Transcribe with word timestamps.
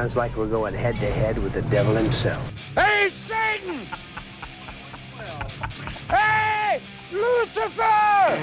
sounds 0.00 0.16
like 0.16 0.34
we're 0.34 0.46
going 0.46 0.72
head 0.72 0.96
to 0.96 1.10
head 1.10 1.36
with 1.36 1.52
the 1.52 1.60
devil 1.60 1.94
himself. 1.94 2.42
Hey, 2.74 3.10
Satan! 3.28 3.86
hey, 6.08 6.80
Lucifer! 7.12 8.38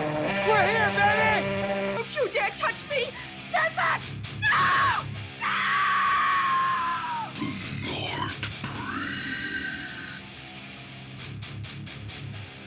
We're 0.47 0.67
here, 0.67 0.91
baby! 0.93 1.95
Don't 1.95 2.15
you 2.15 2.29
dare 2.29 2.51
touch 2.51 2.75
me! 2.91 3.09
Stand 3.39 3.75
back! 3.75 4.01
No! 4.39 5.01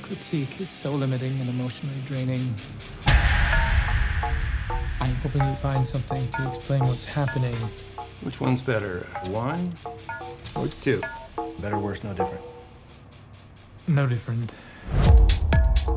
Critique 0.03 0.61
is 0.61 0.69
so 0.69 0.91
limiting 0.91 1.41
and 1.41 1.49
emotionally 1.49 1.95
draining. 2.07 2.53
I'm 3.07 4.35
hoping 5.23 5.47
you 5.47 5.55
find 5.55 5.87
something 5.87 6.29
to 6.29 6.49
explain 6.49 6.85
what's 6.89 7.05
happening. 7.05 7.55
Which 8.23 8.41
one's 8.41 8.61
better, 8.61 9.07
one 9.31 9.73
or 10.55 10.69
two? 10.69 11.03
Better, 11.61 11.79
worse, 11.79 12.05
no 12.05 12.13
different. 12.13 12.43
No 13.87 14.07
different. 14.07 14.53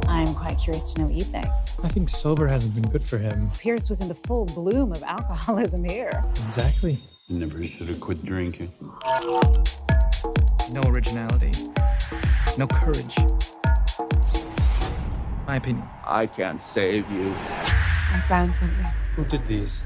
I'm 0.08 0.34
quite 0.34 0.58
curious 0.58 0.94
to 0.94 1.02
know 1.02 1.08
what 1.08 1.16
you 1.16 1.26
think. 1.26 1.46
I 1.84 1.90
think 1.90 2.10
sober 2.10 2.48
hasn't 2.48 2.76
been 2.76 2.90
good 2.90 3.04
for 3.04 3.18
him. 3.18 3.52
Pierce 3.60 3.90
was 3.90 4.00
in 4.00 4.08
the 4.08 4.16
full 4.16 4.46
bloom 4.46 4.94
of 4.94 5.04
alcoholism 5.04 5.84
here. 5.84 6.24
Exactly. 6.46 7.00
Never 7.28 7.62
should 7.64 7.90
have 7.90 8.00
quit 8.00 8.24
drinking. 8.24 8.72
No 10.72 10.82
originality. 10.88 11.52
No 12.58 12.68
courage. 12.68 13.18
My 15.46 15.58
opinion. 15.58 15.86
I 16.06 16.28
can't 16.28 16.64
save 16.64 17.10
you. 17.12 17.34
I 17.34 18.24
found 18.30 18.56
something. 18.56 18.86
Who 19.16 19.26
did 19.26 19.46
these? 19.46 19.84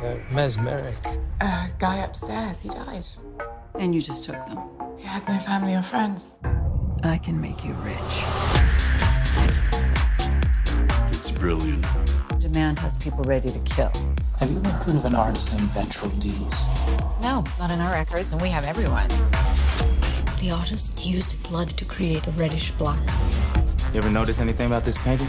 Uh, 0.00 0.16
mesmeric. 0.30 0.94
A 1.40 1.68
guy 1.78 1.96
upstairs, 2.04 2.60
he 2.60 2.68
died. 2.68 3.06
And 3.78 3.94
you 3.94 4.00
just 4.00 4.24
took 4.24 4.36
them. 4.46 4.58
He 4.98 5.04
had 5.04 5.26
no 5.26 5.38
family 5.38 5.74
or 5.74 5.82
friends. 5.82 6.28
I 7.02 7.18
can 7.18 7.40
make 7.40 7.64
you 7.64 7.72
rich. 7.74 8.24
It's 11.08 11.30
brilliant. 11.30 11.86
Demand 12.38 12.78
has 12.80 12.98
people 12.98 13.24
ready 13.24 13.48
to 13.48 13.58
kill. 13.60 13.90
Have 14.38 14.50
you 14.50 14.58
ever 14.58 14.68
heard 14.68 14.96
of 14.96 15.04
an 15.06 15.14
artist 15.14 15.56
named 15.56 15.72
Ventral 15.72 16.10
D's? 16.10 16.66
No, 17.22 17.42
not 17.58 17.70
in 17.70 17.80
our 17.80 17.92
records, 17.92 18.32
and 18.32 18.42
we 18.42 18.50
have 18.50 18.66
everyone. 18.66 19.08
The 20.40 20.50
artist 20.52 21.06
used 21.06 21.42
blood 21.44 21.70
to 21.70 21.84
create 21.86 22.22
the 22.22 22.32
reddish 22.32 22.70
blacks. 22.72 23.16
You 23.94 23.98
ever 23.98 24.10
notice 24.10 24.40
anything 24.40 24.66
about 24.66 24.84
this 24.84 24.98
painting? 24.98 25.28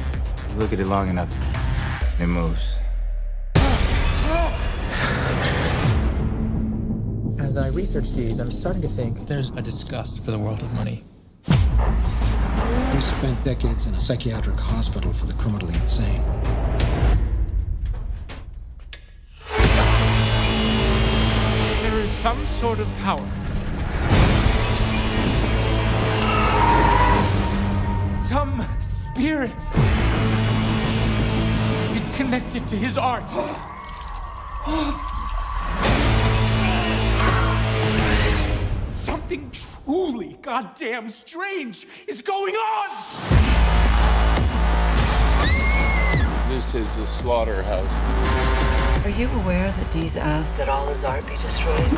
You 0.51 0.59
look 0.59 0.73
at 0.73 0.79
it 0.81 0.87
long 0.87 1.07
enough, 1.07 1.33
it 2.19 2.27
moves. 2.27 2.77
As 7.57 7.63
I 7.63 7.69
research 7.69 8.11
these, 8.11 8.37
I'm 8.37 8.51
starting 8.51 8.83
to 8.83 8.87
think 8.87 9.17
there's 9.21 9.49
a 9.49 9.63
disgust 9.63 10.23
for 10.23 10.29
the 10.29 10.37
world 10.37 10.61
of 10.61 10.71
money. 10.73 11.03
He 11.47 13.01
spent 13.01 13.43
decades 13.43 13.87
in 13.87 13.95
a 13.95 13.99
psychiatric 13.99 14.59
hospital 14.59 15.11
for 15.11 15.25
the 15.25 15.33
criminally 15.33 15.73
insane. 15.73 16.21
There 21.81 21.99
is 21.99 22.11
some 22.11 22.45
sort 22.45 22.77
of 22.77 22.87
power. 22.97 23.25
Some 28.29 28.63
spirit. 28.81 29.55
It's 31.97 32.15
connected 32.15 32.67
to 32.67 32.75
his 32.75 32.99
art. 32.99 33.31
Oh, 34.69 35.16
Something 39.27 39.51
truly 39.83 40.39
goddamn 40.41 41.09
strange 41.09 41.85
is 42.07 42.21
going 42.21 42.55
on! 42.55 42.89
This 46.47 46.73
is 46.73 46.97
a 46.97 47.05
slaughterhouse. 47.05 49.05
Are 49.05 49.09
you 49.09 49.27
aware 49.41 49.69
that 49.69 49.91
Dee's 49.91 50.15
asked 50.15 50.55
that 50.55 50.69
all 50.69 50.87
his 50.87 51.03
art 51.03 51.27
be 51.27 51.35
destroyed? 51.39 51.91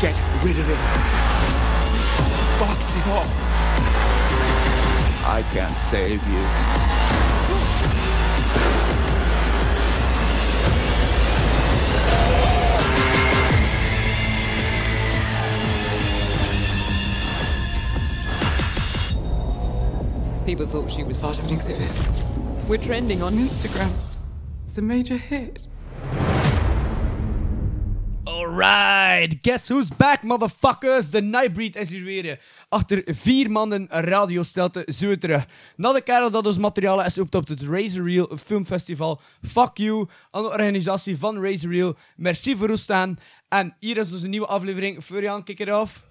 Get 0.00 0.14
rid 0.44 0.60
of 0.60 0.70
it. 0.70 0.78
Box 2.60 2.94
it 2.94 3.06
all. 3.08 3.26
I 5.26 5.42
can't 5.52 5.74
save 5.90 6.24
you. 6.28 6.99
People 20.50 20.66
thought 20.66 20.90
she 20.90 21.04
was 21.04 21.22
of. 21.22 22.68
We're 22.68 22.82
trending 22.82 23.22
on 23.22 23.34
Instagram. 23.34 23.92
It's 24.66 24.78
a 24.78 24.82
major 24.82 25.16
hit. 25.16 25.68
Alright, 28.26 29.42
guess 29.44 29.68
who's 29.68 29.90
back, 29.90 30.22
motherfuckers? 30.22 31.10
De 31.10 31.20
Nightbreed 31.20 31.76
is 31.76 31.90
hier. 31.90 32.38
Achter 32.68 33.02
vier 33.06 33.50
maanden 33.50 33.86
radiostelte 33.90 34.82
zo 34.92 35.16
terug. 35.16 35.46
Na 35.76 35.92
de 35.92 36.00
kerel 36.00 36.30
dat 36.30 36.46
ons 36.46 36.58
materiaal 36.58 37.04
is 37.04 37.18
op 37.18 37.32
het 37.32 37.62
Razor 37.62 38.04
Reel 38.04 38.38
Filmfestival. 38.44 39.20
Fuck 39.42 39.76
you 39.76 40.08
aan 40.30 40.42
de 40.42 40.48
organisatie 40.48 41.18
van 41.18 41.42
Razor 41.42 41.70
Reel. 41.70 41.96
Merci 42.16 42.56
voor 42.56 42.70
ons 42.70 42.82
staan. 42.82 43.18
En 43.48 43.76
hier 43.80 43.96
is 43.96 44.10
dus 44.10 44.22
een 44.22 44.30
nieuwe 44.30 44.46
aflevering. 44.46 45.04
Florian, 45.04 45.44
kick 45.44 45.60
it 45.60 45.72
off. 45.72 46.02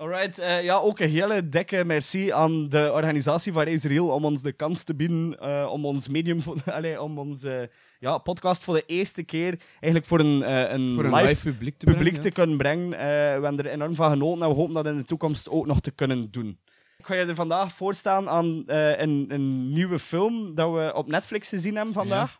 Alright, 0.00 0.38
eh, 0.38 0.62
ja, 0.62 0.76
ook 0.76 0.98
een 0.98 1.10
hele 1.10 1.48
dikke 1.48 1.84
merci 1.84 2.32
aan 2.32 2.68
de 2.68 2.90
organisatie 2.92 3.52
van 3.52 3.66
Israël 3.66 4.08
om 4.08 4.24
ons 4.24 4.42
de 4.42 4.52
kans 4.52 4.82
te 4.82 4.94
bieden 4.94 5.38
eh, 5.40 5.68
om 5.70 5.84
ons 5.84 6.08
medium, 6.08 6.42
voor, 6.42 6.56
om 6.98 7.18
onze 7.18 7.70
ja, 7.98 8.18
podcast 8.18 8.64
voor 8.64 8.74
de 8.74 8.84
eerste 8.86 9.22
keer 9.22 9.60
eigenlijk 9.72 10.06
voor 10.06 10.20
een, 10.20 10.42
eh, 10.42 10.72
een, 10.72 10.94
Voor 10.94 11.04
een 11.04 11.14
live, 11.14 11.26
live 11.26 11.50
publiek 11.50 11.78
te 11.78 11.84
publiek 11.84 12.02
brengen, 12.02 12.20
te 12.20 12.30
kunnen 12.30 12.56
brengen. 12.56 12.92
Eh, 12.92 13.00
we 13.00 13.44
hebben 13.44 13.58
er 13.58 13.66
enorm 13.66 13.94
van 13.94 14.10
genoten 14.10 14.42
en 14.42 14.48
we 14.48 14.54
hopen 14.54 14.74
dat 14.74 14.86
in 14.86 14.96
de 14.96 15.04
toekomst 15.04 15.48
ook 15.48 15.66
nog 15.66 15.80
te 15.80 15.90
kunnen 15.90 16.30
doen. 16.30 16.58
Ik 16.98 17.06
ga 17.06 17.14
je 17.14 17.24
er 17.24 17.34
vandaag 17.34 17.72
voorstaan 17.72 18.28
aan 18.28 18.66
eh, 18.66 18.98
een, 18.98 19.26
een 19.28 19.72
nieuwe 19.72 19.98
film 19.98 20.54
dat 20.54 20.72
we 20.72 20.92
op 20.94 21.08
Netflix 21.08 21.48
gezien 21.48 21.76
hebben 21.76 21.94
vandaag. 21.94 22.39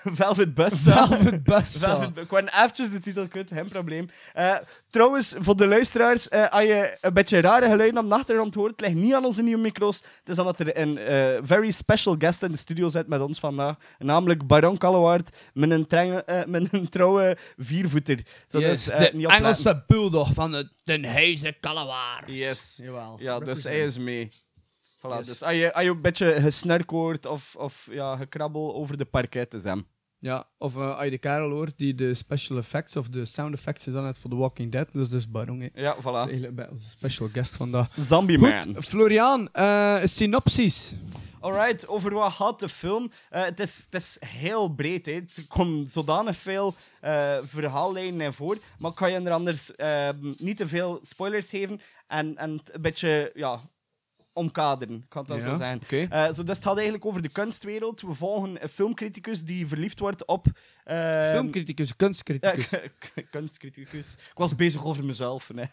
Velvet 0.22 0.54
Buzzsaw. 0.54 1.06
Velvet 1.12 1.42
Buzzsaw. 1.50 1.90
Velvet 1.90 2.14
Bu- 2.14 2.20
Ik 2.20 2.30
wou 2.30 2.44
eventjes 2.46 2.90
de 2.90 3.00
titel 3.00 3.28
kwijt, 3.28 3.48
geen 3.52 3.68
probleem. 3.68 4.08
Eh, 4.32 4.56
trouwens, 4.90 5.34
voor 5.38 5.56
de 5.56 5.66
luisteraars, 5.66 6.28
eh, 6.28 6.48
als 6.48 6.62
je 6.64 6.96
een 7.00 7.12
beetje 7.12 7.40
rare 7.40 7.66
geluiden 7.68 8.02
op 8.02 8.08
de 8.08 8.14
achtergrond 8.14 8.54
hoort, 8.54 8.70
het 8.70 8.80
ligt 8.80 8.94
niet 8.94 9.14
aan 9.14 9.24
onze 9.24 9.42
nieuwe 9.42 9.62
micro's. 9.62 9.96
Het 10.18 10.28
is 10.28 10.38
omdat 10.38 10.58
er 10.60 10.78
een 10.78 10.98
eh, 10.98 11.38
very 11.42 11.70
special 11.70 12.14
guest 12.18 12.42
in 12.42 12.50
de 12.52 12.58
studio 12.58 12.88
zit 12.88 13.06
met 13.06 13.20
ons 13.20 13.38
vandaag. 13.38 13.76
Namelijk 13.98 14.46
Baron 14.46 14.78
Callewaard 14.78 15.36
met 15.52 15.70
een, 15.70 15.86
met 16.46 16.72
een 16.72 16.88
trouwe 16.88 17.36
viervoeter. 17.56 18.18
Zo, 18.48 18.58
Yes, 18.58 18.84
dus, 18.84 18.96
de 18.98 19.10
niet. 19.12 19.26
Engelse 19.28 19.84
bulldog 19.86 20.30
van 20.34 20.52
het 20.52 20.72
Den 20.84 21.04
Huize 21.04 21.56
Kalawaar. 21.60 22.30
Yes. 22.30 22.80
Jawel. 22.82 23.16
Ja, 23.20 23.38
dus 23.38 23.64
hij 23.64 23.84
is 23.84 23.98
mee. 23.98 24.28
Voilà, 25.06 25.16
Yes. 25.18 25.26
dus 25.26 25.42
als 25.42 25.54
je, 25.56 25.74
als 25.74 25.84
je 25.84 25.90
een 25.90 26.00
beetje 26.00 26.40
gesnurk 26.40 26.90
hoort 26.90 27.26
of, 27.26 27.54
of 27.56 27.88
ja, 27.90 28.16
gekrabbel 28.16 28.74
over 28.74 28.96
de 28.96 29.04
parket, 29.04 29.54
is 29.54 29.64
hem. 29.64 29.86
Ja, 30.18 30.48
of 30.58 30.76
eh, 30.76 30.94
als 30.94 31.04
je 31.04 31.10
de 31.10 31.18
kerel 31.18 31.50
hoort 31.50 31.78
die 31.78 31.94
de 31.94 32.14
special 32.14 32.58
effects 32.58 32.96
of 32.96 33.08
de 33.08 33.24
sound 33.24 33.54
effects 33.54 33.86
is 33.86 33.92
dan 33.92 34.02
net 34.04 34.18
voor 34.18 34.30
The 34.30 34.36
Walking 34.36 34.72
Dead. 34.72 34.88
Dus 34.92 35.08
dus 35.08 35.30
Baron. 35.30 35.60
hè. 35.60 35.68
Ja, 35.74 35.96
voilà. 36.00 36.04
Eigenlijk 36.28 36.54
bij 36.54 36.68
onze 36.70 36.88
special 36.88 37.28
guest 37.32 37.56
vandaag. 37.56 37.94
Zombie 37.98 38.38
Man. 38.38 38.62
Goed, 38.74 38.84
Florian, 38.84 39.48
eh 39.52 39.98
synopsis. 40.04 40.92
Alright, 41.40 41.88
over 41.88 42.12
wat 42.14 42.32
gaat 42.32 42.60
de 42.60 42.68
film? 42.68 43.10
Eh, 43.30 43.44
het, 43.44 43.60
is, 43.60 43.86
het 43.90 44.02
is 44.02 44.16
heel 44.26 44.68
breed. 44.74 45.06
Hè. 45.06 45.12
Er 45.12 45.46
komen 45.48 45.86
zodanig 45.86 46.36
veel 46.36 46.74
eh 47.00 47.38
verhaallijnen 47.44 48.32
voor. 48.32 48.58
Maar 48.78 48.90
ik 48.90 48.96
ga 48.96 49.06
je 49.06 49.18
er 49.20 49.32
anders 49.32 49.74
eh, 49.76 50.08
niet 50.38 50.56
te 50.56 50.68
veel 50.68 50.98
spoilers 51.02 51.48
geven 51.48 51.80
en, 52.06 52.36
en 52.36 52.50
het 52.52 52.74
een 52.74 52.82
beetje 52.82 53.30
ja, 53.34 53.60
omkaderen, 54.32 54.94
ik 54.94 55.04
kan 55.08 55.20
het 55.22 55.30
dan 55.30 55.38
Ja, 55.38 55.44
zo 55.44 55.56
zeggen. 55.56 55.80
oké. 55.82 56.06
Eh, 56.10 56.32
zo, 56.32 56.42
dus 56.44 56.54
het 56.56 56.64
gaat 56.64 56.74
eigenlijk 56.74 57.04
over 57.06 57.22
de 57.22 57.28
kunstwereld. 57.28 58.00
We 58.00 58.14
volgen 58.14 58.62
een 58.62 58.68
filmcriticus 58.68 59.44
die 59.44 59.66
verliefd 59.66 59.98
wordt 59.98 60.26
op... 60.26 60.46
eh, 60.84 61.30
Filmcriticus, 61.30 61.96
kunstcriticus. 61.96 62.68
k- 62.98 63.24
kunstcriticus. 63.30 64.12
Ik 64.12 64.38
was 64.38 64.54
bezig 64.54 64.84
over 64.84 65.04
mezelf. 65.04 65.52
Nee. 65.52 65.66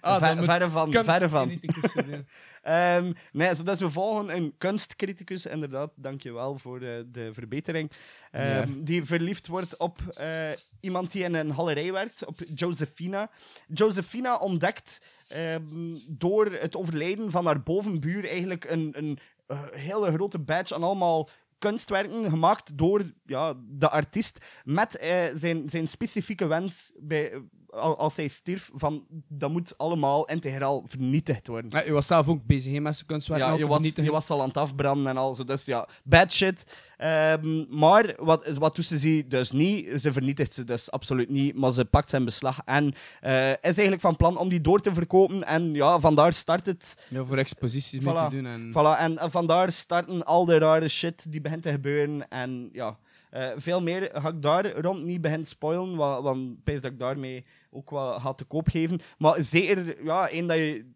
Ah, 0.00 0.18
Ver- 0.18 0.44
verre 0.44 0.70
van, 0.70 0.92
verre 0.92 1.28
van. 1.28 1.60
zijn, 1.94 2.26
Ehm, 2.62 3.12
nee, 3.32 3.54
zodat 3.54 3.78
we 3.78 3.90
volgen 3.90 4.36
een 4.36 4.54
kunstcriticus, 4.58 5.46
inderdaad, 5.46 5.90
dankjewel 5.94 6.58
voor 6.58 6.80
de, 6.80 7.06
de 7.12 7.30
verbetering, 7.32 7.90
ehm, 8.30 8.72
die 8.84 9.04
verliefd 9.04 9.46
wordt 9.46 9.76
op 9.76 9.98
eh, 10.16 10.50
iemand 10.80 11.12
die 11.12 11.22
in 11.24 11.34
een 11.34 11.54
galerij 11.54 11.92
werkt, 11.92 12.24
op 12.24 12.36
Josephina. 12.54 13.30
Josephina 13.66 14.36
ontdekt 14.36 15.00
ehm, 15.28 15.96
door 16.08 16.46
het 16.46 16.76
overlijden 16.76 17.30
van 17.30 17.46
haar 17.46 17.62
bovenbuur 17.62 18.28
eigenlijk 18.28 18.64
een, 18.64 18.92
een 18.96 19.18
eh, 19.46 19.62
hele 19.70 20.12
grote 20.12 20.38
badge 20.38 20.74
aan 20.74 20.82
allemaal 20.82 21.28
kunstwerken 21.58 22.30
gemaakt 22.30 22.78
door 22.78 23.02
ja, 23.24 23.54
de 23.68 23.88
artiest 23.88 24.60
met 24.64 24.96
eh, 24.96 25.24
zijn, 25.34 25.68
zijn 25.68 25.88
specifieke 25.88 26.46
wens 26.46 26.92
bij, 26.96 27.42
als 27.78 28.16
hij 28.16 28.28
stierf 28.28 28.70
van 28.74 29.04
dat 29.28 29.50
moet 29.50 29.78
allemaal 29.78 30.24
integraal 30.24 30.84
vernietigd 30.86 31.46
worden. 31.46 31.70
Ja, 31.70 31.84
je 31.84 31.92
was 31.92 32.06
zelf 32.06 32.28
ook 32.28 32.46
bezig 32.46 32.72
hè, 32.72 32.80
met 32.80 32.94
zijn 32.94 33.06
kunstwerk. 33.06 33.40
Ja, 33.40 33.52
je 33.52 33.66
was, 33.66 33.82
je 33.82 34.10
was 34.10 34.30
al 34.30 34.40
aan 34.40 34.48
het 34.48 34.56
afbranden 34.56 35.06
en 35.06 35.16
al 35.16 35.34
zo. 35.34 35.44
Dus 35.44 35.64
ja, 35.64 35.88
bad 36.04 36.32
shit. 36.32 36.64
Ehm, 36.96 37.78
maar 37.78 38.14
wat, 38.18 38.46
wat 38.46 38.76
doet 38.76 38.84
ze 38.84 38.98
zie 38.98 39.26
dus 39.26 39.50
niet? 39.50 40.00
Ze 40.00 40.12
vernietigt 40.12 40.54
ze 40.54 40.64
dus 40.64 40.90
absoluut 40.90 41.28
niet. 41.28 41.54
Maar 41.54 41.72
ze 41.72 41.84
pakt 41.84 42.10
zijn 42.10 42.24
beslag 42.24 42.60
en 42.64 42.94
eh, 43.20 43.50
is 43.50 43.56
eigenlijk 43.62 44.00
van 44.00 44.16
plan 44.16 44.36
om 44.36 44.48
die 44.48 44.60
door 44.60 44.80
te 44.80 44.94
verkopen. 44.94 45.44
En 45.44 45.72
ja, 45.72 46.00
vandaar 46.00 46.32
start 46.32 46.66
het. 46.66 47.06
Ja, 47.08 47.24
voor 47.24 47.36
exposities 47.36 48.00
mee 48.00 48.14
Voilà. 48.14 48.28
te 48.28 48.36
doen. 48.36 48.46
En... 48.46 48.70
Voilà, 48.72 49.00
en 49.00 49.30
vandaar 49.30 49.72
starten 49.72 50.24
al 50.24 50.44
de 50.44 50.58
rare 50.58 50.88
shit 50.88 51.32
die 51.32 51.40
begint 51.40 51.62
te 51.62 51.70
gebeuren. 51.70 52.28
En 52.28 52.68
ja, 52.72 52.98
eh, 53.30 53.48
veel 53.56 53.82
meer 53.82 54.10
ga 54.12 54.28
ik 54.28 54.42
daar 54.42 54.80
rond 54.80 55.04
niet 55.04 55.20
beginnen 55.20 55.46
spoilen, 55.46 55.96
wa- 55.96 56.22
want 56.22 56.62
pijs 56.64 56.80
dat 56.82 56.92
ik 56.92 56.98
daarmee 56.98 57.44
ook 57.70 57.90
wel 57.90 58.20
ga 58.20 58.32
te 58.32 58.44
koop 58.44 58.68
geven. 58.68 59.00
Maar 59.18 59.42
zeker, 59.42 60.04
ja, 60.04 60.28
één 60.28 60.46
dat 60.46 60.56
je... 60.56 60.90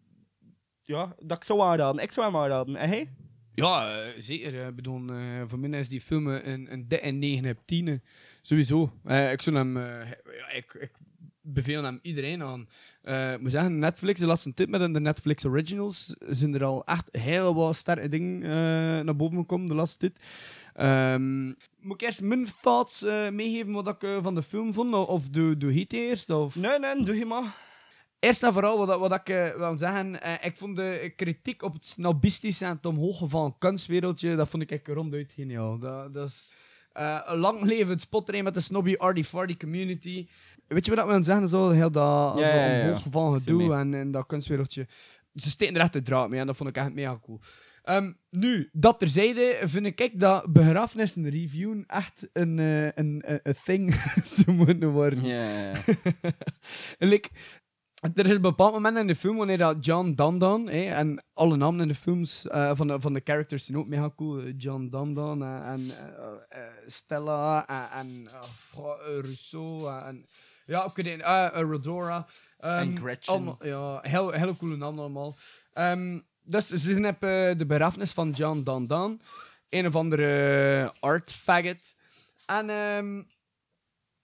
Ja, 0.81 1.15
dat 1.19 1.37
ik 1.37 1.43
zou 1.43 1.61
aanraden. 1.61 2.01
Ik 2.03 2.11
zou 2.11 2.25
hem 2.25 2.35
aanraden. 2.41 2.75
En? 2.75 3.09
Ja, 3.55 4.01
eh, 4.01 4.09
zeker. 4.17 4.59
eh, 4.61 4.67
Ik 4.67 4.75
bedoel, 4.75 5.01
voor 5.47 5.59
mij 5.59 5.79
is 5.79 5.89
die 5.89 6.01
film 6.01 6.27
een, 6.27 6.71
een 6.73 6.87
dikke 6.87 7.09
9 7.09 7.49
op 7.49 7.57
10. 7.65 7.87
eh. 7.87 7.95
Sowieso. 8.41 8.83
Ik 9.31 9.41
zou 9.41 9.55
hem... 9.55 9.77
ja, 9.77 10.49
ik, 10.53 10.89
beveel 11.41 11.83
hem 11.83 11.99
iedereen 12.01 12.43
aan. 12.43 12.67
Ik 13.33 13.41
moet 13.41 13.51
zeggen, 13.51 13.79
Netflix, 13.79 14.19
de 14.19 14.25
laatste 14.25 14.53
tip 14.53 14.69
met 14.69 14.93
de 14.93 14.99
Netflix 14.99 15.45
Originals, 15.45 16.15
zijn 16.19 16.53
er 16.53 16.63
al 16.63 16.85
echt 16.85 17.07
heel 17.11 17.55
wat 17.55 17.75
sterke 17.75 18.09
dingen 18.09 18.39
naar 19.05 19.15
boven 19.15 19.37
gekomen 19.37 19.65
de 19.67 19.73
laatste 19.75 19.97
tijd. 19.97 20.19
Ehm, 20.73 21.45
moet 21.79 21.93
ik 21.93 22.01
eerst 22.01 22.21
mijn 22.21 22.47
thoughts 22.61 23.03
eh, 23.03 23.29
meegeven 23.29 23.71
wat 23.73 23.87
ik 23.87 24.03
eh, 24.03 24.17
van 24.23 24.35
de 24.35 24.43
film 24.43 24.73
vond? 24.73 24.93
Of- 24.93 25.29
doe, 25.29 25.57
doe 25.57 25.73
Heat 25.73 25.91
eerst? 25.93 26.29
Of? 26.29 26.55
Nee, 26.55 26.79
nee, 26.79 27.03
doe 27.03 27.15
je 27.17 27.25
maar. 27.25 27.55
Eerst 28.19 28.43
en 28.43 28.53
vooral, 28.53 28.77
wat, 28.85 28.99
wat 28.99 29.13
ik 29.13 29.29
eh, 29.29 29.55
wil 29.55 29.77
zeggen, 29.77 30.13
ik 30.41 30.57
vond 30.57 30.75
de 30.75 31.13
kritiek 31.15 31.61
op 31.63 31.73
het 31.73 31.85
snobistische 31.87 32.65
en 32.65 32.71
het 32.75 32.85
omhoog 32.85 33.21
van 33.29 33.55
kunstwereldje, 33.57 34.35
dat 34.35 34.49
vond 34.49 34.63
ik 34.63 34.71
echt 34.71 34.87
ronduit 34.87 35.31
geniaal. 35.35 35.79
Dat, 35.79 36.13
dat 36.13 36.27
is 36.27 36.51
een 36.93 37.37
lang 37.37 37.61
leven 37.61 37.93
het 37.93 38.43
met 38.43 38.53
de 38.53 38.59
snobby 38.61 38.95
arty 38.97 39.23
farty 39.23 39.57
community. 39.57 40.27
Weet 40.67 40.85
je 40.85 40.95
wat 40.95 41.05
ik 41.05 41.11
wil 41.11 41.23
zeggen? 41.23 41.47
Zo 41.47 41.69
heel 41.69 41.91
dat, 41.91 42.37
Ja, 42.39 42.55
ja, 42.55 42.75
ja. 42.75 42.83
omhoog 42.87 43.03
van 43.11 43.39
Zie 43.39 43.53
gedoe 43.55 43.73
en, 43.73 43.93
en 43.93 44.11
dat 44.11 44.25
kunstwereldje. 44.25 44.87
Ze 45.35 45.49
steken 45.49 45.75
er 45.75 45.81
echt 45.81 45.93
de 45.93 46.01
draad 46.01 46.29
mee 46.29 46.39
en 46.39 46.47
dat 46.47 46.55
vond 46.57 46.69
ik 46.69 46.77
echt 46.77 46.93
mega 46.93 47.19
cool. 47.21 47.39
Ehm, 47.83 48.11
nu, 48.29 48.69
dat 48.71 48.99
terzijde 48.99 49.59
vind 49.63 49.85
ik 49.99 50.19
dat 50.19 50.53
begrafenissen 50.53 51.29
reviewen 51.29 51.83
echt 51.87 52.27
een, 52.33 52.59
eh, 52.59 52.85
een, 52.85 53.21
een, 53.25 53.39
een 53.43 53.55
thing 53.63 53.93
zou 54.35 54.51
moeten 54.57 54.89
worden. 54.89 55.25
Ja. 55.25 55.71
like, 56.99 57.29
er 58.13 58.25
is 58.25 58.35
een 58.35 58.41
bepaald 58.41 58.73
moment 58.73 58.97
in 58.97 59.07
de 59.07 59.15
film 59.15 59.37
wanneer 59.37 59.57
dat 59.57 59.85
John 59.85 60.13
Dandan, 60.13 60.69
en 60.69 61.23
alle 61.33 61.55
namen 61.55 61.81
in 61.81 61.87
de 61.87 61.95
films 61.95 62.47
eh, 62.47 62.71
van, 62.75 62.87
de, 62.87 62.99
van 63.01 63.13
de 63.13 63.21
characters 63.23 63.65
zijn 63.65 63.77
ook 63.77 63.87
mega 63.87 64.11
cool. 64.15 64.41
John 64.49 64.87
Dandan 64.89 65.43
eh, 65.43 65.71
en 65.71 65.91
Stella 66.87 67.67
en, 67.99 68.27
Rousseau 69.21 69.89
en 70.05 70.25
ja, 70.65 70.91
eh, 70.95 71.45
eh, 71.45 71.69
Rodora. 71.69 72.25
Ehm, 72.57 72.77
En 72.79 72.97
Gretchen. 72.99 73.33
allemaal- 73.33 73.57
ja, 73.65 73.99
heel, 74.01 74.31
hele 74.31 74.55
coole 74.57 74.77
namen 74.77 74.99
allemaal. 74.99 75.35
Ehm, 75.73 76.19
dus 76.43 76.67
ze 76.67 76.93
op 76.93 77.23
eh, 77.23 77.57
de 77.57 77.65
begrafenis 77.67 78.11
van 78.11 78.29
John 78.29 78.63
Dandan, 78.63 79.21
een 79.69 79.87
of 79.87 79.95
andere 79.95 80.93
art 80.99 81.31
faggot. 81.31 81.95
En 82.45 82.69
ehm 82.69 83.21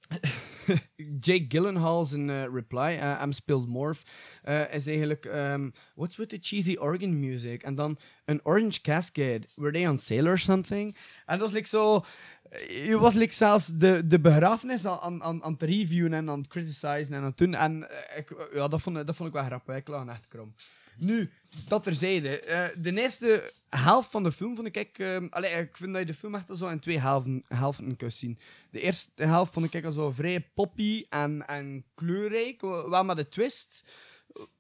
Jake 1.20 1.46
Gyllenhaal 1.48 2.06
zijn 2.06 2.30
eh, 2.30 2.44
reply, 2.54 2.98
uh, 3.02 3.22
I'm 3.24 3.32
spilled 3.32 3.68
morph, 3.68 4.04
eh, 4.44 4.74
is 4.74 4.88
eigenlijk, 4.88 5.26
um, 5.26 5.74
what's 5.96 6.16
with 6.16 6.30
the 6.30 6.38
cheesy 6.42 6.76
organ 6.76 7.20
music? 7.20 7.64
En 7.64 7.76
dan 7.76 7.98
een 8.26 8.40
orange 8.44 8.82
cascade, 8.82 9.42
were 9.56 9.72
they 9.72 9.88
on 9.88 9.98
sale 9.98 10.30
or 10.30 10.40
something? 10.40 10.96
En 11.26 11.40
dat 11.40 11.48
is 11.48 11.54
like 11.54 11.68
zo, 11.68 12.06
eh, 12.50 12.88
je 12.88 12.98
was 12.98 13.14
like 13.14 13.34
zelfs 13.34 13.68
de, 13.68 14.08
de 14.08 14.20
begrafenis 14.20 14.86
aan, 14.86 15.24
aan, 15.24 15.44
aan, 15.44 15.52
het 15.52 15.62
reviewen 15.62 16.14
en 16.14 16.30
aan 16.30 16.40
het 16.40 16.48
criticizen 16.48 17.14
en 17.14 17.16
aan 17.16 17.24
het 17.24 17.38
doen. 17.38 17.54
En 17.54 17.90
eh, 17.90 18.18
ik, 18.18 18.50
ja, 18.54 18.68
dat, 18.68 18.82
vond, 18.82 18.96
dat 18.96 19.16
vond 19.16 19.30
ik 19.30 19.36
wel 19.36 19.46
grappig, 19.46 19.76
ik 19.76 19.88
lag 19.88 20.08
echt 20.08 20.28
krom. 20.28 20.54
Nu, 20.98 21.32
dat 21.68 21.84
terzijde. 21.84 22.40
eh 22.40 22.68
de 22.78 23.02
eerste 23.02 23.54
helft 23.70 24.12
van 24.12 24.24
de 24.24 24.32
film 24.32 24.56
vond 24.56 24.76
ik... 24.76 25.00
ehm 25.00 25.28
allee, 25.30 25.52
ik 25.52 25.78
vind 25.78 25.92
dat 25.92 26.02
je 26.02 26.08
de 26.08 26.14
film 26.14 26.36
echt 26.36 26.58
zo 26.58 26.68
in 26.68 26.80
twee 26.80 27.00
helften, 27.00 27.44
helften 27.48 27.96
kunt 27.96 28.14
zien. 28.14 28.40
De 28.72 28.82
eerste 28.82 29.24
helft 29.24 29.54
vond 29.54 29.74
ik 29.74 29.86
zo 29.92 30.12
vrij 30.12 30.50
poppy 30.54 31.06
en, 31.10 31.48
en 31.48 31.86
kleurrijk. 31.96 32.62
Wel 32.62 33.04
met 33.04 33.18
de 33.18 33.30
twist 33.30 33.84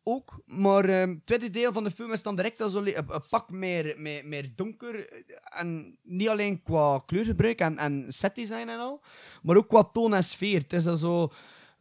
ook. 0.04 0.42
Maar 0.46 0.86
ehm, 0.86 1.10
het 1.10 1.26
tweede 1.26 1.50
deel 1.50 1.74
van 1.74 1.84
de 1.84 1.92
film 1.92 2.12
is 2.12 2.24
dan 2.24 2.36
direct 2.36 2.58
zo 2.58 2.84
een, 2.84 3.06
pak 3.30 3.52
meer, 3.52 3.96
meer, 4.24 4.52
donker. 4.56 5.24
En 5.44 5.98
niet 6.04 6.30
alleen 6.30 6.64
qua 6.64 7.02
kleurgebruik 7.06 7.60
en, 7.60 7.78
en 7.78 8.06
setdesign 8.08 8.70
en 8.70 8.80
al, 8.80 9.02
maar 9.42 9.56
ook 9.56 9.68
qua 9.68 9.84
toon 9.84 10.14
en 10.14 10.24
sfeer. 10.24 10.62
Het 10.62 10.74
is 10.74 10.88
al 10.88 10.98
zo... 10.98 11.32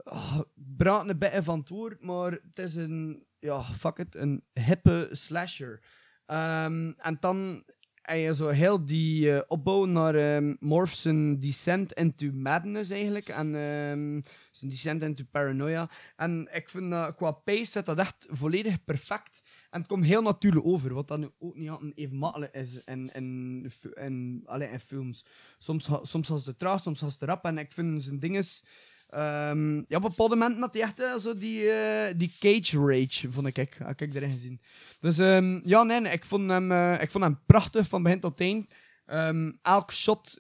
Oh, 0.05 0.41
een 0.79 1.19
beetje 1.19 1.43
van 1.43 1.59
het 1.59 1.69
woord, 1.69 2.03
maar 2.03 2.31
het 2.31 2.59
is 2.59 2.75
een... 2.75 3.27
Ja, 3.41 3.63
fuck 3.63 3.99
it, 3.99 4.15
een 4.15 4.45
hippe 4.53 5.09
slasher. 5.13 5.81
Ehm, 6.27 6.93
en 6.97 7.17
dan 7.21 7.65
heb 8.03 8.19
je 8.19 8.35
zo 8.35 8.49
heel 8.49 8.85
die 8.85 9.33
eh, 9.33 9.43
opbouw 9.47 9.85
naar 9.85 10.15
ehm 10.15 10.55
Morph 10.61 10.95
zijn 10.95 11.41
descent 11.41 11.93
into 11.93 12.31
madness 12.33 12.91
eigenlijk. 12.91 13.29
En 13.29 13.47
ehm, 13.47 14.21
zijn 14.51 14.71
descent 14.71 15.03
into 15.03 15.25
paranoia. 15.31 15.91
En 16.17 16.49
ik 16.53 16.69
vind 16.69 16.91
dat 16.91 17.15
qua 17.15 17.31
pace 17.31 17.65
zit 17.65 17.87
dat 17.87 17.99
echt 17.99 18.27
volledig 18.31 18.85
perfect. 18.85 19.43
En 19.71 19.79
het 19.79 19.89
komt 19.89 20.05
heel 20.05 20.23
natuurlijk 20.23 20.67
over, 20.67 20.95
wat 20.95 21.09
dan 21.09 21.33
ook 21.39 21.57
niet 21.57 21.71
altijd 21.71 21.97
even 21.97 22.17
makkelijk 22.17 22.55
is 22.55 22.85
in, 22.85 23.11
in, 23.13 23.71
in, 23.95 24.81
films. 24.81 25.25
Soms, 25.59 25.89
soms 26.03 26.31
als 26.31 26.45
de 26.45 26.57
traag, 26.57 26.81
soms 26.81 27.03
als 27.03 27.19
de 27.19 27.27
rap. 27.27 27.45
En 27.45 27.59
ik 27.59 27.73
vind 27.73 28.03
zijn 28.03 28.19
dinges... 28.19 28.65
ehm, 29.09 29.75
ja, 29.77 29.97
op 29.97 30.03
bepaalde 30.03 30.37
momenten 30.37 30.61
had 30.61 30.75
hij 30.75 30.83
echt 30.83 31.01
eh, 31.01 31.17
zo 31.17 31.35
die, 31.39 31.71
eh, 31.71 32.15
die 32.17 32.33
cage 32.39 32.79
rage, 32.79 33.31
vond 33.33 33.47
ik. 33.47 33.57
Heb 33.79 34.01
ik 34.01 34.15
erin 34.15 34.31
gezien. 34.31 34.61
Dus 35.01 35.19
ehm, 35.19 35.61
ja, 35.65 35.83
nee, 35.83 36.01
nee, 36.01 36.13
ik 36.13 36.25
vond 36.25 36.51
hem, 36.51 36.73
eh, 36.73 37.03
ik 37.03 37.11
vond 37.11 37.25
hem 37.25 37.39
prachtig 37.47 37.89
van 37.89 38.03
begin 38.03 38.21
tot 38.21 38.41
eind. 38.41 38.73
Ehm, 39.07 39.53
elk 39.63 39.93
shot 39.93 40.39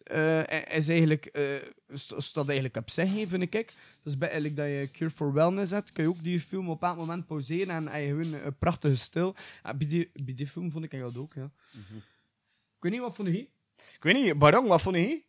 is 0.71 0.88
eigenlijk, 0.88 1.38
st- 1.92 2.14
staat 2.16 2.45
eigenlijk 2.47 2.76
op 2.76 2.90
zich, 2.90 3.14
hè, 3.14 3.26
vind 3.26 3.54
ik. 3.54 3.75
Dus 4.02 4.19
bij 4.19 4.28
eigenlijk 4.31 4.57
dat 4.57 4.66
je 4.66 4.88
Cure 4.92 5.11
for 5.11 5.33
Wellness 5.33 5.71
hebt, 5.73 5.92
kun 5.92 6.02
je 6.04 6.09
ook 6.11 6.23
die 6.23 6.40
film 6.40 6.71
op 6.71 6.83
elk 6.83 6.97
moment 6.97 7.26
pauzeren 7.26 7.88
en 7.88 8.07
gewoon 8.09 8.33
een 8.33 8.59
prachtige 8.59 8.97
stil. 8.97 9.35
En 9.62 9.78
bij, 9.78 9.87
die, 9.87 10.11
bij 10.25 10.35
die 10.35 10.47
film 10.47 10.71
vond 10.71 10.85
ik 10.85 11.00
dat 11.00 11.16
ook, 11.16 11.35
ja. 11.35 11.50
Ik 12.76 12.85
weet 12.85 12.92
niet, 12.92 13.00
wat 13.00 13.14
vond 13.14 13.28
je? 13.28 13.38
Ik 13.76 14.02
weet 14.02 14.14
niet, 14.14 14.38
Barong, 14.38 14.69
wat 14.69 14.83
vond 14.83 14.97
je? 14.97 15.23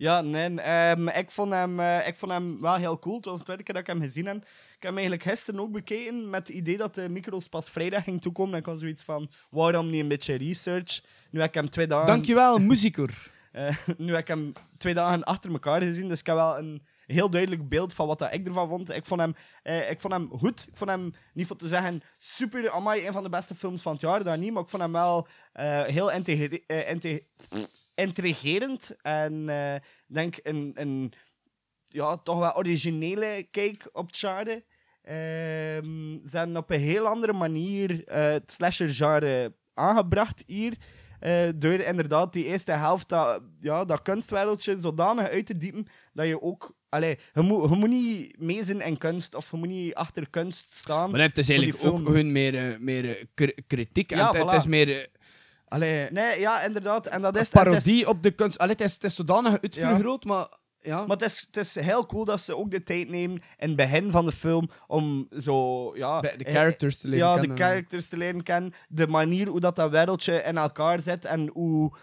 Ja, 0.00 0.20
nee, 0.20 0.60
ehm, 0.60 1.08
ik, 1.08 1.30
vond 1.30 1.50
hem, 1.52 1.80
eh, 1.80 2.06
ik 2.06 2.16
vond 2.16 2.32
hem 2.32 2.60
wel 2.60 2.74
heel 2.74 2.98
cool. 2.98 3.16
Het 3.16 3.24
was 3.24 3.38
de 3.38 3.44
tweede 3.44 3.62
keer 3.62 3.74
dat 3.74 3.82
ik 3.82 3.88
hem 3.88 4.00
gezien 4.00 4.26
heb. 4.26 4.36
Ik 4.36 4.42
heb 4.72 4.82
hem 4.82 4.92
eigenlijk 4.92 5.22
gisteren 5.22 5.60
ook 5.60 5.72
bekeken 5.72 6.30
met 6.30 6.48
het 6.48 6.56
idee 6.56 6.76
dat 6.76 6.94
de 6.94 7.08
micro's 7.08 7.48
pas 7.48 7.70
vrijdag 7.70 8.04
ging 8.04 8.22
toekomen. 8.22 8.52
En 8.52 8.58
ik 8.58 8.66
was 8.66 8.80
zoiets 8.80 9.02
van, 9.02 9.30
waarom 9.50 9.90
niet 9.90 10.00
een 10.00 10.08
beetje 10.08 10.34
research? 10.34 11.00
Nu 11.30 11.40
heb 11.40 11.48
ik 11.48 11.54
hem 11.54 11.70
twee 11.70 11.86
dagen... 11.86 12.06
Dankjewel, 12.06 12.58
muzieker. 12.72 13.30
Eh, 13.52 13.76
nu 13.96 14.10
heb 14.12 14.20
ik 14.20 14.28
hem 14.28 14.52
twee 14.76 14.94
dagen 14.94 15.24
achter 15.24 15.50
elkaar 15.52 15.80
gezien, 15.82 16.08
dus 16.08 16.20
ik 16.20 16.26
heb 16.26 16.36
wel 16.36 16.58
een 16.58 16.82
heel 17.06 17.30
duidelijk 17.30 17.68
beeld 17.68 17.92
van 17.92 18.06
wat 18.06 18.18
dat 18.18 18.32
ik 18.32 18.46
ervan 18.46 18.68
vond. 18.68 18.90
Ik 18.90 19.04
vond 19.04 19.20
hem, 19.20 19.34
eh, 19.62 19.90
ik 19.90 20.00
vond 20.00 20.12
hem 20.12 20.28
goed. 20.38 20.66
Ik 20.68 20.76
vond 20.76 20.90
hem, 20.90 21.14
niet 21.34 21.46
voor 21.46 21.56
te 21.56 21.68
zeggen, 21.68 22.02
super, 22.18 22.70
amai, 22.70 23.06
een 23.06 23.12
van 23.12 23.22
de 23.22 23.28
beste 23.28 23.54
films 23.54 23.82
van 23.82 23.92
het 23.92 24.00
jaar, 24.00 24.22
daar 24.24 24.38
niet. 24.38 24.52
Maar 24.52 24.62
ik 24.62 24.68
vond 24.68 24.82
hem 24.82 24.92
wel 24.92 25.26
heel 25.86 26.10
integre- 26.10 26.86
inte- 26.88 27.22
intrigerend. 28.00 28.96
En 29.02 29.48
ik 30.08 30.14
denk 30.14 30.38
een, 30.42 30.72
een 30.74 31.12
ja, 31.88 32.16
toch 32.16 32.38
wel 32.38 32.56
originele 32.56 33.46
kijk 33.50 33.88
op 33.92 34.06
het 34.06 34.16
genre. 34.16 34.64
Ehm, 35.02 36.28
ze 36.28 36.36
hebben 36.36 36.56
op 36.56 36.70
een 36.70 36.80
heel 36.80 37.06
andere 37.06 37.32
manier 37.32 38.04
eh, 38.04 38.24
het 38.24 38.52
slasher-genre 38.52 39.54
aangebracht 39.74 40.42
hier. 40.46 40.74
Eh, 41.20 41.48
door 41.54 41.72
inderdaad 41.72 42.32
die 42.32 42.44
eerste 42.44 42.72
helft 42.72 43.08
dat, 43.08 43.42
ja, 43.60 43.84
dat 43.84 44.02
kunstwereldje 44.02 44.78
zodanig 44.78 45.28
uit 45.28 45.46
te 45.46 45.56
diepen 45.56 45.86
dat 46.12 46.26
je 46.26 46.42
ook... 46.42 46.78
Allee, 46.88 47.18
je 47.34 47.40
moet, 47.40 47.70
je 47.70 47.76
moet 47.76 47.88
niet 47.88 48.40
mee 48.40 48.62
zijn 48.62 48.80
in 48.80 48.98
kunst 48.98 49.34
of 49.34 49.50
je 49.50 49.56
moet 49.56 49.68
niet 49.68 49.94
achter 49.94 50.30
kunst 50.30 50.72
staan. 50.72 51.10
Maar 51.10 51.20
het 51.20 51.38
is 51.38 51.46
die 51.46 51.56
eigenlijk 51.56 51.86
ook 51.86 52.06
gewoon 52.06 52.32
meer, 52.32 52.76
meer 52.80 53.28
kri- 53.34 53.54
kritiek. 53.66 54.10
Ja, 54.10 54.32
en 54.32 54.36
voilà. 54.36 54.46
het 54.46 54.54
is 54.54 54.66
meer... 54.66 55.08
allee, 55.70 56.10
Nee, 56.10 56.40
ja, 56.40 56.62
inderdaad. 56.62 57.06
En 57.06 57.22
dat 57.22 57.36
is 57.36 57.50
een 57.52 57.58
het 57.60 57.66
is- 57.66 57.82
parodie 57.82 58.08
op 58.08 58.22
de 58.22 58.30
kunst. 58.30 58.58
Allee, 58.58 58.72
het, 58.72 58.80
is, 58.80 58.92
het 58.94 59.04
is 59.04 59.14
zodanig 59.14 59.60
uitvergroot, 59.60 60.24
maar 60.24 60.46
ja. 60.82 60.96
Maar 61.06 61.16
het 61.16 61.22
is, 61.22 61.40
het 61.46 61.56
is 61.56 61.74
heel 61.74 62.06
cool 62.06 62.24
dat 62.24 62.40
ze 62.40 62.56
ook 62.56 62.70
de 62.70 62.82
tijd 62.82 63.08
nemen 63.08 63.42
in 63.58 63.68
het 63.68 63.76
begin 63.76 64.10
van 64.10 64.24
de 64.24 64.32
film 64.32 64.70
om 64.86 65.28
zo, 65.38 65.90
ja... 65.96 66.20
Bij 66.20 66.36
de 66.36 66.44
eh, 66.44 66.54
characters 66.54 66.98
te 66.98 67.08
leren 67.08 67.26
ja, 67.26 67.34
kennen. 67.38 67.56
de 67.56 67.62
characters 67.62 68.08
te 68.08 68.16
leren 68.16 68.42
kennen. 68.42 68.72
De 68.88 69.06
manier 69.06 69.48
hoe 69.48 69.60
dat, 69.60 69.76
dat 69.76 69.90
wereldje 69.90 70.42
in 70.42 70.56
elkaar 70.56 71.00
zit 71.02 71.24
en 71.24 71.50
hoe 71.52 71.96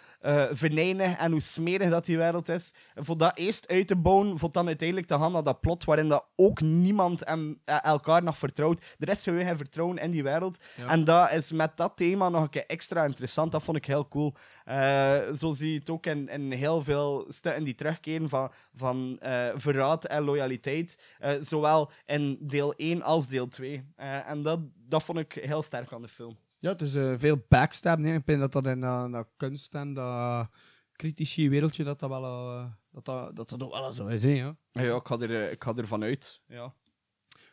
venijnig 0.51 1.17
en 1.17 1.31
hoe 1.31 1.41
smerig 1.41 1.89
dat 1.89 2.05
die 2.05 2.17
wereld 2.17 2.49
is. 2.49 2.71
En 2.95 3.05
voor 3.05 3.17
dat 3.17 3.37
eerst 3.37 3.67
uit 3.67 3.87
te 3.87 3.95
bouwen, 3.95 4.39
voor 4.39 4.51
dan 4.51 4.67
uiteindelijk 4.67 5.07
te 5.07 5.17
gaan 5.17 5.31
naar 5.31 5.43
dat 5.43 5.61
plot 5.61 5.83
waarin 5.83 6.07
dat 6.07 6.25
ook 6.35 6.61
niemand 6.61 7.25
hem, 7.25 7.61
eh, 7.65 7.83
elkaar 7.83 8.23
nog 8.23 8.37
vertrouwt. 8.37 8.95
Er 8.99 9.09
is 9.09 9.23
gewoon 9.23 9.41
geen 9.41 9.57
vertrouwen 9.57 9.97
in 9.97 10.11
die 10.11 10.23
wereld. 10.23 10.57
Ja. 10.77 10.87
En 10.87 11.03
dat 11.03 11.31
is 11.31 11.51
met 11.51 11.77
dat 11.77 11.91
thema 11.95 12.29
nog 12.29 12.41
een 12.41 12.49
keer 12.49 12.65
extra 12.65 13.05
interessant. 13.05 13.51
Dat 13.51 13.63
vond 13.63 13.77
ik 13.77 13.85
heel 13.85 14.07
cool. 14.07 14.33
Eh, 14.65 15.19
zo 15.33 15.51
zie 15.51 15.71
je 15.71 15.79
het 15.79 15.89
ook 15.89 16.05
in, 16.05 16.29
in 16.29 16.51
heel 16.51 16.83
veel 16.83 17.25
stukken 17.29 17.63
die 17.63 17.75
terugkeren 17.75 18.29
van, 18.29 18.51
van 18.75 19.19
verraad 19.55 20.05
en 20.05 20.23
loyaliteit. 20.23 20.99
Zowel 21.41 21.91
in 22.05 22.37
deel 22.41 22.73
1 22.77 23.01
als 23.01 23.27
deel 23.27 23.47
2. 23.47 23.83
Eh, 23.95 24.29
en 24.29 24.41
dat, 24.41 24.59
dat 24.87 25.03
vond 25.03 25.19
ik 25.19 25.33
heel 25.33 25.61
sterk 25.61 25.93
aan 25.93 26.01
de 26.01 26.07
film. 26.07 26.37
Ja, 26.59 26.69
het 26.71 26.81
is 26.81 26.95
eh, 26.95 27.13
veel 27.17 27.45
backstab. 27.49 27.99
Nee. 27.99 28.13
Ik 28.17 28.25
denk 28.25 28.39
dat 28.39 28.51
dat 28.51 28.67
in 28.67 28.83
eh, 28.83 29.11
dat 29.11 29.27
kunst 29.37 29.73
en 29.75 29.93
dat 29.93 30.47
kritische 30.91 31.49
wereldje 31.49 31.83
dat 31.83 31.99
dat 31.99 32.09
wel, 32.09 32.23
eh, 32.23 32.65
dat 32.91 33.05
dat, 33.05 33.35
dat, 33.35 33.49
dat 33.49 33.63
ook 33.63 33.71
wel 33.73 33.91
zo 33.91 34.07
is. 34.07 34.23
Hè, 34.23 34.29
ja. 34.29 34.55
Ja, 34.71 34.95
ik 34.95 35.07
ga 35.07 35.19
er, 35.19 35.51
ik 35.51 35.63
ga 35.63 35.73
er 35.75 35.87
vanuit. 35.87 36.41
Ja. 36.47 36.73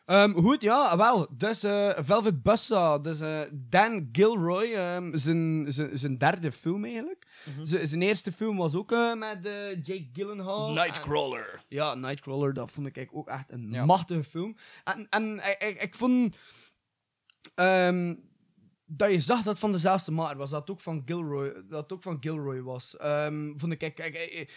Ehm, 0.05 0.31
goed, 0.33 0.61
ja, 0.61 0.97
wel. 0.97 1.27
Dus 1.37 1.59
Velvet 1.97 2.43
Buzzsaw. 2.43 3.03
Dus 3.03 3.19
Dan 3.53 4.09
Gilroy, 4.11 4.73
ehm, 4.73 5.17
zijn, 5.17 5.65
zijn, 5.73 5.97
zijn 5.99 6.17
derde 6.17 6.51
film 6.51 6.83
eigenlijk. 6.85 7.27
Z- 7.63 7.81
zijn 7.83 8.01
eerste 8.01 8.31
film 8.31 8.57
was 8.57 8.75
ook 8.75 8.89
met 9.17 9.39
Jake 9.81 10.09
Gyllenhaal. 10.13 10.73
Nightcrawler. 10.73 11.53
En- 11.53 11.63
ja, 11.67 11.95
Nightcrawler, 11.95 12.53
dat 12.53 12.71
vond 12.71 12.97
ik 12.97 13.09
ook 13.11 13.27
echt 13.27 13.51
een 13.51 13.71
Ja. 13.71 13.85
machtige 13.85 14.23
film. 14.23 14.55
En, 14.83 15.07
en 15.09 15.35
ik, 15.37 15.55
ik, 15.59 15.81
ik 15.81 15.95
vond... 15.95 16.35
ehm, 17.55 18.15
dat 18.87 19.11
je 19.11 19.19
zag 19.19 19.37
dat 19.37 19.45
het 19.45 19.59
van 19.59 19.71
dezelfde 19.71 20.11
maker 20.11 20.37
was. 20.37 20.49
Dat 20.49 20.59
het 20.59 20.69
ook 20.69 20.81
van 20.81 21.01
Gilroy, 21.05 21.53
dat 21.69 21.93
ook 21.93 22.01
van 22.01 22.17
Gilroy 22.19 22.61
was. 22.61 22.97
Ehm, 22.97 23.57
vond 23.57 23.71
ik, 23.71 23.81
ik- 23.81 24.51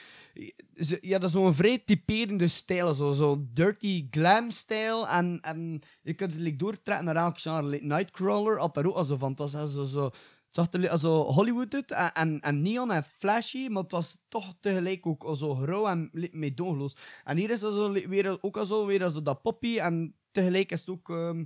ze- 0.76 0.99
ja, 1.00 1.18
dat 1.18 1.28
is 1.28 1.35
zo'n 1.35 1.54
vrij 1.54 1.78
typerende 1.78 2.49
stijl. 2.49 2.94
Zo, 2.94 3.12
zo 3.12 3.47
dirty 3.52 4.06
glam 4.11 4.50
stijl. 4.50 5.08
En, 5.08 5.38
en 5.40 5.80
je 6.02 6.14
kunt 6.14 6.32
het 6.32 6.40
like, 6.40 6.56
doortrekken 6.56 7.04
naar 7.04 7.16
elk 7.16 7.38
genre. 7.40 7.78
Nightcrawler 7.82 8.58
had 8.58 8.78
ook 8.85 8.94
al 8.97 9.04
zo 9.04 9.16
van. 9.16 9.30
Het 9.30 9.38
was 9.38 9.73
zo, 9.73 9.85
zo, 9.85 10.11
zag 10.50 10.66
er 10.73 10.99
zo 10.99 11.23
Hollywood. 11.23 11.75
En, 11.75 12.40
en, 12.40 12.62
neon 12.62 12.92
en 12.92 13.04
flashy. 13.04 13.68
Maar 13.68 13.82
het 13.82 13.92
was 13.92 14.18
toch 14.28 14.54
tegelijk 14.61 15.06
ook 15.06 15.25
al 15.25 15.37
zo 15.37 15.54
grauw 15.54 15.87
en 15.87 16.11
meedogenloos. 16.32 16.97
En 17.25 17.37
hier 17.37 17.50
is 17.50 17.61
dat 17.61 17.92
weer, 17.92 18.38
ook 18.42 18.56
al 18.56 18.66
zo 18.66 18.87
weer 18.87 19.23
dat 19.23 19.42
poppy. 19.42 19.78
En 19.78 20.14
tegelijk 20.30 20.73
is 20.73 20.80
het 20.80 20.88
ook... 20.90 21.11
ehm, 21.11 21.44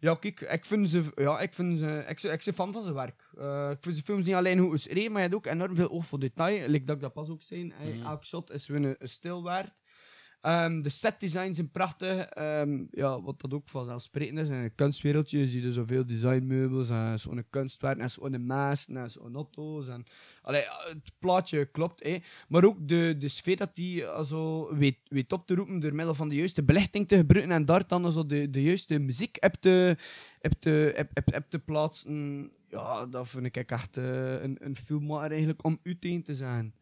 ja, 0.00 0.14
kijk, 0.14 0.40
ik 0.40 0.64
vind 0.64 0.88
ze, 0.88 1.02
ja, 1.14 1.40
ik 1.40 1.52
vind 1.52 1.78
ze, 1.78 2.04
ik, 2.08 2.22
ik 2.22 2.42
ben 2.44 2.54
fan 2.54 2.72
van 2.72 2.82
zijn 2.82 2.94
werk. 2.94 3.28
Eh, 3.38 3.70
ik 3.70 3.78
vind 3.80 3.94
zijn 3.94 4.06
films 4.06 4.26
niet 4.26 4.34
alleen 4.34 4.58
goed 4.58 4.70
geschreven, 4.70 5.12
maar 5.12 5.22
je 5.22 5.28
hebt 5.28 5.46
ook 5.46 5.52
enorm 5.52 5.74
veel 5.74 5.90
oog 5.90 6.06
voor 6.06 6.18
detail. 6.18 6.68
Like 6.68 6.84
dat 6.84 6.96
ik 6.96 7.02
dat 7.02 7.12
pas 7.12 7.28
ook 7.28 7.42
zei. 7.42 7.72
Hey, 7.76 7.92
Mhm. 7.92 8.06
Elk 8.06 8.24
shot 8.24 8.50
is 8.50 8.66
weer 8.66 8.84
een, 8.84 8.96
een 8.98 9.08
stil 9.08 9.42
Ehm, 10.40 10.80
de 10.82 10.88
setdesigns 10.88 11.56
zijn 11.56 11.70
prachtig. 11.70 12.26
Ehm, 12.26 12.84
ja, 12.90 13.22
wat 13.22 13.40
dat 13.40 13.54
ook 13.54 13.68
vanzelfsprekend 13.68 14.38
is. 14.38 14.48
In 14.48 14.54
een 14.54 14.74
kunstwereldje 14.74 15.60
je 15.60 15.72
zoveel 15.72 16.06
designmeubels 16.06 16.90
en 16.90 17.20
zo'n 17.20 17.44
kunstwerk 17.50 17.98
en 17.98 18.10
zo'n 18.10 18.46
maas 18.46 18.88
en 18.88 19.10
zo'n 19.10 19.34
auto's. 19.34 19.88
En, 19.88 20.04
allee, 20.42 20.64
het 20.88 21.12
plaatje 21.18 21.64
klopt, 21.64 22.02
hè. 22.02 22.18
maar 22.48 22.64
ook 22.64 22.88
de, 22.88 23.16
de 23.18 23.28
sfeer 23.28 23.56
dat 23.56 23.76
die 23.76 24.04
eh, 24.04 24.24
zo 24.24 24.74
weet, 24.76 24.98
weet 25.08 25.32
op 25.32 25.46
te 25.46 25.54
roepen 25.54 25.80
door 25.80 25.94
middel 25.94 26.14
van 26.14 26.28
de 26.28 26.34
juiste 26.34 26.62
belichting 26.62 27.08
te 27.08 27.16
gebruiken 27.16 27.52
en 27.52 27.64
daar 27.64 27.86
dan 27.86 28.12
zo 28.12 28.26
de, 28.26 28.50
de 28.50 28.62
juiste 28.62 28.98
muziek 28.98 29.36
heb 29.40 29.54
te, 29.54 29.96
heb 30.38 30.52
te, 30.52 30.92
heb, 30.96 31.10
heb, 31.14 31.32
heb 31.32 31.50
te 31.50 31.58
plaatsen. 31.58 32.50
Ja, 32.68 33.06
dat 33.06 33.28
vind 33.28 33.46
ik 33.46 33.56
echt 33.56 33.96
eh, 33.96 34.42
een, 34.42 34.56
een 34.60 34.76
filmmaker 34.76 35.30
eigenlijk 35.30 35.64
om 35.64 35.78
uiteen 35.82 36.22
te 36.22 36.34
zijn. 36.34 36.74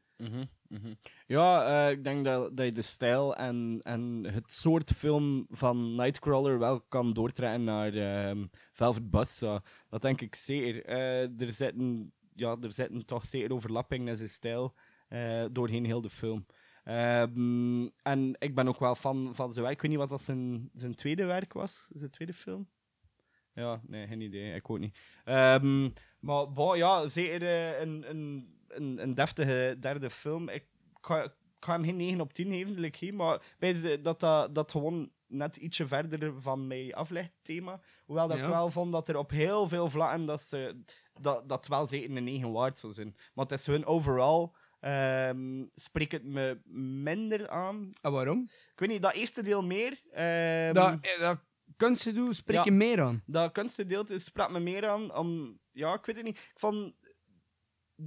Mhm. 0.69 0.95
Ja, 1.27 1.67
eh, 1.87 1.91
ik 1.91 2.05
denk 2.05 2.25
dat, 2.25 2.57
dat 2.57 2.67
je 2.67 2.73
de 2.73 2.83
stijl 2.83 3.37
en, 3.37 3.79
en 3.83 4.25
het 4.25 4.53
soort 4.53 4.93
film 4.93 5.47
van 5.51 5.95
Nightcrawler 5.95 6.59
wel 6.59 6.81
kan 6.81 7.13
doortrekken 7.13 7.65
naar 7.65 7.95
ehm, 7.95 8.47
Velvet 8.73 9.11
Buzzsaw. 9.11 9.61
Dat 9.89 10.03
denk 10.03 10.21
ik 10.21 10.35
zeker. 10.35 10.85
Eh, 10.85 11.41
er, 11.41 11.53
zitten, 11.53 12.13
ja, 12.35 12.57
er 12.61 12.73
zitten 12.73 13.05
toch 13.05 13.27
zeker 13.27 13.53
overlappingen 13.53 14.09
in 14.09 14.17
zijn 14.17 14.29
stijl 14.29 14.75
eh, 15.09 15.45
doorheen 15.53 15.85
heel 15.85 16.01
de 16.01 16.11
film. 16.11 16.47
Ehm, 16.85 17.89
en 18.03 18.37
ik 18.39 18.55
ben 18.55 18.69
ook 18.69 18.79
wel 18.79 18.95
fan 18.95 19.35
van 19.35 19.53
zijn 19.53 19.65
werk. 19.65 19.77
Ik 19.77 19.83
weet 19.83 19.91
niet 19.91 20.01
wat 20.01 20.09
dat 20.09 20.23
zijn, 20.23 20.71
zijn 20.75 20.95
tweede 20.95 21.25
werk 21.25 21.53
was, 21.53 21.89
zijn 21.93 22.11
tweede 22.11 22.35
film. 22.35 22.69
Ja, 23.55 23.81
nee, 23.87 24.07
geen 24.07 24.21
idee. 24.21 24.55
Ik 24.55 24.71
ook 24.71 24.79
niet. 24.79 24.99
Ehm, 25.25 25.91
maar 26.21 26.53
bon, 26.53 26.77
ja, 26.77 27.09
zeker 27.09 27.43
een, 27.81 28.11
een, 28.11 28.58
een, 28.69 29.03
een 29.03 29.15
deftige 29.15 29.77
derde 29.81 30.11
film. 30.11 30.49
Ik 30.49 30.65
ga, 31.01 31.23
ik 31.23 31.33
ga 31.61 31.73
hem 31.73 31.85
geen 31.85 31.97
9 31.97 32.21
op 32.21 32.33
10 32.33 32.51
geven, 32.53 32.79
like 32.81 33.13
maar 33.13 33.43
bij 33.59 34.01
dat, 34.03 34.21
dat 34.21 34.55
dat 34.55 34.71
gewoon 34.71 35.11
net 35.27 35.57
ietsje 35.57 35.87
verder 35.87 36.41
van 36.41 36.67
mij 36.67 36.95
af 36.95 37.11
ligt, 37.11 37.25
het 37.35 37.45
thema. 37.45 37.81
Hoewel 38.05 38.29
dat 38.29 38.37
Ja. 38.37 38.43
ik 38.45 38.49
wel 38.51 38.71
vond 38.71 38.93
dat 38.93 39.09
er 39.09 39.17
op 39.17 39.31
heel 39.31 39.69
veel 39.69 39.91
vlakken 39.91 40.27
dat 40.27 40.43
ze 40.43 40.83
dat, 41.21 41.49
dat 41.49 41.67
wel 41.67 41.87
zeker 41.87 42.17
een 42.17 42.25
9 42.25 42.53
waard 42.53 42.79
zou 42.79 42.93
zijn. 42.93 43.17
Maar 43.35 43.45
het 43.45 43.59
is 43.59 43.67
hun 43.67 43.87
overal 43.87 44.55
ehm 44.81 45.65
spreekt 45.75 46.13
het 46.13 46.25
me 46.25 46.61
minder 47.03 47.49
aan. 47.49 47.93
En 48.01 48.13
waarom? 48.13 48.43
Ik 48.73 48.79
weet 48.79 48.89
niet, 48.89 49.03
dat 49.03 49.13
eerste 49.13 49.43
deel 49.43 49.63
meer. 49.65 50.01
ehm, 50.13 50.73
dat, 50.75 50.99
eh, 51.01 51.21
dat 51.21 51.39
kunstgedoe 51.77 52.35
spreek 52.35 52.65
je 52.65 52.71
meer 52.73 53.03
aan. 53.03 53.23
dat 53.27 53.53
kunstgedeelte 53.53 54.19
sprak 54.19 54.51
me 54.51 54.61
meer 54.61 54.89
aan. 54.89 55.15
Om, 55.17 55.59
ja, 55.73 55.95
ik 55.95 56.05
weet 56.07 56.17
het 56.17 56.25
niet. 56.25 56.37
Ik 56.39 56.53
vond, 56.59 56.95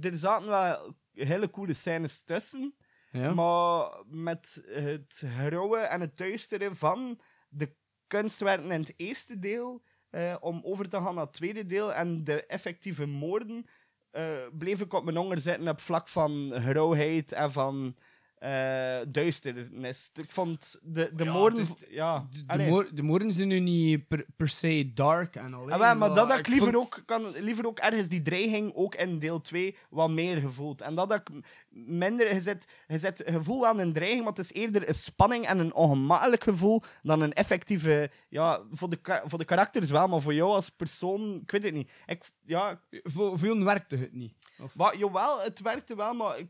er 0.00 0.16
zaten 0.16 0.48
wel 0.48 0.94
hele 1.12 1.50
coole 1.50 1.74
scènes 1.74 2.22
tussen. 2.22 2.74
Ja. 3.10 3.34
Maar 3.34 3.90
met 4.06 4.62
het 4.66 5.22
grauwe 5.26 5.78
en 5.78 6.00
het 6.00 6.16
duistere 6.16 6.74
van 6.74 7.20
de 7.48 7.74
kunstwerken 8.06 8.70
in 8.70 8.80
het 8.80 8.94
eerste 8.96 9.38
deel, 9.38 9.82
eh, 10.10 10.36
om 10.40 10.60
over 10.64 10.88
te 10.88 10.96
gaan 10.96 11.14
naar 11.14 11.24
het 11.24 11.32
tweede 11.32 11.66
deel 11.66 11.94
en 11.94 12.24
de 12.24 12.46
effectieve 12.46 13.06
moorden, 13.06 13.66
eh, 14.10 14.46
bleef 14.52 14.80
ik 14.80 14.92
op 14.92 15.04
mijn 15.04 15.16
honger 15.16 15.40
zitten 15.40 15.68
op 15.68 15.80
vlak 15.80 16.08
van 16.08 16.52
grauwheid 16.52 17.32
en 17.32 17.52
van 17.52 17.96
eh, 18.42 18.98
duisternis. 19.08 20.10
Ik 20.14 20.30
vond 20.30 20.78
de, 20.82 21.10
de 21.14 21.24
Ja, 21.24 21.32
moorden... 21.32 21.60
het 21.66 21.86
ja, 21.90 22.26
De, 22.56 22.66
moor- 22.68 22.88
de 22.94 23.02
moorden 23.02 23.32
zijn 23.32 23.48
nu 23.48 23.58
niet 23.60 24.08
per, 24.08 24.24
per 24.36 24.48
se 24.48 24.90
dark 24.94 25.36
en 25.36 25.54
al. 25.54 25.70
Ah, 25.70 25.98
maar 25.98 26.14
dat 26.14 26.28
had 26.30 26.38
ik 26.38 26.46
liever 26.46 26.72
vond- 26.72 26.84
ook, 26.84 27.02
kan 27.06 27.30
liever 27.30 27.66
ook 27.66 27.78
ergens 27.78 28.08
die 28.08 28.22
dreiging 28.22 28.72
ook 28.74 28.94
in 28.94 29.18
deel 29.18 29.40
2 29.40 29.76
wat 29.90 30.10
meer 30.10 30.40
gevoeld. 30.40 30.80
En 30.80 30.94
dat 30.94 31.10
had 31.10 31.20
ik 31.28 31.42
minder, 31.70 32.34
je 32.34 32.40
zet, 32.40 32.72
je 32.88 32.98
zet 32.98 33.22
gevoel 33.26 33.66
aan 33.66 33.78
een 33.78 33.92
dreiging, 33.92 34.20
maar 34.24 34.32
het 34.32 34.44
is 34.44 34.52
eerder 34.52 34.88
een 34.88 34.94
spanning 34.94 35.46
en 35.46 35.58
een 35.58 35.74
ongemakkelijk 35.74 36.42
gevoel 36.42 36.82
dan 37.02 37.20
een 37.20 37.32
effectieve, 37.32 38.10
ja, 38.28 38.60
voor 38.70 38.90
de, 38.90 38.98
voor 39.24 39.38
de 39.38 39.44
karakters 39.44 39.90
wel, 39.90 40.08
maar 40.08 40.20
voor 40.20 40.34
jou 40.34 40.50
als 40.52 40.68
persoon, 40.68 41.40
ik 41.42 41.50
weet 41.50 41.62
het 41.62 41.74
niet. 41.74 41.90
Ik, 42.06 42.30
ja, 42.44 42.80
Voor 43.02 43.38
veel 43.38 43.64
werkte 43.64 43.96
het 43.96 44.12
niet. 44.12 44.34
Of- 44.60 44.76
maar, 44.76 44.96
jawel, 44.96 45.40
het 45.42 45.60
werkte 45.60 45.96
wel, 45.96 46.14
maar 46.14 46.38
ik, 46.38 46.46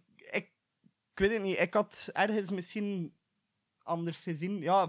ik, 1.13 1.19
weet 1.19 1.33
het 1.33 1.43
niet. 1.43 1.59
Ik 1.59 1.75
had 1.75 2.11
ergens 2.13 2.51
misschien 2.51 3.15
anders 3.83 4.23
gezien. 4.23 4.59
Ja, 4.61 4.89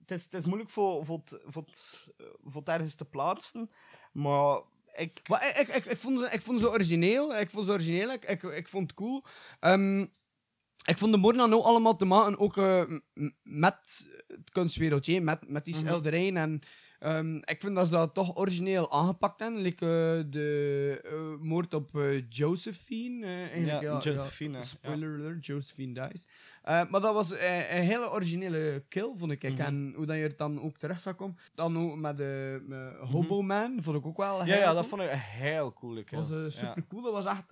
het 0.00 0.10
is, 0.10 0.24
het 0.24 0.34
is 0.34 0.44
moeilijk 0.44 0.70
voor, 0.70 1.04
voor, 1.04 1.18
het, 1.24 1.40
voor, 1.44 1.62
het, 1.66 2.08
voor 2.44 2.60
het 2.60 2.68
ergens 2.68 2.94
te 2.94 3.04
plaatsen, 3.04 3.70
maar 4.12 4.60
ik... 4.92 5.28
Maar 5.28 5.48
ik, 5.48 5.68
ik, 5.68 5.74
ik, 5.74 5.84
ik, 5.84 5.96
vond 5.96 6.18
ze, 6.20 6.28
ik 6.30 6.42
vond 6.42 6.60
ze 6.60 6.70
origineel. 6.70 7.36
Ik 7.38 7.50
vond 7.50 7.66
ze 7.66 7.72
origineel. 7.72 8.10
Ik, 8.12 8.24
ik, 8.24 8.42
ik 8.42 8.68
vond 8.68 8.90
het 8.90 8.96
cool. 8.98 9.24
Ehm, 9.60 10.00
ik 10.84 10.98
vond 10.98 11.12
de 11.12 11.18
moorden 11.18 11.40
dan 11.50 11.58
ook 11.58 11.64
allemaal 11.64 11.96
te 11.96 12.04
maken 12.04 12.38
ook 12.38 12.56
eh, 12.56 12.84
met 13.42 14.06
het 14.26 14.50
kunstwereldje, 14.50 15.20
met, 15.20 15.48
met 15.48 15.64
die 15.64 15.74
Mhm. 15.74 15.86
schilderijen. 15.86 16.36
En 16.36 16.60
ehm, 17.00 17.36
ik 17.36 17.56
vind 17.60 17.74
dat 17.74 17.86
ze 17.86 17.92
dat 17.92 18.14
toch 18.14 18.36
origineel 18.36 18.92
aangepakt 18.92 19.40
hebben. 19.40 19.60
Like, 19.60 19.84
eh, 19.84 20.30
de 20.32 21.00
eh, 21.04 21.44
moord 21.44 21.74
op 21.74 21.96
eh, 21.98 22.28
Josephine. 22.28 23.26
eigenlijk, 23.26 23.80
Ja, 23.82 23.98
Josephine, 23.98 24.58
ja. 24.58 24.64
Spoiler 24.64 25.14
alert, 25.18 25.46
Josephine 25.46 26.08
dies. 26.08 26.26
Maar 26.64 27.00
dat 27.00 27.14
was 27.14 27.30
een 27.30 27.38
hele 27.82 28.10
originele 28.10 28.84
kill, 28.88 29.12
vond 29.16 29.32
ik. 29.32 29.42
Mhm. 29.42 29.60
En 29.60 29.92
hoe 29.96 30.06
dat 30.06 30.16
je 30.16 30.22
er 30.22 30.36
dan 30.36 30.60
ook 30.62 30.76
terecht 30.78 31.02
zou 31.02 31.14
komen. 31.14 31.38
Dan 31.54 31.78
ook 31.78 31.96
met 31.96 32.16
de 32.16 32.62
met 32.66 32.94
Hobo 33.10 33.42
Man, 33.42 33.78
vond 33.82 33.96
ik 33.96 34.06
ook 34.06 34.16
wel 34.16 34.38
Ja, 34.38 34.44
heel 34.44 34.54
ja, 34.56 34.62
cool. 34.62 34.74
dat 34.74 34.86
vond 34.86 35.02
ik 35.02 35.10
heel 35.10 35.72
cool. 35.72 35.96
Ik, 35.96 36.10
Dat 36.10 36.28
was 36.28 36.54
ja. 36.60 36.66
super 36.68 36.86
cool. 36.88 37.02
Dat 37.02 37.12
was 37.12 37.26
echt, 37.26 37.44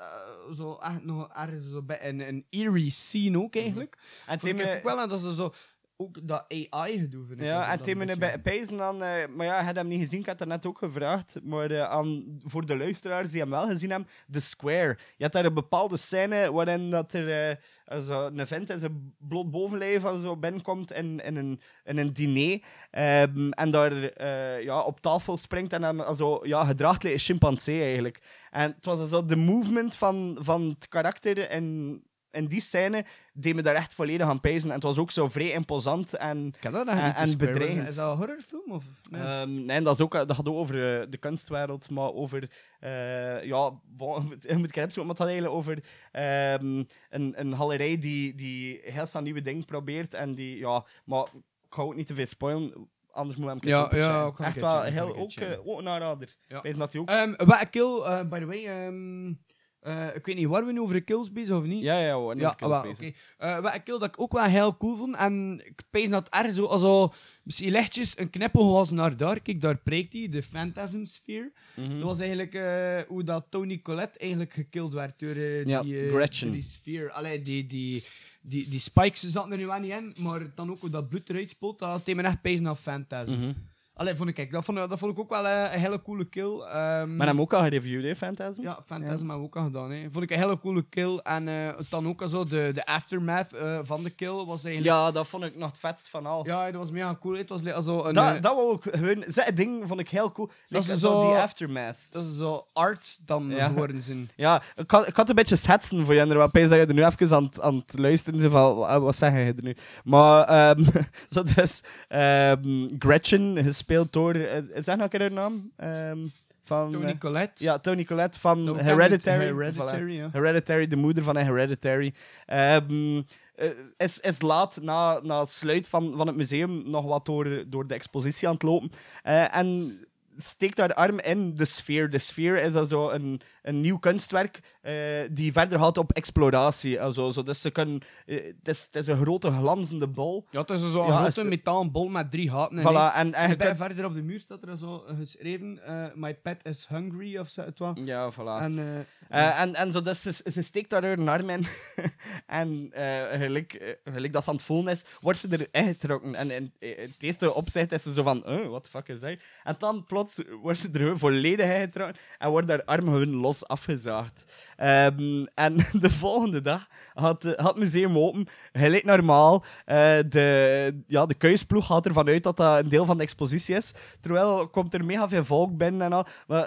zo, 0.54 0.74
echt 0.82 1.04
nog 1.04 1.28
ergens 1.34 1.70
zo 1.70 1.82
bij 1.82 2.08
een, 2.08 2.28
een 2.28 2.46
eerie 2.50 2.90
scene 2.90 3.38
ook 3.38 3.56
eigenlijk. 3.56 3.96
Mhm. 3.96 4.30
En 4.30 4.40
Vond 4.40 4.52
ik 4.52 4.58
thema- 4.58 4.76
ook 4.76 4.82
wel, 4.82 5.00
en 5.00 5.08
dat 5.08 5.20
ze 5.20 5.34
zo 5.34 5.52
ook 6.00 6.28
dat 6.28 6.44
AI-gedoe 6.70 7.26
vind 7.26 7.40
ik. 7.40 7.46
Ja, 7.46 7.72
en 7.72 7.98
beetje- 7.98 8.16
bij 8.16 8.38
Pijzen 8.38 8.76
dan... 8.76 9.02
eh, 9.02 9.26
maar 9.36 9.46
ja, 9.46 9.54
hij 9.54 9.64
had 9.64 9.76
hem 9.76 9.86
niet 9.88 10.00
gezien, 10.00 10.20
ik 10.20 10.26
had 10.26 10.38
het 10.38 10.48
net 10.48 10.66
ook 10.66 10.78
gevraagd. 10.78 11.38
Maar 11.42 11.70
eh, 11.70 11.82
aan, 11.82 12.38
voor 12.44 12.66
de 12.66 12.76
luisteraars 12.76 13.30
die 13.30 13.40
hem 13.40 13.50
wel 13.50 13.66
gezien 13.66 13.90
hebben, 13.90 14.08
The 14.30 14.40
Square. 14.40 14.96
Je 15.16 15.22
hebt 15.22 15.32
daar 15.32 15.44
een 15.44 15.54
bepaalde 15.54 15.96
scène 15.96 16.52
waarin 16.52 16.90
dat 16.90 17.12
er... 17.12 17.50
eh, 17.84 18.02
zo 18.02 18.26
een 18.26 18.46
vent 18.46 18.70
in 18.70 18.78
zijn 18.78 19.14
bloot 19.18 19.50
bovenlijf 19.50 20.04
of 20.04 20.20
zo 20.20 20.36
binnenkomt 20.36 20.92
in, 20.92 21.20
in, 21.24 21.36
een, 21.36 21.60
in 21.84 21.98
een 21.98 22.12
diner. 22.12 22.62
ehm, 22.90 23.50
en 23.50 23.70
daar 23.70 24.22
ja, 24.62 24.80
op 24.80 25.00
tafel 25.00 25.36
springt 25.36 25.72
en 25.72 25.82
hem 25.82 26.00
also, 26.00 26.40
ja, 26.42 26.64
gedraagt 26.64 27.04
een 27.04 27.18
chimpansee 27.18 27.82
eigenlijk. 27.82 28.22
En 28.50 28.72
het 28.76 28.84
was 28.84 29.08
zo 29.08 29.24
de 29.24 29.36
movement 29.36 29.94
van, 29.94 30.38
van 30.40 30.62
het 30.68 30.88
karakter 30.88 31.38
en... 31.48 32.02
In 32.30 32.46
die 32.46 32.60
scène 32.60 33.04
deed 33.40 33.54
me 33.54 33.62
daar 33.62 33.74
echt 33.74 33.94
volledig 33.94 34.26
aan 34.26 34.40
pijzen. 34.40 34.68
En 34.68 34.74
het 34.74 34.84
was 34.84 34.98
ook 34.98 35.10
zo 35.10 35.28
vrij 35.28 35.50
imposant 35.50 36.14
en, 36.16 36.46
Ik 36.60 36.72
dat 36.72 36.86
en, 36.86 37.38
bedreigend. 37.38 37.88
Is 37.88 37.94
dat 37.94 38.10
een 38.10 38.16
horrorfilm? 38.16 38.72
Of? 38.72 38.84
Nee. 39.10 39.22
Ehm, 39.22 39.64
nee, 39.64 39.82
dat, 39.82 39.94
is 39.94 40.00
ook, 40.00 40.12
dat 40.12 40.34
gaat 40.34 40.48
ook 40.48 40.56
over 40.56 41.00
eh, 41.00 41.06
de 41.10 41.16
kunstwereld, 41.16 41.90
maar 41.90 42.12
over... 42.12 42.50
eh, 42.80 43.44
ja, 43.44 43.72
bon, 43.84 44.34
je 44.40 44.56
moet 44.56 44.70
knipsen, 44.70 45.00
maar 45.00 45.10
het 45.10 45.18
gaat 45.18 45.28
eigenlijk 45.28 45.56
over 45.56 45.84
ehm, 46.12 46.84
een, 47.10 47.34
een 47.36 47.56
galerij 47.56 47.98
die, 47.98 48.34
die 48.34 48.80
heel 48.82 49.06
snel 49.06 49.22
nieuwe 49.22 49.42
dingen 49.42 49.64
probeert. 49.64 50.14
En 50.14 50.34
die, 50.34 50.58
ja, 50.58 50.84
maar 51.04 51.22
ik 51.64 51.74
ga 51.74 51.82
ook 51.82 51.94
niet 51.94 52.06
te 52.06 52.14
veel 52.14 52.26
spoilen, 52.26 52.88
anders 53.10 53.38
moet 53.38 53.54
ik 53.54 53.62
hem 53.62 53.70
Ja, 53.70 53.88
ja, 53.92 54.26
ik 54.26 54.38
Echt 54.38 54.60
wel 54.60 54.86
ik 54.86 54.92
heel, 54.92 55.16
ook, 55.16 55.30
eh, 55.30 55.66
ook 55.66 55.78
een 55.78 55.88
aanrader. 55.88 56.36
Ja. 56.46 56.60
Wees 56.60 56.76
dat 56.76 56.96
ook... 56.96 57.08
Ehm, 57.08 57.34
wat 57.36 57.60
een 57.60 57.70
kill, 57.70 58.24
by 58.28 58.38
the 58.38 58.46
way. 58.46 58.66
ehm, 58.66 59.32
eh, 59.80 60.06
ik 60.14 60.26
weet 60.26 60.36
niet, 60.36 60.46
waren 60.46 60.66
we 60.66 60.72
nu 60.72 60.80
over 60.80 60.94
de 60.94 61.00
kills 61.00 61.32
bezig 61.32 61.56
of 61.56 61.64
niet? 61.64 61.82
ja, 61.82 61.98
ja, 62.00 62.14
hoor, 62.14 62.36
Ja, 62.36 62.56
wel, 62.58 62.78
oké. 62.78 63.12
Eh, 63.38 63.58
wat 63.60 63.74
een 63.74 63.82
kill 63.82 63.98
dat 63.98 64.08
ik 64.08 64.20
ook 64.20 64.32
wel 64.32 64.44
heel 64.44 64.76
cool 64.76 64.96
vond. 64.96 65.16
En 65.16 65.60
ik 65.64 65.82
pees 65.90 66.08
dat 66.08 66.28
ergens 66.28 66.56
zo, 66.56 66.64
also, 66.64 67.12
misschien 67.42 67.70
lichtjes 67.70 68.18
een 68.18 68.30
knippel 68.30 68.72
was 68.72 68.90
naar 68.90 69.16
daar. 69.16 69.40
Kijk, 69.40 69.60
daar 69.60 69.78
preekt 69.78 70.12
hij, 70.12 70.28
de 70.28 70.42
Phantasm 70.42 71.04
Sphere. 71.04 71.52
Mhm. 71.76 71.94
Dat 71.94 72.02
was 72.02 72.18
eigenlijk 72.20 72.54
eh, 72.54 73.00
hoe 73.08 73.22
dat 73.24 73.46
Tony 73.50 73.80
Collette 73.82 74.18
eigenlijk 74.18 74.52
gekilld 74.52 74.92
werd 74.92 75.18
door 75.18 75.38
Ja, 75.38 75.82
die, 75.82 76.08
Gretchen. 76.10 76.50
die 76.52 76.62
Sphere. 76.62 77.12
Allee, 77.12 77.42
die, 77.42 77.66
die, 77.66 78.04
die, 78.42 78.68
die 78.68 78.80
spikes 78.80 79.20
zaten 79.20 79.52
er 79.52 79.58
nu 79.58 79.66
wel 79.66 79.80
niet 79.80 79.92
in, 79.92 80.14
maar 80.18 80.54
dan 80.54 80.70
ook 80.70 80.80
hoe 80.80 80.90
dat 80.90 81.08
bloed 81.08 81.28
eruit 81.30 81.50
spoelt, 81.50 81.78
dat 81.78 82.04
deed 82.06 82.16
me 82.16 82.22
echt 82.22 82.42
pees 82.42 82.60
naar 82.60 82.76
Phantasm. 82.76 83.32
Mhm. 83.32 83.52
Allee, 83.98 84.14
vond 84.16 84.28
ik, 84.28 84.34
kijk, 84.34 84.50
dat, 84.50 84.64
vond, 84.64 84.78
dat 84.78 84.98
vond 84.98 85.12
ik 85.12 85.18
ook 85.18 85.28
wel 85.30 85.46
eh, 85.46 85.72
een 85.72 85.80
hele 85.80 86.02
coole 86.02 86.24
kill. 86.24 86.60
Ehm, 86.60 87.16
Maar 87.16 87.26
hem 87.26 87.40
ook 87.40 87.52
al 87.52 87.60
gereviewd, 87.62 88.04
hè, 88.04 88.16
Phantasm? 88.16 88.62
ja, 88.62 88.78
Phantasm 88.86 89.18
hebben 89.18 89.36
we 89.38 89.42
ook 89.44 89.56
al 89.56 89.62
gedaan. 89.64 89.90
Hè. 89.90 90.08
Vond 90.12 90.24
ik 90.24 90.30
een 90.30 90.38
hele 90.38 90.58
coole 90.58 90.84
kill. 90.88 91.16
En 91.22 91.48
eh, 91.48 91.68
dan 91.90 92.08
ook 92.08 92.22
al 92.22 92.28
zo, 92.28 92.44
de, 92.44 92.70
de 92.74 92.86
aftermath 92.86 93.52
eh, 93.52 93.78
van 93.82 94.02
de 94.02 94.10
kill 94.10 94.44
was 94.44 94.64
eigenlijk... 94.64 94.96
Ja, 94.96 95.10
dat 95.10 95.26
vond 95.28 95.44
ik 95.44 95.56
nog 95.56 95.68
het 95.70 95.78
vetst 95.78 96.08
van 96.08 96.26
al. 96.26 96.46
Ja, 96.46 96.64
dat 96.70 96.74
was 96.80 96.90
mega 96.90 97.16
cool. 97.20 97.36
Het 97.36 97.48
was 97.48 97.60
een... 97.64 98.12
dat, 98.14 98.42
dat 98.42 98.54
wou 98.54 98.74
ik 98.74 98.94
gewoon... 98.94 99.24
Dat 99.34 99.50
ding 99.56 99.84
vond 99.88 100.00
ik 100.00 100.08
heel 100.08 100.32
cool. 100.32 100.50
Dat 100.68 100.88
is 100.88 100.98
zo 101.00 101.20
die 101.26 101.36
aftermath. 101.38 101.96
dat 102.10 102.24
is 102.24 102.36
zo 102.36 102.66
art 102.72 103.18
dan 103.24 103.48
Ja. 103.50 103.68
geworden 103.68 104.02
zijn. 104.02 104.30
Ja, 104.36 104.62
ik 104.76 104.90
had, 104.90 105.06
ik 105.08 105.16
had 105.16 105.28
een 105.28 105.34
beetje 105.34 105.56
schetsen 105.56 106.04
voor 106.04 106.14
je. 106.14 106.20
En 106.20 106.36
wat 106.36 106.52
pees 106.52 106.68
dat 106.68 106.78
je 106.78 106.86
er 106.86 106.94
nu 106.94 107.04
even 107.04 107.36
aan, 107.36 107.44
het- 107.44 107.60
aan 107.60 107.74
het 107.86 107.98
luisteren 107.98 108.40
bent 108.40 108.52
van, 108.52 108.76
wa- 108.76 109.00
wat 109.00 109.16
zeg 109.16 109.32
je 109.32 109.38
er 109.38 109.54
nu? 109.62 109.76
Maar, 110.04 110.44
ehm 110.44 110.84
zo 111.34 111.42
dus, 111.54 111.82
ehm, 112.08 112.88
Gretchen, 112.98 113.56
gespeeld 113.62 113.86
door, 114.10 114.34
eh, 114.34 114.56
is 114.74 114.84
dat 114.84 114.96
nog 114.96 115.04
een 115.04 115.08
keer 115.08 115.20
haar 115.20 115.32
naam? 115.32 115.70
Ehm, 115.76 116.18
van, 116.64 116.90
Tony 116.90 117.04
eh, 117.10 117.18
Collette. 117.18 117.64
ja, 117.64 117.78
Tony 117.78 118.04
Collette 118.04 118.40
van 118.40 118.78
Hereditary. 118.78 119.44
Hereditary, 119.44 120.16
Voilà. 120.16 120.18
ja. 120.18 120.28
Hereditary, 120.32 120.86
de 120.86 120.96
moeder 120.96 121.22
van 121.22 121.36
Hereditary. 121.36 122.14
Ehm, 122.46 123.22
eh, 123.54 123.70
is, 123.96 124.20
is 124.20 124.42
laat 124.42 124.78
na, 124.82 125.20
na 125.22 125.40
het 125.40 125.48
sluit 125.50 125.88
van, 125.88 126.14
van 126.16 126.26
het 126.26 126.36
museum 126.36 126.90
nog 126.90 127.04
wat 127.04 127.26
door, 127.26 127.64
door 127.66 127.86
de 127.86 127.94
expositie 127.94 128.48
aan 128.48 128.54
het 128.54 128.62
lopen. 128.62 128.90
Eh, 129.22 129.56
en 129.56 129.98
steekt 130.36 130.78
haar 130.78 130.94
arm 130.94 131.18
in 131.18 131.54
de 131.54 131.64
sfeer. 131.64 132.10
De 132.10 132.18
sfeer 132.18 132.56
is 132.62 132.74
also 132.74 133.10
een, 133.10 133.40
een 133.68 133.80
nieuw 133.80 133.98
kunstwerk 133.98 134.60
eh, 134.80 134.94
die 135.30 135.52
verder 135.52 135.78
gaat 135.78 135.98
op 135.98 136.12
exploratie. 136.12 137.00
Also, 137.00 137.30
zo, 137.30 137.42
dus 137.42 137.60
ze 137.60 137.70
kunnen, 137.70 138.00
eh, 138.26 138.44
het, 138.44 138.68
is, 138.68 138.82
het 138.84 138.96
is 138.96 139.06
een 139.06 139.16
grote 139.22 139.50
glanzende 139.50 140.06
bol. 140.08 140.46
Ja, 140.50 140.60
het 140.60 140.70
is 140.70 140.92
zo'n 140.92 141.06
Ja, 141.06 141.20
grote 141.22 141.40
is- 141.42 141.48
metalen 141.48 141.90
bol 141.92 142.08
met 142.08 142.30
drie 142.30 142.50
gaten. 142.50 142.78
Voilà, 142.78 143.14
en, 143.14 143.14
en 143.14 143.32
En 143.34 143.50
je 143.50 143.56
bij- 143.56 143.66
kunt- 143.66 143.78
verder 143.78 144.04
op 144.04 144.14
de 144.14 144.22
muur 144.22 144.40
staat 144.40 144.62
er 144.68 144.76
zo 144.76 145.04
geschreven: 145.18 145.80
eh, 145.86 146.04
My 146.14 146.34
pet 146.34 146.64
is 146.64 146.86
hungry 146.88 147.38
of 147.38 147.48
zo. 147.48 147.64
Was. 147.76 147.96
Ja, 148.04 148.32
voilà. 148.32 148.62
En, 148.62 149.06
en, 149.28 149.74
en 149.74 149.92
zo, 149.92 150.00
dus 150.02 150.22
ze, 150.22 150.32
ze 150.52 150.62
steekt 150.62 150.90
daar 150.90 151.04
haar 151.04 151.28
arm 151.28 151.50
in. 151.50 151.66
en 152.46 152.90
eh, 152.92 153.38
gelijk, 153.40 153.98
gelijk 154.04 154.32
dat 154.32 154.42
ze 154.44 154.48
aan 154.50 154.56
het 154.56 154.64
voelen 154.64 154.92
is, 154.92 155.02
wordt 155.20 155.38
ze 155.38 155.66
erin 155.70 155.86
getrokken. 155.88 156.34
En 156.34 156.50
in 156.50 156.72
het 156.78 157.14
eerste 157.18 157.52
opzicht 157.54 157.92
is 157.92 158.02
ze 158.02 158.12
zo 158.12 158.22
van, 158.22 158.46
oh, 158.46 158.66
wat 158.68 158.84
de 158.84 158.90
fuck 158.90 159.08
is 159.08 159.20
dat? 159.20 159.36
En 159.64 159.74
dan 159.78 160.04
plots 160.04 160.40
wordt 160.62 160.78
ze 160.78 160.90
er 160.92 161.18
volledig 161.18 161.66
in 161.74 161.80
getrokken 161.80 162.16
en 162.38 162.50
wordt 162.50 162.68
haar 162.68 162.84
arm 162.84 163.04
gewoon 163.04 163.34
los 163.34 163.57
afgezaagd. 163.66 164.44
Ehm, 164.76 165.44
en 165.54 165.76
de 166.00 166.10
volgende 166.10 166.60
dag 166.60 166.88
had, 167.14 167.44
eh, 167.44 167.66
het 167.66 167.76
museum 167.76 168.18
open, 168.18 168.48
gelijk 168.72 169.04
normaal. 169.04 169.64
Eh, 169.84 170.18
de, 170.28 171.02
ja, 171.06 171.26
de 171.26 171.34
kuisploeg 171.34 171.86
gaat 171.86 172.06
ervan 172.06 172.28
uit 172.28 172.42
dat 172.42 172.56
dat 172.56 172.78
een 172.78 172.88
deel 172.88 173.04
van 173.04 173.16
de 173.16 173.22
expositie 173.22 173.76
is. 173.76 173.92
Terwijl 174.20 174.68
komt 174.68 174.94
er 174.94 175.04
mega 175.04 175.28
veel 175.28 175.44
volk 175.44 175.76
binnen 175.76 176.02
en 176.02 176.12
al. 176.12 176.26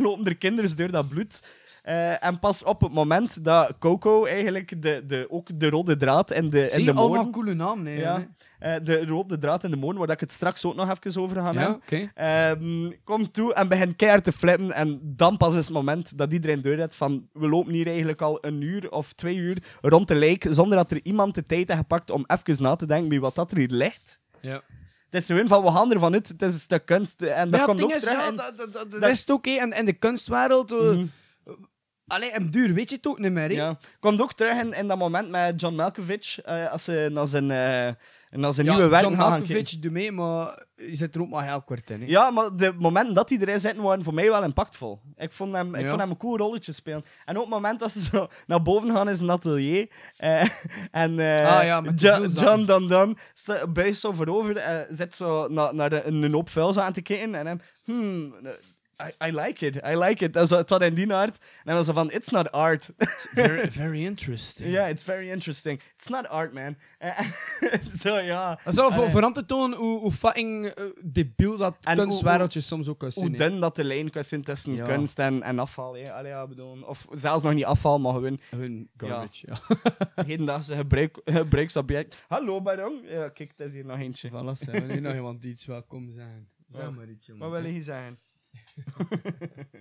Lopen 0.00 0.24
er 0.24 0.36
kinderen 0.36 0.76
door 0.76 0.90
dat 0.90 1.08
bloed. 1.08 1.40
Eh, 1.82 2.24
en 2.24 2.38
pas 2.38 2.62
op 2.62 2.80
het 2.80 2.92
moment 2.92 3.44
dat 3.44 3.74
Coco 3.78 4.24
eigenlijk 4.24 4.82
de, 4.82 5.02
de, 5.06 5.26
ook 5.30 5.48
de 5.60 5.70
rode 5.70 5.96
draad 5.96 6.32
in 6.32 6.50
de, 6.50 6.62
in 6.62 6.70
Zie 6.70 6.78
de 6.78 6.84
je 6.84 6.92
allemaal 6.92 7.14
moorden... 7.14 7.32
coole 7.32 7.54
namen, 7.54 7.82
nee. 7.84 7.98
Ja, 7.98 8.26
eh, 8.58 8.74
de 8.82 9.06
rode 9.06 9.38
draad 9.38 9.64
in 9.64 9.70
de 9.70 9.76
moorden, 9.76 9.98
waar 10.00 10.10
ik 10.10 10.20
het 10.20 10.32
straks 10.32 10.64
ook 10.64 10.74
nog 10.74 10.90
even 10.90 11.22
over 11.22 11.36
ga 11.40 11.52
Ja, 11.52 11.58
hebben. 11.58 11.76
oké. 11.76 12.10
Ehm, 12.14 12.90
komt 13.04 13.32
toe 13.34 13.54
en 13.54 13.68
begint 13.68 13.96
keihard 13.96 14.24
te 14.24 14.32
flippen. 14.32 14.72
En 14.72 15.00
dan 15.02 15.36
pas 15.36 15.54
is 15.56 15.64
het 15.64 15.74
moment 15.74 16.18
dat 16.18 16.32
iedereen 16.32 16.62
door 16.62 16.76
heeft 16.76 16.94
van... 16.94 17.28
We 17.32 17.48
lopen 17.48 17.72
hier 17.72 17.86
eigenlijk 17.86 18.20
al 18.22 18.38
een 18.40 18.60
uur 18.60 18.90
of 18.90 19.12
twee 19.12 19.36
uur 19.36 19.62
rond 19.80 20.08
de 20.08 20.14
lijk, 20.14 20.46
zonder 20.50 20.76
dat 20.76 20.90
er 20.90 21.00
iemand 21.02 21.34
de 21.34 21.46
tijd 21.46 21.68
heeft 21.68 21.80
gepakt 21.80 22.10
om 22.10 22.24
even 22.26 22.62
na 22.62 22.76
te 22.76 22.86
denken 22.86 23.08
bij 23.08 23.20
wat 23.20 23.34
dat 23.34 23.50
er 23.50 23.58
hier 23.58 23.70
ligt. 23.70 24.20
Ja. 24.40 24.62
Het 25.10 25.20
is 25.20 25.26
gewoon 25.26 25.48
van, 25.48 25.62
we 25.64 25.70
gaan 25.70 25.92
ervan 25.92 26.12
uit, 26.12 26.28
het 26.28 26.42
is 26.42 26.52
een 26.54 26.60
stuk 26.60 26.86
kunst. 26.86 27.22
En 27.22 27.50
dat 27.50 27.60
ja, 27.60 27.66
komt 27.66 27.82
ook 27.82 27.92
is, 27.92 28.02
terug 28.02 28.18
ja, 28.18 28.28
in- 28.28 28.36
dat, 28.36 28.56
dat, 28.56 28.72
dat, 28.72 29.10
is 29.10 29.26
het 29.26 29.38
hè. 29.44 29.52
En 29.52 29.70
in 29.72 29.84
de 29.84 29.92
kunstwereld... 29.92 30.70
eh, 30.72 30.78
Mhm. 30.78 31.06
Allee, 32.12 32.30
en 32.30 32.50
duur 32.50 32.74
weet 32.74 32.88
je 32.90 32.96
het 32.96 33.06
ook 33.06 33.18
niet 33.18 33.32
meer, 33.32 33.48
hè. 33.48 33.54
Ja. 33.54 33.76
Komt 34.00 34.20
ook 34.20 34.32
terug 34.32 34.60
in, 34.62 34.72
in 34.72 34.88
dat 34.88 34.98
moment 34.98 35.30
met 35.30 35.60
John 35.60 35.74
Malkovich, 35.74 36.40
eh, 36.40 36.70
als 36.72 36.84
ze 36.84 37.08
naar 37.12 37.26
zijn, 37.26 37.50
eh, 37.50 37.94
naar 38.40 38.52
zijn 38.52 38.66
Ja, 38.66 38.72
nieuwe 38.74 38.88
werk 38.88 39.02
John 39.02 39.14
gaan 39.16 39.30
Malkovich 39.30 39.78
doet 39.78 39.92
mee, 39.92 40.12
maar 40.12 40.64
je 40.76 40.96
zit 40.96 41.14
er 41.14 41.20
ook 41.20 41.28
maar 41.28 41.46
heel 41.48 41.62
kort 41.62 41.90
in, 41.90 42.00
hè. 42.00 42.06
Ja, 42.06 42.30
maar 42.30 42.56
de 42.56 42.72
momenten 42.78 43.14
dat 43.14 43.28
hij 43.28 43.38
erin 43.38 43.60
zitten 43.60 43.82
waren 43.82 44.04
voor 44.04 44.14
mij 44.14 44.28
wel 44.30 44.42
impactvol. 44.44 45.00
Ik 45.16 45.32
vond 45.32 45.52
hem, 45.52 45.74
ik 45.74 45.80
Ja. 45.82 45.88
vond 45.88 46.00
hem 46.00 46.10
een 46.10 46.16
cool 46.16 46.36
rolletje 46.36 46.72
spelen. 46.72 47.04
En 47.24 47.36
ook 47.36 47.42
het 47.42 47.52
moment 47.52 47.80
dat 47.80 47.92
ze 47.92 48.00
zo 48.00 48.28
naar 48.46 48.62
boven 48.62 48.90
gaan 48.94 49.08
in 49.08 49.16
zijn 49.16 49.30
atelier. 49.30 49.88
eh, 50.16 50.48
en 50.90 51.18
eh, 51.18 51.56
Ah 51.58 51.64
ja, 51.64 51.80
met 51.80 52.00
Jo-. 52.00 52.26
John 52.26 52.64
Dan 52.64 52.88
Dan 52.88 53.18
sta- 53.34 53.66
buigt 53.66 53.98
zo 54.00 54.12
voorover, 54.12 54.56
eh 54.56 54.80
zit 54.90 55.14
zo 55.14 55.48
naar, 55.48 55.74
naar 55.74 55.90
de, 55.90 56.04
een 56.06 56.32
hoop 56.32 56.50
vuil 56.50 56.80
aan 56.80 56.92
te 56.92 57.02
kijken. 57.02 57.34
En 57.34 57.46
hem, 57.46 57.60
hmm, 57.84 58.34
I, 59.02 59.28
I 59.28 59.32
like 59.32 59.66
it, 59.66 59.76
I 59.76 59.96
like 59.96 60.24
it. 60.24 60.32
Dat 60.32 60.42
is 60.42 60.50
het 60.50 60.68
was 60.70 60.80
in 60.80 60.94
die 60.94 61.12
aard. 61.12 61.36
En 61.38 61.44
dan 61.64 61.74
was 61.74 61.86
ze 61.86 61.92
van, 61.92 62.10
it's 62.10 62.28
not 62.28 62.50
art. 62.52 62.90
Very, 63.34 63.70
very 63.82 64.04
interesting. 64.04 64.68
Ja, 64.70 64.86
it's 64.86 65.02
very 65.02 65.30
interesting. 65.30 65.80
It's 65.94 66.08
not 66.08 66.28
art, 66.28 66.52
man. 66.52 66.76
Zo, 68.02 68.16
ja. 68.18 68.48
Dat 68.64 68.72
is 68.72 68.74
wel 68.74 68.92
voor, 68.92 69.04
Eh, 69.04 69.10
voor 69.10 69.22
aan 69.24 69.32
te 69.32 69.44
tonen 69.46 69.78
hoe, 69.78 69.98
hoe 70.00 70.12
fucking 70.12 70.66
eh, 70.66 70.84
debiel 71.02 71.56
dat 71.56 71.76
En 71.80 71.96
kunstwereldje 71.96 72.60
soms 72.60 72.88
ook 72.88 72.98
kan 72.98 73.10
hoe 73.14 73.24
zijn. 73.24 73.32
hè. 73.40 73.48
dun 73.48 73.60
dat 73.60 73.76
de 73.76 73.84
lijn 73.84 74.10
kan 74.10 74.24
zijn 74.24 74.42
tussen 74.42 74.74
Ja. 74.74 74.84
kunst 74.84 75.18
en, 75.18 75.42
en 75.42 75.58
afval. 75.58 75.94
hè. 75.96 76.12
Allee, 76.12 76.30
ja, 76.30 76.46
bedoel. 76.46 76.82
Of 76.82 77.06
zelfs 77.10 77.44
nog 77.44 77.54
niet 77.54 77.64
afval, 77.64 77.98
maar 77.98 78.12
gewoon 78.12 78.40
Hun 78.50 78.90
garbage, 78.96 79.46
ja. 79.46 79.60
hedendaagse 80.26 80.76
gebruik, 80.76 81.20
gebruiksobject. 81.24 82.16
Hallo, 82.28 82.60
Baron. 82.62 83.00
Ja, 83.04 83.28
kijk, 83.28 83.52
het 83.56 83.66
is 83.66 83.72
hier 83.72 83.84
nog 83.84 83.98
eentje. 83.98 84.28
Voilà, 84.28 84.58
zijn 84.58 84.86
we 84.86 84.92
nu 84.92 85.00
nog 85.00 85.14
iemand 85.14 85.42
die 85.42 85.50
iets 85.50 85.66
welkom 85.66 86.10
zijn. 86.12 86.48
Zeg 86.68 86.82
Ja. 86.82 86.90
maar 86.90 87.08
iets, 87.08 87.26
jongen. 87.26 87.50
Wat 87.50 87.62
wil 87.62 87.70
je 87.70 87.82
zeggen? 87.82 88.18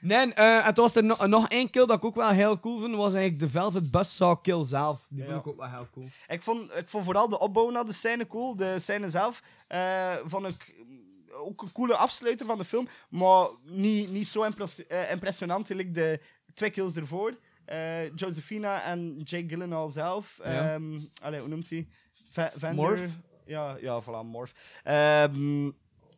Nee, 0.00 0.34
eh 0.34 0.64
het 0.64 0.76
was 0.76 0.94
er 0.96 1.04
no- 1.04 1.26
nog 1.26 1.48
één 1.48 1.70
kill 1.70 1.86
dat 1.86 1.96
ik 1.96 2.04
ook 2.04 2.14
wel 2.14 2.28
heel 2.30 2.60
cool 2.60 2.78
vond, 2.80 2.94
was 2.94 3.12
eigenlijk 3.12 3.38
de 3.42 3.50
Velvet 3.50 3.90
Buzzsaw 3.90 4.42
kill 4.42 4.64
zelf. 4.66 5.06
Die 5.08 5.18
Ja. 5.22 5.24
vond 5.30 5.38
ik 5.40 5.46
ook 5.46 5.56
wel 5.56 5.68
heel 5.70 5.88
cool. 5.92 6.06
Ik 6.28 6.42
vond, 6.42 6.76
ik 6.76 6.88
vond 6.88 7.04
vooral 7.04 7.28
de 7.28 7.38
opbouw 7.38 7.70
naar 7.70 7.84
de 7.84 7.92
scène 7.92 8.26
cool. 8.26 8.56
De 8.56 8.78
scène 8.78 9.08
zelf 9.10 9.42
eh, 9.68 10.14
vond 10.24 10.46
ik 10.46 10.74
mm, 10.86 11.00
ook 11.32 11.62
een 11.62 11.72
coole 11.72 11.96
afsluiter 11.96 12.46
van 12.46 12.58
de 12.58 12.64
film. 12.64 12.88
Maar 13.08 13.48
niet, 13.64 14.10
niet 14.10 14.26
zo 14.28 14.42
impres- 14.42 14.86
eh, 14.86 15.10
impressionant. 15.10 15.68
Like 15.68 15.90
de 15.90 16.20
twee 16.54 16.70
kills 16.70 16.94
ervoor. 16.94 17.38
Eh, 17.64 18.14
Josephina 18.14 18.82
en 18.82 19.20
Jake 19.24 19.48
Gyllenhaal 19.48 19.88
zelf. 19.88 20.38
Ja. 20.44 20.72
Ehm, 20.74 20.98
allee, 21.22 21.40
hoe 21.40 21.48
noemt 21.48 21.70
hij? 21.70 21.88
Va- 22.30 22.52
Vander- 22.56 22.74
Morph? 22.74 23.12
Ja, 23.46 23.76
ja, 23.80 24.02
voilà, 24.02 24.24
Morph. 24.26 24.52
Ehm, 24.82 25.70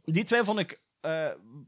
die 0.04 0.24
twee 0.24 0.44
vond 0.44 0.58
ik 0.58 0.80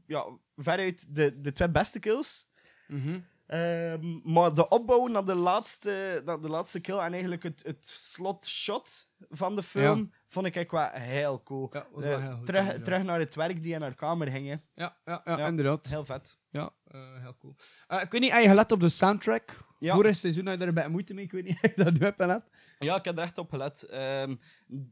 ja, 0.05 0.25
veruit 0.55 1.15
de, 1.15 1.41
de 1.41 1.51
twee 1.51 1.69
beste 1.69 1.99
kills. 1.99 2.47
Mhm. 2.87 3.19
Ehm, 3.47 4.19
maar 4.23 4.53
de 4.53 4.67
opbouw 4.69 5.07
naar 5.07 5.25
de 5.25 5.35
laatste, 5.35 6.21
naar 6.25 6.41
de 6.41 6.49
laatste 6.49 6.79
kill 6.79 6.97
en 6.97 7.11
eigenlijk 7.11 7.43
het, 7.43 7.63
het 7.65 7.87
slot-shot 7.87 9.07
van 9.29 9.55
de 9.55 9.63
film 9.63 10.11
vond 10.27 10.45
ik 10.45 10.55
echt 10.55 10.71
wel 10.71 10.89
heel 10.91 11.43
cool. 11.43 11.69
Ja, 11.73 11.87
was 11.91 12.03
Eh, 12.03 12.09
wel 12.09 12.19
heel 12.21 12.31
goed, 12.35 12.45
terug, 12.45 12.59
inderdaad. 12.61 12.85
terug 12.85 13.03
naar 13.03 13.19
het 13.19 13.35
werk 13.35 13.61
die 13.61 13.73
in 13.73 13.81
haar 13.81 13.95
kamer 13.95 14.27
gingen. 14.27 14.63
Ja, 14.75 14.97
ja, 15.05 15.21
ja, 15.25 15.47
inderdaad. 15.47 15.87
Heel 15.87 16.05
vet. 16.05 16.37
Ja, 16.49 16.69
eh, 16.83 17.21
heel 17.21 17.35
cool. 17.39 17.55
Eh, 17.87 18.01
ik 18.01 18.11
weet 18.11 18.21
niet, 18.21 18.31
heb 18.31 18.41
je 18.41 18.47
gelet 18.47 18.71
op 18.71 18.79
de 18.79 18.89
soundtrack? 18.89 19.65
Ja. 19.79 19.93
Vorig 19.93 20.15
seizoen 20.17 20.45
had 20.47 20.55
je 20.55 20.61
er 20.61 20.67
een 20.67 20.73
beetje 20.73 20.89
moeite 20.89 21.13
mee, 21.13 21.23
ik 21.23 21.31
weet 21.31 21.43
niet 21.43 21.57
of 21.61 21.75
je 21.75 21.83
dat 21.83 21.93
nu 21.93 21.99
hebt 21.99 22.21
gelet. 22.21 22.43
Ja, 22.79 22.95
ik 22.95 23.05
heb 23.05 23.17
er 23.17 23.23
echt 23.23 23.37
op 23.37 23.49
gelet. 23.49 23.83
Ehm, 23.83 24.35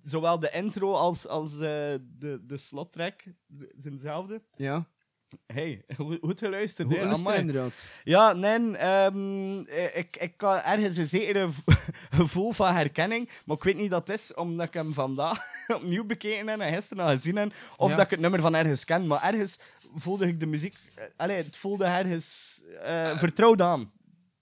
zowel 0.02 0.40
de 0.40 0.52
intro 0.52 0.94
als, 0.94 1.28
als 1.28 1.58
de, 1.58 2.42
de 2.46 2.58
slottrack 2.58 3.24
zijn 3.78 3.94
hetzelfde. 3.94 4.42
Ja. 4.56 4.88
Hey, 5.46 5.84
goed 5.98 6.18
goed 6.22 6.40
geluisterd. 6.40 6.88
Goed 6.88 6.96
hè, 6.96 7.02
geluisterd, 7.02 7.28
amai. 7.30 7.48
inderdaad. 7.48 7.72
Ja, 8.04 8.34
nee, 8.34 8.78
ehm, 8.78 9.60
eh, 9.68 9.98
ik, 9.98 10.18
ik 10.18 10.38
kan 10.38 10.56
ergens 10.58 10.98
een 10.98 11.08
zekere 11.08 11.48
gevoel 12.20 12.52
van 12.52 12.74
herkenning, 12.74 13.30
maar 13.46 13.58
ik 13.58 13.64
weet 13.64 13.78
niet 13.78 13.90
dat 13.90 14.08
het 14.08 14.20
is 14.20 14.34
omdat 14.34 14.68
ik 14.68 14.74
hem 14.74 14.94
vandaag 14.94 15.38
opnieuw 15.78 16.06
bekeken 16.06 16.48
heb 16.48 16.60
en 16.60 16.74
gisteren 16.74 17.04
al 17.06 17.10
gezien 17.12 17.36
heb, 17.36 17.54
of 17.78 17.90
Ja. 17.90 17.96
dat 17.96 18.06
ik 18.06 18.12
het 18.12 18.20
nummer 18.20 18.42
van 18.42 18.56
ergens 18.56 18.86
ken, 18.86 19.08
maar 19.08 19.24
ergens 19.24 19.60
voelde 19.96 20.28
ik 20.28 20.40
de 20.40 20.46
muziek, 20.46 20.78
eh, 20.96 21.04
allee, 21.18 21.38
het 21.38 21.56
voelde 21.58 21.86
ergens 21.86 22.60
eh, 22.84 23.18
vertrouwd 23.20 23.62
aan. 23.62 23.92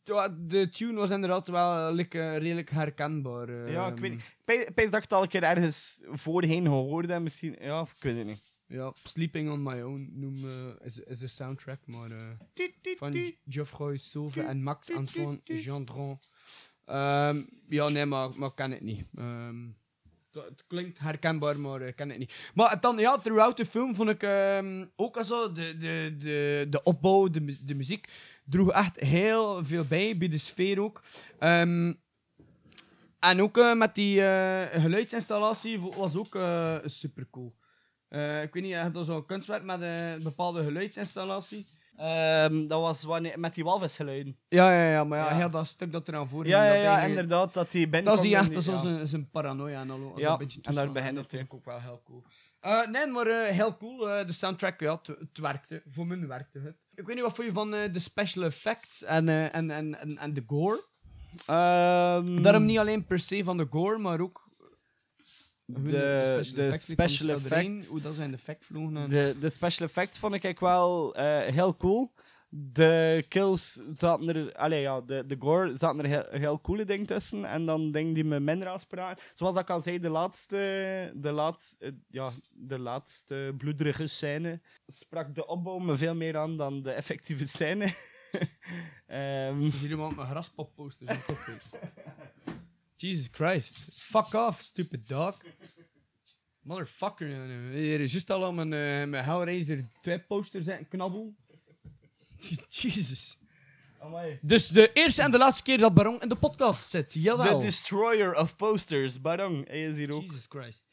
Ja, 0.03 0.35
de 0.39 0.69
tune 0.69 0.93
was 0.99 1.09
inderdaad 1.09 1.47
wel 1.47 1.93
like, 1.93 2.37
redelijk 2.37 2.69
herkenbaar. 2.69 3.69
Ja, 3.71 3.87
ik 3.87 3.97
weet 3.97 4.11
niet. 4.11 4.19
Ik 4.21 4.35
pe- 4.45 4.71
pees 4.75 4.85
dat 4.85 4.95
ik 4.95 5.01
het 5.01 5.13
al 5.13 5.21
een 5.21 5.27
keer 5.29 5.43
ergens 5.43 6.01
voorheen 6.11 6.63
gehoord 6.63 7.09
heb, 7.09 7.21
misschien. 7.21 7.55
Ja, 7.59 7.81
ik 7.81 8.03
weet 8.03 8.17
het 8.17 8.25
niet. 8.25 8.51
Ja, 8.67 8.93
Sleeping 9.03 9.51
on 9.51 9.63
My 9.63 9.81
Own 9.81 10.09
noem, 10.13 10.49
eh, 10.49 10.85
is, 10.85 10.99
is 10.99 11.19
de 11.19 11.27
soundtrack, 11.27 11.79
maar 11.85 12.11
eh, 12.11 12.67
van 12.97 13.33
Geoffroy 13.49 13.97
Sauve 13.97 14.41
en 14.41 14.63
Max 14.63 14.91
Antoine 14.91 15.39
Gendron. 15.43 16.19
Ehm, 16.85 17.43
ja, 17.67 17.89
nee, 17.89 18.05
maar, 18.05 18.29
maar 18.35 18.49
ik 18.49 18.55
ken 18.55 18.71
het 18.71 18.81
niet. 18.81 19.07
Ehm, 19.15 19.67
het 20.31 20.63
klinkt 20.67 20.99
herkenbaar, 20.99 21.59
maar 21.59 21.81
ik 21.81 21.95
ken 21.95 22.09
het 22.09 22.19
niet. 22.19 22.51
Maar 22.53 22.79
dan, 22.79 22.97
ja, 22.97 23.17
throughout 23.17 23.57
de 23.57 23.65
film 23.65 23.95
vond 23.95 24.09
ik 24.09 24.23
ehm, 24.23 24.85
ook 24.95 25.17
al 25.17 25.23
zo, 25.23 25.51
de, 25.51 25.77
de, 25.77 26.15
de, 26.19 26.67
de 26.69 26.83
opbouw, 26.83 27.27
de, 27.27 27.65
de 27.65 27.75
muziek, 27.75 28.09
droeg 28.45 28.71
echt 28.71 28.99
heel 28.99 29.65
veel 29.65 29.85
bij, 29.85 30.17
bij 30.17 30.27
de 30.27 30.37
sfeer 30.37 30.81
ook. 30.81 31.01
En 33.23 33.41
ook 33.41 33.57
eh, 33.57 33.73
met 33.73 33.95
die 33.95 34.21
eh, 34.21 34.81
geluidsinstallatie 34.81 35.79
was 35.79 36.15
ook 36.15 36.35
eh, 36.35 36.77
super 36.85 37.27
cool. 37.31 37.53
Ik 38.43 38.53
weet 38.53 38.63
niet, 38.63 38.71
je 38.71 38.77
hebt 38.77 38.95
al 38.97 39.03
zo'n 39.03 39.25
kunstwerk 39.25 39.63
met 39.63 39.81
een 39.81 40.23
bepaalde 40.23 40.63
geluidsinstallatie. 40.63 41.65
Ehm, 41.97 42.67
dat 42.67 42.81
was 42.81 43.03
wanneer, 43.03 43.39
met 43.39 43.53
die 43.53 43.63
walvisgeluiden. 43.63 44.37
Ja, 44.49 44.71
ja, 44.71 44.89
ja, 44.91 45.03
maar 45.03 45.19
ja, 45.19 45.29
Ja. 45.29 45.35
heel 45.35 45.49
dat 45.49 45.67
stuk 45.67 45.91
dat 45.91 46.07
eraan 46.07 46.29
voor 46.29 46.47
Ja, 46.47 46.73
ja, 46.73 46.99
dat 46.99 47.09
inderdaad, 47.09 47.53
dat 47.53 47.71
hij 47.71 47.81
binnenkomt 47.89 48.05
Dat 48.05 48.15
is 48.17 48.21
die 48.31 48.35
echt 48.35 48.63
die- 48.65 48.71
ja. 48.73 48.77
zijn, 48.81 49.07
zijn 49.07 49.29
paranoia 49.29 49.81
en 49.81 49.89
al. 49.91 50.13
Ja, 50.15 50.39
een 50.39 50.49
en 50.61 50.73
daar 50.73 50.91
begint 50.91 51.15
dat 51.15 51.23
het, 51.23 51.31
vond 51.33 51.43
ik 51.45 51.53
ook 51.53 51.65
wel 51.65 51.79
heel 51.81 52.01
cool. 52.05 52.23
Eh, 52.59 52.87
nee, 52.87 53.07
maar 53.07 53.27
eh, 53.27 53.47
heel 53.55 53.77
cool. 53.77 54.09
eh, 54.09 54.25
de 54.25 54.31
soundtrack, 54.33 54.79
ja, 54.79 54.91
het, 54.95 55.07
het 55.07 55.37
werkte. 55.37 55.81
Voor 55.89 56.07
mij 56.07 56.27
werkte 56.27 56.59
het. 56.59 56.75
Ik 56.95 57.05
weet 57.05 57.15
niet 57.15 57.23
wat 57.23 57.35
vond 57.35 57.47
je 57.47 57.53
van 57.53 57.73
eh, 57.73 57.93
de 57.93 57.99
special 57.99 58.43
effects 58.43 59.03
en, 59.03 59.29
eh, 59.29 59.55
en, 59.55 59.71
en, 59.71 59.99
en, 59.99 60.17
en 60.17 60.33
de 60.33 60.43
gore. 60.47 60.83
Ehm, 61.45 62.41
Daarom 62.41 62.65
niet 62.65 62.77
alleen 62.77 63.05
per 63.05 63.19
se 63.19 63.43
van 63.43 63.57
de 63.57 63.67
gore, 63.69 63.97
maar 63.97 64.19
ook 64.19 64.42
de, 65.65 66.39
special 66.43 66.69
de 66.71 66.77
special 66.77 67.29
effects. 67.29 67.87
Hoe 67.87 68.01
dat 68.01 68.15
zijn 68.15 68.33
effect 68.33 68.65
vlogen. 68.65 68.97
en- 68.97 69.09
De, 69.09 69.35
de 69.39 69.49
special 69.49 69.87
effects 69.87 70.17
vond 70.17 70.43
ik 70.43 70.59
wel 70.59 71.15
eh, 71.15 71.39
heel 71.53 71.77
cool. 71.77 72.13
De 72.55 73.25
kills 73.27 73.79
zaten 73.95 74.35
er, 74.35 74.53
allee, 74.55 74.81
ja, 74.81 75.01
de, 75.01 75.25
de 75.25 75.35
gore 75.39 75.77
zaten 75.77 75.99
er 75.99 76.05
heel, 76.05 76.39
heel 76.41 76.61
coole 76.61 76.85
dingen 76.85 77.05
tussen. 77.05 77.45
En 77.45 77.65
dan 77.65 77.91
dingen 77.91 78.13
die 78.13 78.23
me 78.23 78.39
minder 78.39 78.67
aanspraken. 78.67 79.23
Zoals 79.33 79.57
ik 79.57 79.69
al 79.69 79.81
zei, 79.81 79.99
de 79.99 80.09
laatste, 80.09 81.11
de 81.15 81.31
laatste, 81.31 81.85
eh, 81.85 81.91
ja, 82.09 82.29
de 82.53 82.79
laatste 82.79 83.53
bloederige 83.57 84.07
scène 84.07 84.61
sprak 84.87 85.35
de 85.35 85.45
opbouw 85.47 85.77
me 85.77 85.97
veel 85.97 86.15
meer 86.15 86.37
aan 86.37 86.57
dan 86.57 86.81
de 86.83 86.91
effectieve 86.91 87.47
scène. 87.47 87.93
Ehm, 89.07 89.61
Is 89.61 89.79
hier 89.81 89.89
iemand 89.89 90.15
met 90.15 90.25
graspopposters 90.27 91.09
op 91.11 91.23
kop 91.25 91.37
heeft? 91.45 91.65
Jesus 93.03 93.27
Christ. 93.31 94.01
Fuck 94.01 94.33
off, 94.33 94.61
stupid 94.61 95.07
dog. 95.07 95.35
Motherfucker. 96.61 97.27
Hier 97.71 97.99
is 97.99 98.11
juist 98.11 98.29
al 98.29 98.45
aan 98.45 98.55
mijn, 98.55 98.71
uh, 98.71 99.09
mijn 99.09 99.23
Hellraiser 99.23 99.87
2 100.01 100.19
posters 100.19 100.67
en 100.67 100.87
knabbel. 100.87 101.35
Jesus. 102.67 103.37
Amai. 103.99 104.39
Dus 104.41 104.67
de 104.67 104.91
eerste 104.93 105.21
en 105.21 105.31
de 105.31 105.37
laatste 105.37 105.63
keer 105.63 105.77
dat 105.77 105.93
Baron 105.93 106.21
in 106.21 106.29
de 106.29 106.35
podcast 106.35 106.89
zit. 106.89 107.13
Jawel. 107.13 107.59
The 107.59 107.65
Destroyer 107.65 108.35
of 108.39 108.55
Posters, 108.55 109.21
Barong, 109.21 109.67
hij 109.67 109.83
is 109.87 109.97
hier 109.97 110.13
ook. 110.13 110.21
Jesus 110.21 110.45
Christ. 110.49 110.85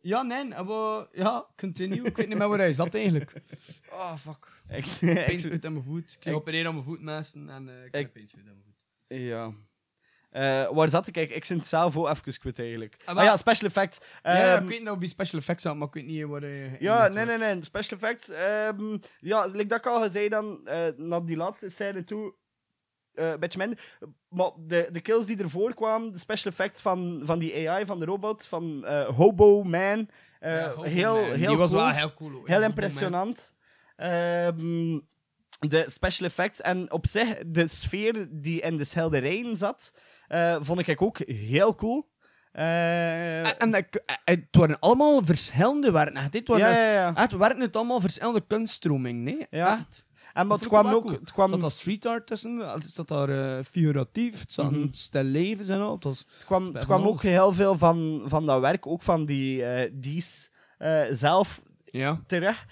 Ja, 0.00 0.22
nee, 0.22 0.44
maar 0.44 1.06
ja, 1.12 1.46
continue. 1.56 2.02
Ik 2.04 2.16
weet 2.16 2.28
niet 2.28 2.38
meer 2.38 2.48
waar 2.48 2.58
hij 2.58 2.72
zat 2.72 2.94
eigenlijk. 2.94 3.32
Oh, 3.90 4.16
fuck. 4.26 4.62
Ik, 4.68 4.86
Pijn 5.00 5.50
uit 5.50 5.64
aan 5.64 5.72
mijn 5.72 5.84
voet. 5.84 6.16
Ik 6.20 6.24
Ik- 6.26 6.34
opereren 6.34 6.66
aan 6.66 6.72
mijn 6.72 6.84
voet 6.86 7.00
mesten 7.00 7.48
en 7.48 7.68
eh, 7.68 7.84
ik 7.84 7.92
heb 7.94 8.06
Ik- 8.06 8.12
pijn 8.12 8.28
uit 8.36 8.48
aan 8.48 8.54
mijn 8.54 8.64
voet. 8.64 9.18
Ja. 9.18 9.52
Eh, 10.30 10.68
waar 10.70 10.88
zat 10.88 11.06
ik? 11.06 11.16
Ik, 11.16 11.30
ik 11.30 11.44
zit 11.44 11.56
het 11.58 11.66
zelf 11.66 11.96
ook 11.96 12.08
even 12.08 12.38
kwijt 12.38 12.58
eigenlijk. 12.58 12.94
Ah, 13.00 13.08
Ah, 13.08 13.14
maar- 13.14 13.24
ja, 13.24 13.36
special 13.36 13.66
effects. 13.68 13.98
ja, 14.22 14.54
Ehm, 14.54 14.62
ik 14.62 14.68
weet 14.68 14.82
nou 14.82 14.98
wie 14.98 15.08
special 15.08 15.40
effects 15.40 15.64
had, 15.64 15.76
maar 15.76 15.86
ik 15.88 15.94
weet 15.94 16.06
niet 16.06 16.24
waar 16.24 16.40
hij... 16.40 16.76
Ja, 16.80 17.08
nee, 17.08 17.24
nee, 17.24 17.38
nee. 17.38 17.64
Special 17.64 17.98
effects. 18.00 18.28
ehm, 18.28 18.96
ja, 19.20 19.46
like 19.46 19.66
dat 19.66 19.78
ik 19.78 19.86
al 19.86 20.02
gezegd 20.02 20.30
dan, 20.30 20.60
eh 20.66 20.86
naar 20.96 21.24
die 21.24 21.36
laatste 21.36 21.70
scène 21.70 22.04
toe, 22.04 22.34
eh, 23.14 23.30
een 23.30 23.40
beetje 23.40 23.58
minder. 23.58 23.78
Maar 24.28 24.50
de, 24.58 24.88
de 24.92 25.00
kills 25.00 25.26
die 25.26 25.38
ervoor 25.42 25.74
kwamen, 25.74 26.12
de 26.12 26.18
special 26.18 26.52
effects 26.52 26.80
van, 26.80 27.20
van 27.24 27.38
die 27.38 27.68
AI, 27.68 27.86
van 27.86 27.98
de 27.98 28.04
robot, 28.04 28.46
van 28.46 28.84
eh, 28.84 29.08
Hobo 29.08 29.62
Man, 29.62 30.08
eh, 30.40 30.52
Ja, 30.60 30.68
Hobo 30.68 30.82
heel, 30.82 31.14
Man. 31.14 31.24
heel 31.32 31.48
Die 31.48 31.56
was 31.56 31.70
wel 31.70 31.88
heel 31.90 32.14
cool, 32.14 32.30
hoor. 32.30 32.48
Ja, 32.48 32.54
Heel 32.54 32.62
impressionant. 32.62 33.54
Ehm, 33.96 34.98
de 35.58 35.84
special 35.88 36.26
effects 36.28 36.60
en 36.60 36.92
op 36.92 37.06
zich 37.06 37.38
de 37.46 37.68
sfeer 37.68 38.28
die 38.30 38.60
in 38.60 38.76
de 38.76 38.84
schilderijen 38.84 39.56
zat, 39.56 39.92
eh, 40.28 40.56
vond 40.60 40.88
ik 40.88 41.02
ook 41.02 41.18
heel 41.26 41.74
cool. 41.74 42.08
Eh, 42.52 43.62
En, 43.62 43.74
eh, 43.74 43.82
het 44.24 44.46
waren 44.50 44.78
allemaal 44.78 45.24
verschillende 45.24 45.90
werken. 45.92 46.30
Dit 46.30 46.48
waren, 46.48 46.68
Ja, 46.68 46.76
ja, 46.82 46.92
ja. 46.92 47.12
Het 47.14 47.32
waren 47.32 47.60
het 47.60 47.76
allemaal 47.76 48.00
verschillende 48.00 48.44
kunststromingen. 48.46 49.22
Nee? 49.22 49.46
Ja. 49.50 49.78
Echt. 49.78 50.06
En 50.32 50.46
maar 50.46 50.58
Dat 50.58 50.60
het 50.60 50.68
vond 50.68 50.82
ik 50.84 50.88
kwam 50.90 50.94
ook... 50.94 51.02
cool. 51.02 51.20
Het 51.20 51.32
kwam, 51.32 51.60
daar 51.60 51.70
street 51.70 52.06
art 52.06 52.26
tussen, 52.26 52.82
zat 52.94 53.08
daar 53.08 53.64
figuratief, 53.64 54.40
het 54.40 54.56
Mhm. 54.56 54.74
een 54.74 54.88
stel 54.92 55.22
levens 55.22 55.68
en 55.68 55.80
al. 55.80 55.94
Het 55.94 56.04
was, 56.04 56.24
Het 56.34 56.44
kwam, 56.44 56.74
het 56.74 56.84
kwam 56.84 57.06
ook 57.06 57.22
heel 57.22 57.52
veel 57.52 57.78
van, 57.78 58.22
van 58.26 58.46
dat 58.46 58.60
werk, 58.60 58.86
ook 58.86 59.02
van 59.02 59.26
die 59.26 59.64
eh 59.64 59.90
Dies 59.94 60.50
zelf 61.10 61.60
ja. 61.84 62.20
terug. 62.26 62.66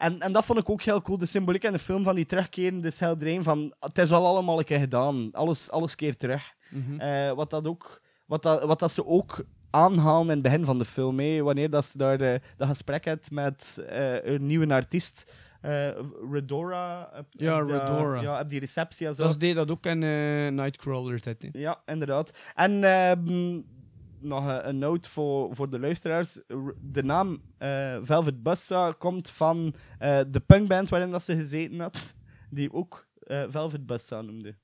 En, 0.00 0.20
en 0.20 0.32
dat 0.32 0.44
vond 0.44 0.58
ik 0.58 0.70
ook 0.70 0.82
heel 0.82 1.02
cool, 1.02 1.18
de 1.18 1.26
symboliek 1.26 1.64
in 1.64 1.72
de 1.72 1.78
film 1.78 2.04
van 2.04 2.14
die 2.14 2.26
terugkerende 2.26 2.90
schilderij 2.90 3.42
van 3.42 3.74
het 3.80 3.98
is 3.98 4.08
wel 4.08 4.26
allemaal 4.26 4.58
een 4.58 4.64
keer 4.64 4.78
gedaan, 4.78 5.28
alles, 5.32 5.70
alles 5.70 5.94
keer 5.94 6.16
terug. 6.16 6.54
Mhm. 6.70 7.00
Eh, 7.00 7.32
wat, 7.32 7.50
dat 7.50 7.66
ook, 7.66 8.00
wat, 8.26 8.42
dat, 8.42 8.64
wat 8.64 8.78
dat 8.78 8.92
ze 8.92 9.06
ook 9.06 9.44
aanhalen 9.70 10.26
in 10.26 10.32
het 10.32 10.42
begin 10.42 10.64
van 10.64 10.78
de 10.78 10.84
film, 10.84 11.18
hè, 11.18 11.42
wanneer 11.42 11.70
dat 11.70 11.84
ze 11.84 11.98
daar 11.98 12.20
eh, 12.20 12.40
dat 12.56 12.68
gesprek 12.68 13.04
hebt 13.04 13.30
met 13.30 13.84
eh, 13.88 14.24
een 14.24 14.46
nieuwe 14.46 14.74
artiest, 14.74 15.32
eh, 15.60 15.88
Redora. 16.30 17.10
Ja, 17.30 17.58
Redora. 17.58 18.20
Ja, 18.20 18.44
die 18.44 18.60
receptie 18.60 19.06
en 19.06 19.14
zo. 19.14 19.22
Dat 19.22 19.40
deed 19.40 19.54
dat 19.54 19.70
ook 19.70 19.86
in 19.86 19.98
Nightcrawler. 20.54 21.22
Dat. 21.22 21.36
Ja, 21.52 21.82
inderdaad. 21.86 22.38
En 22.54 22.84
ehm, 22.84 23.60
nog 24.20 24.46
een, 24.46 24.68
een 24.68 24.78
note 24.78 25.08
voor, 25.08 25.54
voor 25.54 25.70
de 25.70 25.78
luisteraars. 25.78 26.38
De 26.80 27.02
naam 27.02 27.42
eh, 27.58 27.98
Velvet 28.02 28.42
Buzzsaw 28.42 28.98
komt 28.98 29.30
van 29.30 29.74
eh, 29.98 30.20
de 30.28 30.40
punkband 30.40 30.88
waarin 30.88 31.10
dat 31.10 31.22
ze 31.22 31.36
gezeten 31.36 31.80
had, 31.80 32.14
die 32.50 32.72
ook 32.72 33.06
eh, 33.18 33.44
Velvet 33.48 33.86
Buzzsaw 33.86 34.24
noemde. 34.24 34.56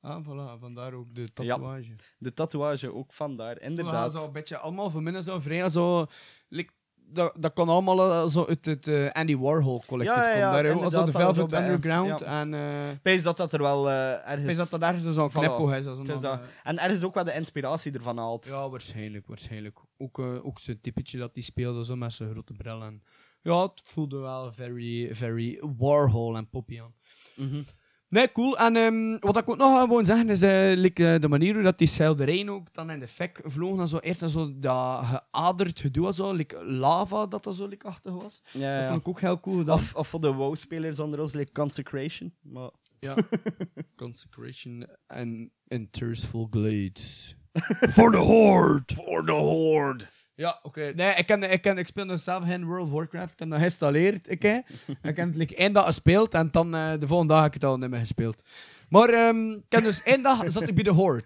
Ah, 0.00 0.24
voilà, 0.24 0.60
vandaar 0.60 0.92
ook 0.92 1.14
de 1.14 1.32
tatoeage. 1.32 1.94
De 2.18 2.32
tatoeage 2.34 2.94
ook 2.94 3.12
vandaar, 3.12 3.60
Inderdaad. 3.60 3.78
inderdaad. 3.78 4.12
Zo 4.12 4.24
een 4.24 4.32
beetje 4.32 4.56
allemaal 4.58 4.90
van 4.90 5.02
minstens 5.02 5.26
zo 5.26 5.40
vrij 5.40 5.70
zo... 5.70 6.06
like, 6.48 6.72
dat, 7.12 7.34
dat 7.38 7.52
kan 7.52 7.68
allemaal 7.68 8.10
eh, 8.12 8.28
zo 8.28 8.44
uit 8.44 8.64
het 8.64 8.86
eh, 8.86 9.10
Andy 9.12 9.36
Warhol 9.36 9.82
collectief 9.86 10.16
Ja, 10.16 10.30
ja, 10.30 10.36
ja, 10.36 10.72
komen. 10.72 10.80
Daar, 10.80 10.90
Zo 10.90 11.04
de 11.04 11.12
Velvet. 11.12 11.52
Underground 11.52 12.20
en... 12.22 12.54
eh 12.54 12.60
weet 13.02 13.22
dat 13.22 13.36
dat 13.36 13.52
er 13.52 13.60
wel 13.62 13.90
eh, 13.90 14.12
ergens... 14.28 14.44
weet 14.46 14.56
dat 14.56 14.70
dat 14.70 14.82
ergens 14.82 15.14
zo'n 15.14 15.30
is. 15.76 15.86
een 15.86 16.14
is 16.14 16.20
dat. 16.20 16.40
eh, 16.40 16.46
En 16.64 16.78
ergens 16.78 17.02
ook 17.02 17.14
wel 17.14 17.24
de 17.24 17.34
inspiratie 17.34 17.92
ervan 17.92 18.18
haalt. 18.18 18.46
Ja, 18.46 18.68
waarschijnlijk, 18.68 19.26
waarschijnlijk. 19.26 19.78
Ook, 19.98 20.18
eh, 20.18 20.46
ook 20.46 20.58
zo'n 20.58 20.78
typetje 20.80 21.18
dat 21.18 21.34
die 21.34 21.42
speelde, 21.42 21.84
zo 21.84 21.96
met 21.96 22.12
zijn 22.12 22.30
grote 22.30 22.52
bril. 22.52 22.82
En, 22.82 23.02
ja, 23.42 23.62
het 23.62 23.82
voelde 23.84 24.18
wel 24.18 24.52
very, 24.52 25.14
very 25.14 25.62
Warhol 25.76 26.36
en 26.36 26.48
poppy 26.48 26.80
aan. 26.80 26.94
Mhm. 27.36 27.60
Nee, 28.08 28.32
cool. 28.32 28.58
En 28.58 28.76
ehm, 28.76 29.18
wat 29.20 29.36
ik 29.36 29.48
ook 29.48 29.56
nog 29.56 29.80
gewoon 29.80 30.04
zeggen 30.04 30.28
is 30.28 30.40
like, 30.80 31.12
eh, 31.12 31.20
de 31.20 31.28
manier 31.28 31.54
hoe 31.54 31.62
dat 31.62 31.78
die 31.78 31.86
schilderijen 31.88 32.48
ook 32.48 32.72
dan 32.72 32.90
in 32.90 33.00
de 33.00 33.06
fik 33.06 33.40
vlogen. 33.44 33.80
En 33.80 33.88
zo, 33.88 33.98
eerst 33.98 34.22
en 34.22 34.28
zo 34.28 34.52
dat 34.58 35.04
geaderd 35.04 35.80
gedoe, 35.80 36.14
zo, 36.14 36.32
like 36.32 36.64
lava 36.64 37.26
dat 37.26 37.44
dat 37.44 37.56
zo 37.56 37.66
like, 37.66 37.86
achtig 37.86 38.12
was. 38.12 38.42
Ja, 38.52 38.78
Dat 38.80 38.88
vond 38.88 39.00
ik 39.00 39.08
ook 39.08 39.20
heel 39.20 39.40
cool. 39.40 39.64
Of, 39.64 39.94
of 39.94 40.08
voor 40.08 40.20
de 40.20 40.32
WoW-spelers 40.32 40.98
onder 40.98 41.20
ons, 41.20 41.32
like 41.32 41.52
Consecration. 41.52 42.34
Maar 42.42 42.70
Ja. 43.00 43.14
Consecration 43.96 44.86
and 45.06 45.48
Intersful 45.68 46.46
Glades. 46.50 47.36
For 47.96 48.10
the 48.10 48.16
Horde! 48.16 48.94
For 48.94 49.24
the 49.24 49.32
Horde! 49.32 50.04
Ja, 50.36 50.58
oké. 50.62 50.92
Nee, 50.94 51.14
ik, 51.14 51.26
ken, 51.26 51.50
ik, 51.50 51.62
ken, 51.62 51.78
ik 51.78 51.86
speel 51.86 52.06
dus 52.06 52.24
zelf 52.24 52.44
geen 52.44 52.64
World 52.64 52.86
of 52.86 52.90
Warcraft. 52.90 53.32
Ik 53.32 53.38
heb 53.38 53.50
dat 53.50 53.58
geïnstalleerd. 53.58 54.30
Ik, 54.30 54.42
hè. 54.42 54.58
ik 55.10 55.16
heb 55.16 55.34
like, 55.34 55.56
één 55.56 55.72
dag 55.72 55.86
gespeeld 55.86 56.34
en 56.34 56.48
dan 56.50 56.74
eh, 56.74 56.92
de 57.00 57.06
volgende 57.06 57.32
dag 57.32 57.42
heb 57.42 57.54
ik 57.54 57.60
het 57.60 57.70
al 57.70 57.78
niet 57.78 57.90
meer 57.90 58.00
gespeeld. 58.00 58.42
Maar 58.88 59.08
ehm, 59.08 59.50
ik 59.50 59.64
heb 59.68 59.82
dus 59.82 60.02
één 60.02 60.22
dag 60.22 60.50
zat 60.50 60.68
ik 60.68 60.74
bij 60.74 60.84
de 60.84 60.90
Horde. 60.90 61.24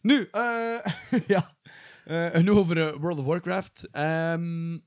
Nu, 0.00 0.28
eh 0.32 0.92
ja. 1.26 1.54
Eh, 2.04 2.26
genoeg 2.26 2.58
over 2.58 2.98
World 2.98 3.18
of 3.18 3.24
Warcraft. 3.24 3.88
Ehm, 3.92 4.78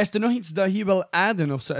is 0.00 0.14
er 0.14 0.20
nog 0.20 0.30
iets 0.32 0.48
dat 0.48 0.76
je 0.76 0.84
wil 0.84 1.04
adden 1.10 1.50
of 1.52 1.62
zo? 1.62 1.74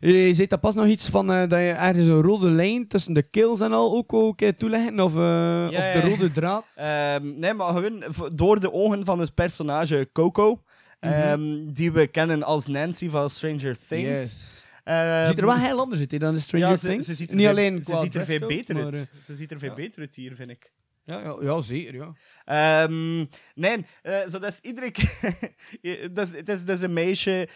Je 0.00 0.34
zei 0.34 0.46
dat 0.46 0.60
pas 0.60 0.74
nog 0.74 0.86
iets 0.86 1.08
van 1.08 1.32
eh, 1.32 1.48
dat 1.48 1.58
je 1.58 1.70
ergens 1.70 2.06
een 2.06 2.22
rode 2.22 2.50
lijn 2.50 2.88
tussen 2.88 3.12
de 3.14 3.22
kills 3.22 3.60
en 3.60 3.72
al 3.72 3.92
ook 3.96 4.12
ook 4.12 4.40
eh, 4.40 4.48
toeleggen? 4.48 5.00
Of, 5.00 5.14
eh, 5.16 5.66
of 5.70 5.92
de 5.92 6.00
rode 6.08 6.30
draad? 6.32 6.64
Ehm, 6.76 7.34
nee, 7.38 7.54
maar 7.54 7.72
gewoon 7.74 8.04
door 8.34 8.60
de 8.60 8.72
ogen 8.72 9.04
van 9.04 9.18
het 9.20 9.34
personage 9.34 10.08
Coco, 10.12 10.62
Mhm. 11.00 11.12
ehm, 11.12 11.72
die 11.72 11.92
we 11.92 12.06
kennen 12.06 12.42
als 12.42 12.66
Nancy 12.66 13.08
van 13.10 13.30
Stranger 13.30 13.76
Things. 13.88 14.20
Yes. 14.20 14.64
Ehm, 14.84 15.26
ziet 15.28 15.38
er 15.38 15.46
wel 15.46 15.56
heel 15.56 15.78
anders 15.78 16.00
uit 16.00 16.20
dan 16.20 16.34
de 16.34 16.40
Stranger 16.40 16.68
ja, 16.68 16.76
ze- 16.76 16.86
Things. 16.86 17.04
Ze 17.06 17.14
ziet 17.14 17.30
er 17.30 17.36
Niet 17.36 17.46
alleen 17.46 17.82
ze 17.82 17.90
qua 17.90 18.00
ziet 18.02 18.14
er 18.14 18.24
veel 18.24 18.46
beter 18.46 18.76
uit. 18.84 18.94
eh, 18.94 19.00
Ze 19.24 19.36
ziet 19.36 19.50
er 19.50 19.58
veel 19.58 19.68
ja. 19.68 19.74
beter 19.74 20.00
uit 20.00 20.14
hier, 20.14 20.34
vind 20.34 20.50
ik. 20.50 20.70
Ja, 21.04 21.20
ja, 21.20 21.36
ja, 21.40 21.60
zeker, 21.60 21.94
ja. 21.94 22.12
Ehm, 22.44 23.24
nee, 23.54 23.86
eh, 24.02 24.20
zo 24.20 24.38
dat 24.38 24.52
is 24.52 24.60
iedere 24.60 24.90
keer. 24.90 25.48
dat 26.14 26.26
is, 26.26 26.36
het 26.36 26.48
is 26.48 26.64
dus 26.64 26.80
een 26.80 26.92
meisje 26.92 27.48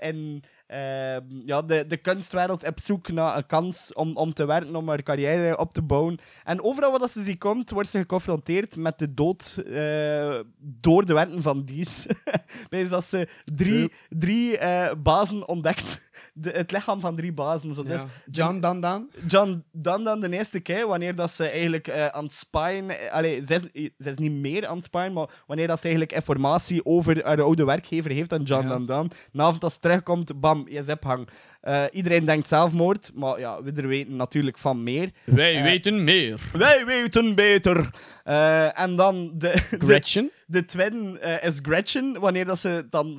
in 0.00 0.42
ehm, 0.66 1.24
ja, 1.46 1.62
de, 1.62 1.86
de 1.86 1.96
kunstwereld 1.96 2.66
op 2.66 2.80
zoek 2.80 3.08
naar 3.08 3.36
een 3.36 3.46
kans 3.46 3.92
om, 3.92 4.16
om 4.16 4.34
te 4.34 4.44
werken, 4.44 4.76
om 4.76 4.88
haar 4.88 5.02
carrière 5.02 5.58
op 5.58 5.72
te 5.72 5.82
bouwen. 5.82 6.18
En 6.44 6.62
overal 6.62 6.90
waar 6.90 6.98
dat 6.98 7.10
ze 7.10 7.22
zie 7.22 7.38
komt, 7.38 7.70
wordt 7.70 7.88
ze 7.88 7.98
geconfronteerd 7.98 8.76
met 8.76 8.98
de 8.98 9.14
dood 9.14 9.62
eh, 9.66 10.40
door 10.58 11.06
de 11.06 11.14
werken 11.14 11.42
van 11.42 11.64
Dies. 11.64 12.06
Bij 12.70 12.88
dat 12.88 13.04
ze 13.04 13.28
drie, 13.44 13.92
drie 14.08 14.58
bazen 14.96 15.48
ontdekt. 15.48 16.10
De, 16.34 16.50
het 16.50 16.70
lichaam 16.72 17.00
van 17.00 17.16
drie 17.16 17.32
bazen. 17.32 17.74
Zo. 17.74 17.82
Dus. 17.82 18.04
John 18.30 18.60
Dan 18.60 18.80
Dan. 18.80 19.10
John 19.28 19.64
Dan 19.72 20.04
dan 20.04 20.20
de 20.20 20.30
eerste 20.30 20.60
keer, 20.60 20.86
wanneer 20.86 21.14
dat 21.14 21.30
ze 21.30 21.48
eigenlijk 21.48 21.88
eh, 21.88 22.06
aan 22.06 22.24
het 22.24 22.32
spyen... 22.34 22.90
eh, 22.90 23.12
Allee, 23.12 23.44
ze 23.44 23.54
is, 23.54 23.90
ze 23.98 24.10
is 24.10 24.16
niet 24.18 24.32
meer 24.32 24.66
aan 24.66 24.76
het 24.76 24.84
spyen, 24.84 25.12
maar 25.12 25.28
wanneer 25.46 25.66
dat 25.66 25.76
ze 25.78 25.82
eigenlijk 25.82 26.14
informatie 26.14 26.84
over 26.84 27.24
haar 27.24 27.42
oude 27.42 27.64
werkgever 27.64 28.10
heeft 28.10 28.32
aan 28.32 28.42
John. 28.42 28.66
Dan 28.68 28.86
Dan. 28.86 29.10
Na 29.32 29.44
als 29.60 29.74
ze 29.74 29.80
terugkomt, 29.80 30.40
bam, 30.40 30.66
je 30.68 30.84
zip 30.84 31.02
hang. 31.04 31.28
Eh, 31.62 31.84
iedereen 31.90 32.24
denkt 32.24 32.48
zelfmoord, 32.48 33.10
maar 33.14 33.38
ja, 33.38 33.62
we 33.62 33.72
er 33.72 33.86
weten 33.88 34.16
natuurlijk 34.16 34.58
van 34.58 34.82
meer. 34.82 35.10
Wij 35.24 35.56
Eh, 35.56 35.62
weten 35.62 36.04
meer. 36.04 36.40
Wij 36.52 36.84
weten 36.86 37.34
beter. 37.34 37.90
Eh, 38.24 38.78
en 38.80 38.96
dan 38.96 39.32
de... 39.34 39.48
Gretchen. 39.78 40.30
De, 40.46 40.58
de 40.60 40.64
tweede 40.64 41.18
eh, 41.18 41.46
is 41.48 41.58
Gretchen, 41.62 42.20
wanneer 42.20 42.44
dat 42.44 42.58
ze 42.58 42.86
dan 42.90 43.18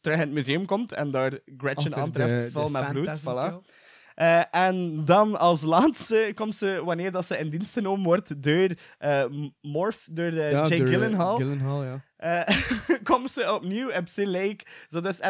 terug 0.00 0.16
in 0.16 0.22
het 0.24 0.32
museum 0.32 0.64
komt 0.66 0.92
en 0.92 1.10
daar 1.10 1.30
Gretchen 1.58 1.84
Achter 1.92 2.02
aantreft, 2.02 2.44
de- 2.44 2.50
vol 2.50 2.64
de 2.64 2.70
met 2.70 2.88
bloed. 2.92 3.20
Voilà. 3.20 3.54
Eh, 4.14 4.40
en 4.50 5.04
dan 5.04 5.38
als 5.38 5.62
laatste 5.62 6.32
komt 6.34 6.56
ze, 6.56 6.80
wanneer 6.84 7.12
dat 7.12 7.24
ze 7.24 7.38
in 7.38 7.48
dienst 7.48 7.72
genomen 7.72 8.04
wordt 8.04 8.42
door 8.42 8.68
eh, 8.98 9.24
Morph, 9.60 10.08
door 10.10 10.30
de 10.30 10.36
Ja, 10.50 10.66
Jake 10.66 10.86
Gyllenhaal, 10.86 11.36
Gyllenhaal, 11.36 11.84
ja. 11.84 12.04
eh, 12.16 12.56
komt 13.02 13.30
ze 13.30 13.54
opnieuw 13.54 13.90
op 13.90 14.08
zijn 14.08 14.30
Lake. 14.30 14.58
Zo 14.88 15.00
dus, 15.00 15.20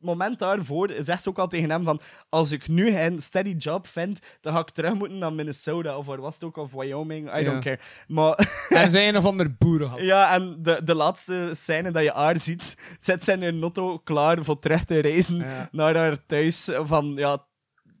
moment 0.00 0.38
daarvoor 0.38 0.90
zegt 1.02 1.22
ze 1.22 1.28
ook 1.28 1.38
al 1.38 1.48
tegen 1.48 1.70
hem 1.70 1.84
van 1.84 2.00
als 2.28 2.52
ik 2.52 2.68
nu 2.68 2.96
een 2.98 3.22
steady 3.22 3.54
job 3.56 3.86
vind, 3.86 4.38
dan 4.40 4.52
ga 4.52 4.58
ik 4.60 4.70
terug 4.70 4.94
moeten 4.94 5.18
naar 5.18 5.32
Minnesota 5.32 5.96
of 5.96 6.06
waar 6.06 6.20
was 6.20 6.34
het 6.34 6.44
ook, 6.44 6.56
of 6.56 6.72
Wyoming, 6.72 7.34
I 7.36 7.38
Ja. 7.38 7.50
don't 7.50 7.62
care. 7.64 7.78
Maar 8.06 8.48
Er 8.68 8.90
zijn 8.90 9.08
een 9.08 9.16
of 9.16 9.24
ander 9.24 9.54
boerenhal. 9.58 10.00
ja, 10.02 10.34
en 10.34 10.56
de, 10.62 10.80
de 10.84 10.94
laatste 10.94 11.50
scène 11.52 11.90
dat 11.90 12.02
je 12.02 12.12
haar 12.12 12.40
ziet, 12.40 12.74
zet 13.00 13.24
ze 13.24 13.32
in 13.32 13.60
auto 13.62 13.98
klaar 13.98 14.44
voor 14.44 14.58
terug 14.58 14.84
te 14.84 14.98
reizen 14.98 15.36
Ja. 15.36 15.68
naar 15.72 15.96
haar 15.96 16.26
thuis. 16.26 16.68
Van 16.84 17.12
ja, 17.16 17.46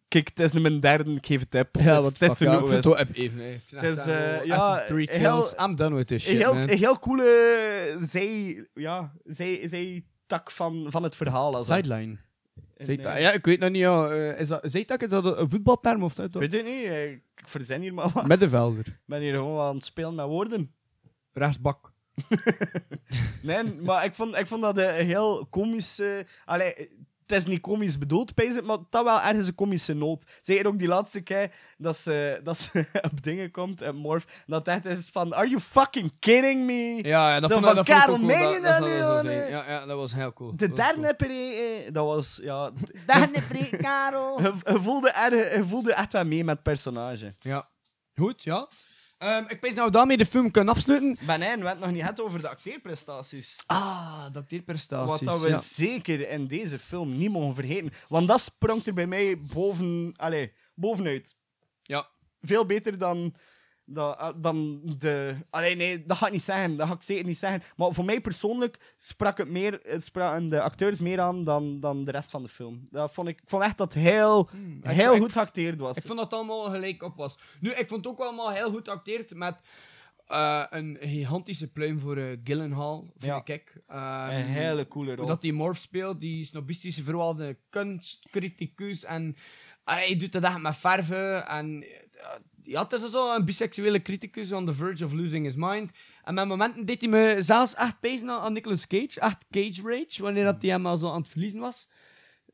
kijk, 0.08 0.28
het 0.28 0.40
is 0.40 0.52
nu 0.52 0.60
mijn 0.60 0.80
derde, 0.80 1.14
ik 1.14 1.26
geef 1.26 1.40
het 1.40 1.54
op. 1.54 1.68
Ja, 1.82 2.02
wat 2.02 2.18
het 2.18 2.30
is 2.30 2.36
fuck, 2.36 2.48
ja, 2.48 2.58
ik 2.76 2.82
wel 2.82 2.98
even. 2.98 3.60
zeg 3.64 3.80
Het 3.80 3.92
is, 3.92 3.96
echt, 3.98 4.06
eh, 4.06 4.44
ja, 4.44 4.84
three 4.86 5.08
heel- 5.10 5.32
kills. 5.32 5.54
I'm 5.60 5.76
done 5.76 5.94
with 5.96 6.06
this 6.06 6.26
Een 6.26 6.32
shit, 6.34 6.42
heel, 6.42 6.54
man. 6.54 6.62
een 6.68 6.78
heel 6.78 6.98
coole 6.98 7.96
zij, 8.00 8.66
ja, 8.74 9.12
zij, 9.24 9.66
zij 9.68 10.04
tak 10.28 10.50
van, 10.50 10.86
van 10.88 11.02
het 11.02 11.16
verhaal. 11.16 11.54
Also. 11.54 11.74
Sideline. 11.74 12.16
Zijtak. 12.76 13.14
eh, 13.14 13.20
Ja, 13.20 13.32
ik 13.32 13.44
weet 13.44 13.58
nog 13.60 13.70
niet. 13.70 13.80
Ja. 13.80 14.08
eh, 14.10 14.40
is 14.40 14.48
dat, 14.48 14.60
zijtak, 14.62 15.02
is 15.02 15.10
dat 15.10 15.38
een 15.38 15.50
voetbalterm 15.50 16.02
of 16.02 16.14
dat? 16.14 16.34
Weet 16.34 16.52
je 16.52 16.62
niet, 16.62 16.84
eh, 16.84 17.10
ik 17.12 17.22
verzin 17.44 17.80
hier 17.80 17.94
maar 17.94 18.10
wat. 18.10 18.22
Ik 18.22 18.28
Middenvelder. 18.28 18.98
ben 19.04 19.20
hier 19.20 19.32
gewoon 19.34 19.60
aan 19.66 19.74
het 19.74 19.84
spelen 19.84 20.14
met 20.14 20.26
woorden. 20.26 20.72
Rechtsbak. 21.32 21.92
Nee, 23.42 23.64
maar 23.64 24.04
ik 24.04 24.14
vond, 24.14 24.36
ik 24.38 24.46
vond 24.46 24.62
dat 24.62 24.78
een 24.78 25.06
heel 25.06 25.46
komische... 25.50 26.26
Allee, 26.44 26.90
het 27.30 27.38
is 27.38 27.46
niet 27.46 27.60
komisch 27.60 27.98
bedoeld, 27.98 28.34
pijs 28.34 28.56
ik, 28.56 28.64
maar 28.64 28.76
dat 28.90 29.04
wel 29.04 29.20
ergens 29.20 29.46
een 29.46 29.54
komische 29.54 29.94
noot. 29.94 30.38
Zeker 30.40 30.66
ook 30.66 30.78
die 30.78 30.88
laatste 30.88 31.20
keer 31.20 31.54
dat 31.76 31.96
ze, 31.96 32.40
dat 32.42 32.58
ze 32.58 32.86
op 33.12 33.22
dingen 33.22 33.50
komt, 33.50 33.82
en 33.82 33.96
Morph, 33.96 34.26
dat 34.46 34.66
het 34.66 34.74
echt 34.86 34.98
is 34.98 35.08
van, 35.12 35.34
are 35.34 35.48
you 35.48 35.60
fucking 35.60 36.12
kidding 36.18 36.64
me? 36.66 36.98
Ja, 37.02 37.34
ja 37.34 37.40
dat 37.40 37.52
vond, 37.52 37.64
van, 37.64 37.74
dat 37.74 37.86
vond 37.86 37.98
ik 37.98 38.04
Karel, 38.04 38.14
cool. 38.14 38.26
meen 38.26 38.62
Dat, 38.62 38.76
je 38.76 38.98
dat 39.00 39.22
nu. 39.22 39.30
Ja, 39.30 39.64
ja, 39.68 39.86
dat 39.86 39.96
was 39.96 40.14
heel 40.14 40.32
cool. 40.32 40.56
De 40.56 40.72
derde 40.72 41.00
cool. 41.00 41.14
pre, 41.16 41.34
eh, 41.34 41.92
dat 41.92 42.04
was, 42.04 42.40
ja... 42.42 42.70
Derde 43.06 43.42
pre, 43.48 43.76
Karel. 43.76 44.40
Je, 44.42 44.54
je 44.64 44.82
voelde, 44.82 45.10
er, 45.10 45.68
voelde 45.68 45.94
echt 45.94 46.12
wel 46.12 46.24
mee 46.24 46.44
met 46.44 46.54
het 46.54 46.62
personage. 46.62 47.34
Ja. 47.40 47.68
Goed, 48.14 48.42
ja. 48.42 48.68
Ehm, 49.18 49.44
ik 49.48 49.60
weet 49.60 49.74
nou 49.74 49.90
daarmee 49.90 50.16
de 50.16 50.26
film 50.26 50.50
kunnen 50.50 50.74
afsluiten. 50.74 51.18
Ben 51.26 51.40
hij, 51.40 51.40
we 51.40 51.46
hebben 51.46 51.68
het 51.68 51.80
nog 51.80 51.90
niet 51.90 52.00
gehad 52.00 52.20
over 52.20 52.40
de 52.40 52.48
acteerprestaties. 52.48 53.62
Ah, 53.66 54.32
de 54.32 54.38
acteerprestaties. 54.38 55.10
Wat 55.10 55.20
dat 55.20 55.40
we 55.40 55.48
ja. 55.48 55.60
zeker 55.60 56.28
in 56.28 56.46
deze 56.46 56.78
film 56.78 57.18
niet 57.18 57.30
mogen 57.30 57.54
vergeten. 57.54 57.92
Want 58.08 58.28
dat 58.28 58.40
sprongt 58.40 58.86
er 58.86 58.94
bij 58.94 59.06
mij 59.06 59.40
boven, 59.52 60.12
allez, 60.16 60.50
bovenuit. 60.74 61.36
Ja. 61.82 62.08
Veel 62.40 62.66
beter 62.66 62.98
dan, 62.98 63.34
dan, 63.90 64.34
dan 64.36 64.80
de... 64.98 65.36
Allee, 65.50 65.76
nee, 65.76 66.06
dat 66.06 66.16
ga 66.16 66.26
ik 66.26 66.32
niet 66.32 66.42
zeggen. 66.42 66.76
Dat 66.76 66.88
ga 66.88 66.94
ik 66.94 67.02
zeker 67.02 67.24
niet 67.24 67.38
zeggen. 67.38 67.62
Maar 67.76 67.92
voor 67.92 68.04
mij 68.04 68.20
persoonlijk 68.20 68.94
sprak 68.96 69.38
het 69.38 69.48
meer, 69.48 69.80
het 69.82 70.04
spraken 70.04 70.48
de 70.48 70.60
acteurs 70.62 70.98
meer 71.00 71.20
aan 71.20 71.44
dan, 71.44 71.80
dan 71.80 72.04
de 72.04 72.10
rest 72.10 72.30
van 72.30 72.42
de 72.42 72.48
film. 72.48 72.82
Dat 72.90 73.12
vond 73.12 73.28
ik, 73.28 73.40
ik 73.40 73.48
vond 73.48 73.62
echt 73.62 73.78
dat 73.78 73.94
het 73.94 74.02
heel, 74.02 74.50
ik- 74.82 74.90
heel 74.90 75.14
ik- 75.14 75.20
goed 75.20 75.32
geacteerd 75.32 75.80
was. 75.80 75.96
Ik 75.96 76.02
vond 76.06 76.18
dat 76.18 76.30
het 76.30 76.38
allemaal 76.38 76.70
gelijk 76.70 77.02
op 77.02 77.16
was. 77.16 77.38
Nu, 77.60 77.70
ik 77.70 77.88
vond 77.88 78.04
het 78.04 78.14
ook 78.14 78.20
allemaal 78.20 78.50
heel 78.50 78.70
goed 78.70 78.88
geacteerd 78.88 79.34
met 79.34 79.56
eh, 80.26 80.64
een 80.70 80.96
gigantische 81.00 81.66
pluim 81.68 81.98
voor 82.00 82.16
eh, 82.16 82.36
Gyllenhaal, 82.44 83.00
vind 83.18 83.46
Ja. 83.46 83.54
ik. 83.54 83.72
Ehm, 83.86 84.30
Een 84.30 84.44
hele 84.44 84.88
coole 84.88 85.14
rol. 85.14 85.26
Dat 85.26 85.40
die 85.40 85.52
Morph 85.52 85.80
speelt, 85.80 86.20
die 86.20 86.44
snobistische 86.44 87.04
vooral 87.04 87.34
de 87.34 87.56
kunstcriticus. 87.70 89.04
En 89.04 89.36
ah, 89.84 89.94
hij 89.96 90.16
doet 90.16 90.32
dat 90.32 90.42
echt 90.44 90.58
met 90.58 90.76
verven. 90.76 91.46
En 91.46 91.82
eh, 91.82 92.28
ja, 92.68 92.82
het 92.82 92.92
is 92.92 93.10
zo 93.10 93.34
een 93.34 93.44
biseksuele 93.44 94.02
criticus 94.02 94.52
on 94.52 94.66
the 94.66 94.72
verge 94.74 95.04
of 95.04 95.12
losing 95.12 95.44
his 95.46 95.54
mind. 95.56 95.90
En 96.24 96.34
met 96.34 96.46
momenten 96.46 96.84
deed 96.84 97.00
hij 97.00 97.10
me 97.10 97.36
zelfs 97.42 97.74
echt 97.74 98.00
pezen 98.00 98.30
aan, 98.30 98.52
Nicolas 98.52 98.86
Cage. 98.86 99.20
Echt 99.20 99.44
Cage 99.50 99.82
Rage, 99.82 100.22
wanneer 100.22 100.44
dat 100.44 100.62
hij 100.62 100.70
hem 100.70 100.86
al 100.86 100.96
zo 100.96 101.10
aan 101.10 101.20
het 101.20 101.28
verliezen 101.30 101.60
was. 101.60 101.88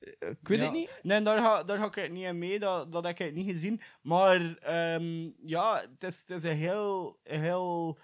Eh, 0.00 0.29
Ik 0.31 0.48
weet 0.48 0.59
Ja. 0.59 0.64
het 0.64 0.72
niet. 0.72 0.98
Nee, 1.03 1.22
daar 1.22 1.38
ga, 1.38 1.62
daar 1.64 1.79
ga 1.79 1.85
ik 1.87 1.94
het 1.94 2.12
niet 2.12 2.33
mee, 2.33 2.59
dat, 2.59 2.92
dat 2.92 3.05
heb 3.05 3.20
ik 3.20 3.35
niet 3.35 3.50
gezien. 3.50 3.81
Maar 4.03 4.57
ehm, 4.57 5.31
ja, 5.44 5.81
het 5.81 6.05
is, 6.12 6.20
het 6.27 6.31
is 6.31 6.44
een 6.44 6.57
heel, 6.57 7.18
een 7.24 7.40
heel... 7.40 7.98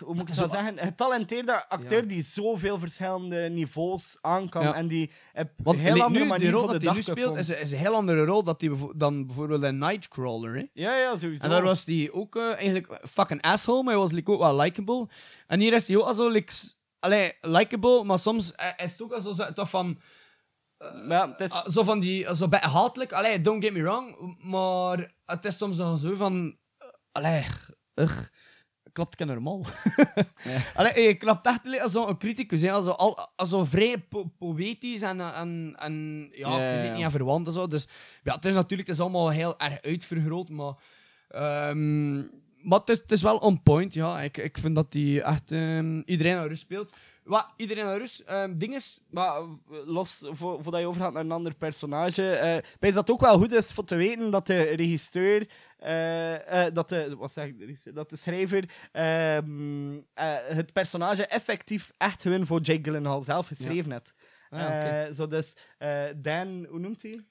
Hoe 0.00 0.14
moet 0.14 0.28
ik 0.28 0.34
Zo- 0.34 0.40
dat 0.40 0.50
zeggen? 0.50 0.78
Een 0.78 0.86
getalenteerde 0.86 1.68
acteur 1.68 2.00
Ja. 2.02 2.08
die 2.08 2.22
zoveel 2.24 2.78
verschillende 2.78 3.36
niveaus 3.48 4.18
aan 4.20 4.48
kan. 4.48 4.62
Ja. 4.62 4.74
En 4.74 4.88
die 4.88 5.10
op 5.64 5.74
een 5.74 5.78
heel 5.80 6.02
andere 6.02 6.24
nu, 6.24 6.30
manier 6.30 6.44
die 6.46 6.50
rol 6.50 6.64
voor 6.64 6.72
de 6.72 6.72
dat 6.72 6.82
hij 6.94 7.02
dag 7.02 7.06
nu 7.16 7.22
speelt 7.22 7.38
is, 7.38 7.50
is 7.50 7.72
een 7.72 7.78
heel 7.78 7.94
andere 7.94 8.24
rol 8.24 8.42
dat 8.44 8.58
bevo- 8.58 8.92
dan 8.96 9.26
bijvoorbeeld 9.26 9.62
een 9.62 9.78
Nightcrawler. 9.78 10.54
Hè? 10.56 10.64
Ja, 10.72 10.96
ja, 10.96 11.16
sowieso. 11.16 11.44
En 11.44 11.50
daar 11.50 11.62
was 11.62 11.84
hij 11.84 12.08
ook 12.12 12.36
eh, 12.36 12.42
eigenlijk 12.52 12.98
fucking 13.08 13.42
asshole, 13.42 13.82
maar 13.82 13.92
hij 13.92 14.02
was 14.02 14.12
like, 14.12 14.30
ook 14.30 14.38
wel 14.38 14.56
likable. 14.56 15.08
En 15.46 15.60
hier 15.60 15.72
is 15.72 15.88
hij 15.88 15.96
ook 15.96 16.06
al 16.06 16.14
zo 16.14 16.28
like, 16.28 16.52
allee, 17.00 17.32
likable, 17.40 18.04
maar 18.04 18.18
soms 18.18 18.52
eh, 18.54 18.68
is 18.84 18.92
het 18.92 19.02
ook 19.02 19.12
al 19.12 19.20
zo, 19.20 19.32
zo 19.32 19.52
toch 19.52 19.70
van. 19.70 20.00
Ja, 21.08 21.28
het 21.30 21.40
is... 21.40 21.50
ah, 21.50 21.68
zo 21.68 21.82
van 21.82 22.00
die, 22.00 22.34
zo 22.36 22.48
bij 22.48 22.60
hatelijk, 22.60 23.12
allee, 23.12 23.40
don't 23.40 23.64
get 23.64 23.72
me 23.72 23.82
wrong, 23.82 24.36
maar 24.44 25.14
het 25.26 25.44
is 25.44 25.56
soms 25.56 25.76
nog 25.76 25.98
zo 25.98 26.14
van. 26.14 26.56
eh, 26.78 26.88
allee, 27.12 27.44
ugh, 27.94 28.26
klopt 28.94 29.20
ik 29.20 29.26
normaal? 29.26 29.60
allee, 30.74 31.00
je 31.06 31.14
klapt 31.14 31.46
echt 31.46 31.80
als 31.80 31.92
zo'n 31.92 32.16
criticus, 32.18 32.60
hè, 32.62 32.72
als 32.72 32.84
zo, 32.84 32.90
al, 32.90 33.28
als 33.36 33.48
zo 33.48 33.64
vrij 33.64 33.98
po- 33.98 34.30
poëtisch 34.38 35.00
en, 35.00 35.20
en, 35.20 35.74
en 35.78 36.28
ja, 36.32 36.48
Ja, 36.56 36.72
ja, 36.72 36.82
ja. 36.82 36.92
niet, 36.94 37.02
en 37.02 37.10
verwant 37.10 37.46
en 37.46 37.52
zo. 37.52 37.66
Dus 37.66 37.88
ja, 38.22 38.34
het 38.34 38.44
is 38.44 38.52
natuurlijk 38.54 38.88
het 38.88 38.96
is 38.96 39.02
allemaal 39.02 39.28
heel 39.30 39.58
erg 39.58 39.82
uitvergroot, 39.82 40.48
maar. 40.48 40.74
ehm, 41.28 42.16
maar 42.62 42.78
het 42.78 42.88
is, 42.88 42.98
het 42.98 43.12
is 43.12 43.22
wel 43.22 43.36
on 43.36 43.62
point, 43.62 43.94
ja. 43.94 44.20
Ik, 44.22 44.36
ik 44.36 44.58
vind 44.58 44.74
dat 44.74 44.92
hij 44.92 45.22
echt 45.22 45.52
ehm, 45.52 46.00
iedereen 46.04 46.34
naar 46.34 46.46
rust 46.48 46.62
speelt. 46.62 46.96
Wat, 47.24 47.46
iedereen 47.56 47.84
naar 47.84 47.98
rust. 47.98 48.20
Ehm 48.20 48.58
dinges. 48.58 49.00
Maar 49.10 49.36
eh, 49.36 49.46
los, 49.84 50.24
voor, 50.30 50.62
voordat 50.62 50.80
je 50.80 50.86
overgaat 50.86 51.12
naar 51.12 51.24
een 51.24 51.32
ander 51.32 51.54
personage, 51.54 52.62
bij 52.78 52.92
dat 52.92 53.10
ook 53.10 53.20
wel 53.20 53.38
goed 53.38 53.52
is 53.52 53.72
voor 53.72 53.84
te 53.84 53.94
weten 53.94 54.30
dat 54.30 54.46
de 54.46 54.62
regisseur, 54.62 55.48
eh, 55.78 56.66
dat, 56.72 56.88
de, 56.88 57.16
wat 57.16 57.32
zeg 57.32 57.46
ik, 57.46 57.58
de 57.58 57.92
dat 57.92 58.10
de 58.10 58.16
schrijver 58.16 58.70
ehm, 58.92 59.96
eh, 60.14 60.36
het 60.46 60.72
personage 60.72 61.26
effectief 61.26 61.92
echt 61.98 62.22
gewoon 62.22 62.46
voor 62.46 62.60
Jake 62.60 62.82
Gyllenhaal 62.82 63.22
zelf 63.22 63.46
geschreven 63.46 63.92
heeft. 63.92 64.14
Ah, 64.50 65.12
zo 65.14 65.26
dus, 65.26 65.56
Dan, 66.16 66.66
hoe 66.70 66.78
noemt 66.78 67.02
hij? 67.02 67.24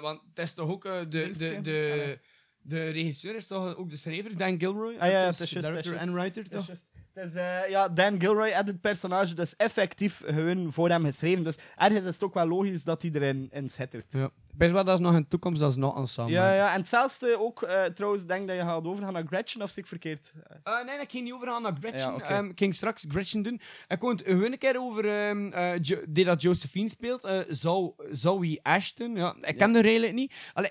Want 0.00 0.20
het 0.28 0.38
is 0.38 0.52
toch 0.52 0.68
ook 0.70 0.84
eh, 0.84 0.98
de, 0.98 1.06
de, 1.06 1.32
Dingske? 1.32 1.62
de, 1.62 2.18
de 2.60 2.88
regisseur 2.90 3.34
is 3.34 3.46
toch 3.46 3.76
ook 3.76 3.90
de 3.90 3.96
schrijver, 3.96 4.36
Dan 4.36 4.58
Gilroy? 4.58 4.96
Ah 4.98 5.10
ja, 5.10 5.28
is 5.28 5.40
is 5.40 5.50
juist, 5.50 5.68
director 5.68 5.94
is 5.94 6.00
en 6.00 6.12
writer, 6.14 6.42
is 6.42 6.48
toch? 6.48 6.68
Eh, 7.14 7.68
ja, 7.68 7.88
Dan 7.88 8.20
Gilroy 8.20 8.50
had 8.50 8.66
het 8.66 8.80
personage 8.80 9.34
dus 9.34 9.56
effectief 9.56 10.22
gewoon 10.24 10.72
voor 10.72 10.88
hem 10.88 11.04
geschreven. 11.04 11.44
Dus 11.44 11.56
ergens 11.76 12.04
is 12.04 12.14
het 12.14 12.22
ook 12.22 12.34
wel 12.34 12.46
logisch 12.46 12.84
dat 12.84 13.02
hij 13.02 13.10
erin 13.14 13.48
in 13.52 13.70
schittert. 13.70 14.12
Ja. 14.12 14.30
Best 14.54 14.72
wel 14.72 14.84
dat 14.84 14.94
is 14.94 15.04
nog 15.04 15.14
een 15.14 15.28
toekomst, 15.28 15.60
dat 15.60 15.70
is 15.70 15.76
nog 15.76 15.96
ensemble. 15.96 16.32
Ja, 16.34 16.54
ja, 16.54 16.72
en 16.72 16.78
hetzelfde 16.78 17.38
ook, 17.38 17.62
eh, 17.62 17.84
trouwens, 17.84 18.26
denk 18.26 18.46
dat 18.46 18.56
je 18.56 18.62
gaat 18.62 18.84
overgaan 18.84 19.12
naar 19.12 19.26
Gretchen, 19.26 19.62
of 19.62 19.70
zie 19.70 19.82
ik 19.82 19.88
verkeerd? 19.88 20.32
Eh, 20.62 20.84
nee, 20.84 20.98
ik 21.00 21.10
ging 21.10 21.24
niet 21.24 21.32
overgaan 21.32 21.62
naar 21.62 21.76
Gretchen. 21.80 22.14
Ja. 22.14 22.20
Ehm, 22.28 22.44
ik 22.48 22.58
ging 22.58 22.74
straks 22.74 23.04
Gretchen 23.08 23.42
doen. 23.42 23.60
Ik 23.88 23.98
kon 23.98 24.10
het 24.10 24.22
gewoon 24.22 24.52
een 24.52 24.58
keer 24.58 24.80
over 24.80 25.08
ehm, 25.08 25.52
eh, 25.52 25.96
die 26.08 26.24
dat 26.24 26.42
Josephine 26.42 26.88
speelt. 26.88 27.24
eh 27.24 27.40
Zou 27.48 27.92
Zoe 28.10 28.58
Ashton. 28.62 29.16
Ja, 29.16 29.34
ik 29.40 29.56
ken 29.56 29.74
haar 29.74 29.84
eigenlijk 29.84 30.14
niet. 30.14 30.34
Allee, 30.52 30.70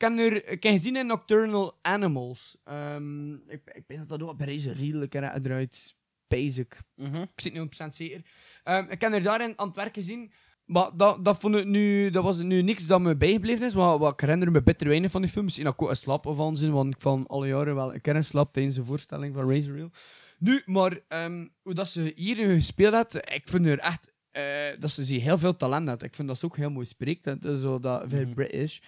ik 0.00 0.08
ken 0.08 0.18
haar 0.18 0.32
ik 0.36 0.62
heb 0.62 0.72
gezien 0.72 0.96
in 0.96 1.06
Nocturnal 1.06 1.78
Animals. 1.82 2.56
Ehm, 2.64 3.32
ik, 3.34 3.60
ik 3.72 3.84
denk 3.86 4.08
dat 4.08 4.08
dat 4.08 4.28
ook 4.28 4.36
bij 4.36 4.46
deze 4.46 4.72
redelijk 4.72 5.14
eruit. 5.14 5.96
Basic. 6.28 6.80
Mhm. 6.94 7.16
Ik 7.16 7.28
zit 7.40 7.52
niet 7.52 7.62
100% 7.62 7.94
zeker. 7.94 8.20
Ehm, 8.64 8.84
ik 8.88 9.00
heb 9.00 9.10
haar 9.10 9.22
daarin 9.22 9.52
aan 9.56 9.66
het 9.66 9.76
werk 9.76 9.94
gezien. 9.94 10.32
Maar 10.64 10.90
dat, 10.96 11.24
dat, 11.24 11.40
vond 11.40 11.56
ik 11.56 11.64
nu, 11.64 12.10
dat 12.10 12.24
was 12.24 12.42
nu 12.42 12.62
niks 12.62 12.86
dat 12.86 13.00
me 13.00 13.16
bijgebleven 13.16 13.66
is. 13.66 13.74
Wat, 13.74 13.98
wat 13.98 14.12
ik 14.12 14.20
herinner 14.20 14.50
me 14.50 14.62
bitter 14.62 14.88
weinig 14.88 15.10
van 15.10 15.22
die 15.22 15.30
film. 15.30 15.44
Misschien 15.44 15.64
dat 15.64 15.74
ik 15.74 15.82
ook 15.82 15.88
een 15.88 15.96
slap 15.96 16.24
van 16.24 16.56
zin, 16.56 16.72
want 16.72 16.94
ik 16.94 17.00
van 17.00 17.26
alle 17.26 17.46
jaren 17.46 17.74
wel 17.74 17.94
een 17.94 18.00
keer 18.00 18.16
een 18.16 18.24
slap 18.24 18.52
tijdens 18.52 18.74
de 18.76 18.84
voorstelling 18.84 19.34
van 19.34 19.50
Razor 19.50 19.74
Reel. 19.74 19.90
Nu, 20.38 20.62
maar 20.66 21.00
ehm, 21.08 21.46
hoe 21.62 21.74
dat 21.74 21.88
ze 21.88 22.12
hier 22.16 22.36
gespeeld 22.36 22.94
had, 22.94 23.14
ik 23.14 23.42
vind 23.48 23.66
haar 23.66 23.78
echt 23.78 24.12
eh, 24.30 24.42
dat 24.78 24.90
ze 24.90 25.14
heel 25.14 25.38
veel 25.38 25.56
talent 25.56 25.88
had. 25.88 26.02
Ik 26.02 26.14
vind 26.14 26.28
dat 26.28 26.38
ze 26.38 26.44
ook 26.44 26.56
heel 26.56 26.70
mooi 26.70 26.86
spreekt. 26.86 27.24
Het 27.24 27.44
is 27.44 27.60
zo 27.60 27.78
dat 27.78 28.04
very 28.08 28.24
Mhm. 28.24 28.34
British. 28.34 28.78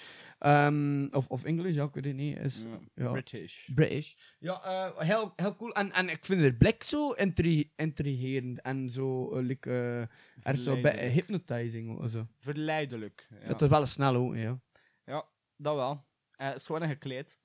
Ehm, 0.42 1.06
of, 1.10 1.26
of 1.28 1.44
English, 1.44 1.74
ja, 1.74 1.84
ik 1.84 1.94
weet 1.94 2.04
het 2.04 2.14
niet. 2.14 2.38
Is, 2.38 2.64
ja. 2.94 3.10
British. 3.10 3.68
British. 3.74 4.14
Ja, 4.38 4.62
eh, 4.62 5.06
heel, 5.06 5.32
heel 5.36 5.56
cool. 5.56 5.72
En, 5.72 5.92
en 5.92 6.08
ik 6.08 6.24
vind 6.24 6.40
haar 6.40 6.52
blik 6.52 6.82
zo 6.82 7.10
intri 7.10 7.72
intrigerend. 7.76 8.60
En 8.60 8.90
zo, 8.90 9.36
eh, 9.36 9.42
like, 9.42 9.70
eh, 9.70 10.50
er 10.50 10.56
zo 10.56 10.80
bij 10.80 11.10
hypnotizing 11.10 11.98
of 11.98 12.10
zo. 12.10 12.26
Verleidelijk. 12.38 13.28
Ja, 13.40 13.48
Dat 13.48 13.62
is 13.62 13.68
wel 13.68 13.80
een 13.80 13.86
snel 13.86 14.14
ook, 14.14 14.36
ja. 14.36 14.60
ja 15.04 15.24
dat 15.56 15.74
wel. 15.74 16.04
Het 16.36 16.66
gewoon 16.66 16.82
een 16.82 16.88
gekleed. 16.88 17.40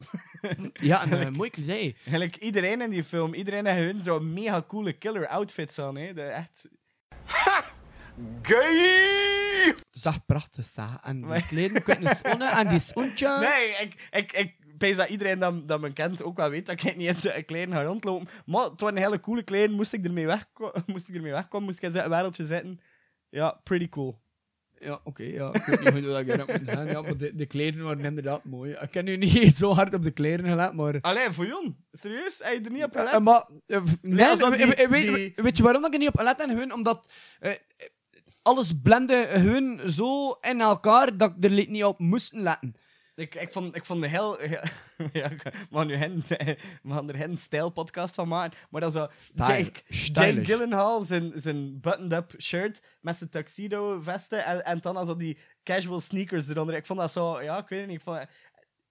Ja, 0.73 1.01
en 1.01 1.11
eh, 1.21 1.29
mooi 1.29 1.49
kledij. 1.49 1.95
Eigenlijk 2.05 2.35
iedereen 2.35 2.81
in 2.81 2.89
die 2.89 3.03
film, 3.03 3.33
iedereen 3.33 3.65
heeft 3.65 3.91
hun 3.91 4.01
zo'n 4.01 4.33
mega 4.33 4.63
coole 4.67 4.93
killer 4.93 5.27
outfits 5.27 5.79
aan. 5.79 5.97
Hè. 5.97 6.13
De, 6.13 6.21
echt... 6.21 6.69
Gay! 8.41 9.73
Echt 10.03 10.25
prachtig, 10.25 10.65
zeg. 10.65 10.85
En 11.03 11.21
die 11.31 11.45
kleden, 11.47 11.81
weet 11.85 11.99
niet, 11.99 12.19
schoenen 12.23 12.51
en 12.51 12.67
die 12.67 12.79
schoentjes. 12.79 13.39
Nee, 13.49 13.69
ik, 13.81 14.07
ik, 14.11 14.31
ik 14.31 14.55
pees 14.77 14.95
dat 14.95 15.09
iedereen 15.09 15.39
dat, 15.39 15.67
dat 15.67 15.79
me 15.81 15.93
kent 15.93 16.23
ook 16.23 16.37
wel 16.37 16.49
weet 16.49 16.65
dat 16.65 16.83
ik 16.83 16.95
niet 16.95 17.07
in 17.07 17.15
zo'n 17.31 17.45
kleden 17.45 17.73
ga 17.73 17.83
rondlopen. 17.83 18.27
Maar 18.45 18.63
het 18.63 18.81
waren 18.81 18.97
hele 18.97 19.19
coole 19.19 19.43
kleden. 19.43 19.75
Moest 19.75 19.93
ik 19.93 20.05
ermee, 20.05 20.25
wegko- 20.25 20.71
moest 20.85 21.09
ik 21.09 21.15
ermee 21.15 21.31
wegkomen, 21.31 21.65
moest 21.67 21.77
ik 21.77 21.83
in 21.83 21.91
zo'n 22.01 22.09
wereldje 22.09 22.45
zitten. 22.45 22.79
Ja, 23.29 23.59
pretty 23.63 23.89
cool. 23.89 24.19
Ja, 24.79 24.99
oké, 25.03 25.23
ja. 25.23 25.53
Ik 25.53 25.61
weet 25.65 25.79
niet 25.93 26.03
hoe 26.03 26.11
dat 26.11 26.19
ik 26.19 26.27
erop 26.27 26.47
moet 26.59 26.67
zijn. 26.67 26.87
Ja, 26.87 27.01
maar 27.01 27.17
de, 27.17 27.35
de 27.35 27.45
kleren 27.45 27.83
waren 27.83 28.05
inderdaad 28.05 28.43
mooi. 28.43 28.71
Ik 28.81 28.93
heb 28.93 29.05
nu 29.05 29.17
niet 29.17 29.57
zo 29.57 29.73
hard 29.73 29.93
op 29.93 30.03
de 30.03 30.11
kleren 30.11 30.45
gelet, 30.49 30.73
maar... 30.73 31.01
Allee, 31.01 31.31
voor 31.31 31.45
Jon. 31.45 31.77
Serieus? 31.91 32.39
Heb 32.43 32.53
je 32.53 32.61
er 32.65 32.71
niet 32.71 32.83
op 32.83 32.95
gelet? 32.95 33.13
Eh, 33.13 33.19
maar, 33.19 33.45
eh, 33.65 33.81
nee, 34.01 34.35
dat 34.35 34.55
die- 34.57 34.87
weet, 34.87 35.15
die- 35.15 35.33
weet 35.35 35.57
je 35.57 35.63
waarom 35.63 35.81
dat 35.81 35.89
ik 35.93 35.97
er 35.99 36.03
niet 36.05 36.13
op 36.15 36.21
let? 36.21 36.39
En 36.41 36.49
gewoon 36.49 36.71
omdat 36.71 37.11
eh, 37.39 37.51
alles 38.47 38.71
blende 38.83 39.27
gewoon 39.31 39.79
zo 39.89 40.31
in 40.31 40.61
elkaar 40.61 41.17
dat 41.17 41.33
ik 41.37 41.43
er 41.43 41.51
niet 41.69 41.83
op 41.83 41.99
moest 41.99 42.33
letten. 42.33 42.75
Ik, 43.15 43.35
ik, 43.35 43.51
vond, 43.51 43.75
ik 43.75 43.85
vond 43.85 44.01
de 44.01 44.07
heel... 44.07 44.41
ja, 45.13 45.29
ik- 45.29 45.43
we 45.43 45.67
gaan 45.77 45.87
nu 45.87 45.95
hen, 45.95 46.23
we 46.83 46.93
gaan 46.93 47.09
er 47.09 47.15
geen 47.15 47.37
stijlpodcast 47.37 48.15
van 48.15 48.27
maken. 48.27 48.57
Maar 48.69 48.81
dat 48.81 48.95
is 48.95 49.01
zo... 49.01 49.07
Jake, 49.35 49.81
Jake. 49.87 50.45
Gyllenhaal, 50.45 51.01
zijn, 51.03 51.31
zijn 51.35 51.79
buttoned-up 51.79 52.33
shirt 52.41 52.81
met 53.01 53.17
zijn 53.17 53.29
tuxedo 53.29 53.99
vesten 54.01 54.45
en, 54.45 54.65
en 54.65 54.79
dan 54.79 55.05
zo 55.05 55.15
die 55.15 55.37
casual 55.63 55.99
sneakers 55.99 56.47
eronder. 56.47 56.75
Ik 56.75 56.85
vond 56.85 56.99
dat 56.99 57.11
zo... 57.11 57.41
Ja, 57.41 57.57
ik 57.57 57.67
weet 57.67 57.79
het 57.79 57.89
niet. 57.89 57.97
Ik 57.97 58.03
vond, 58.03 58.25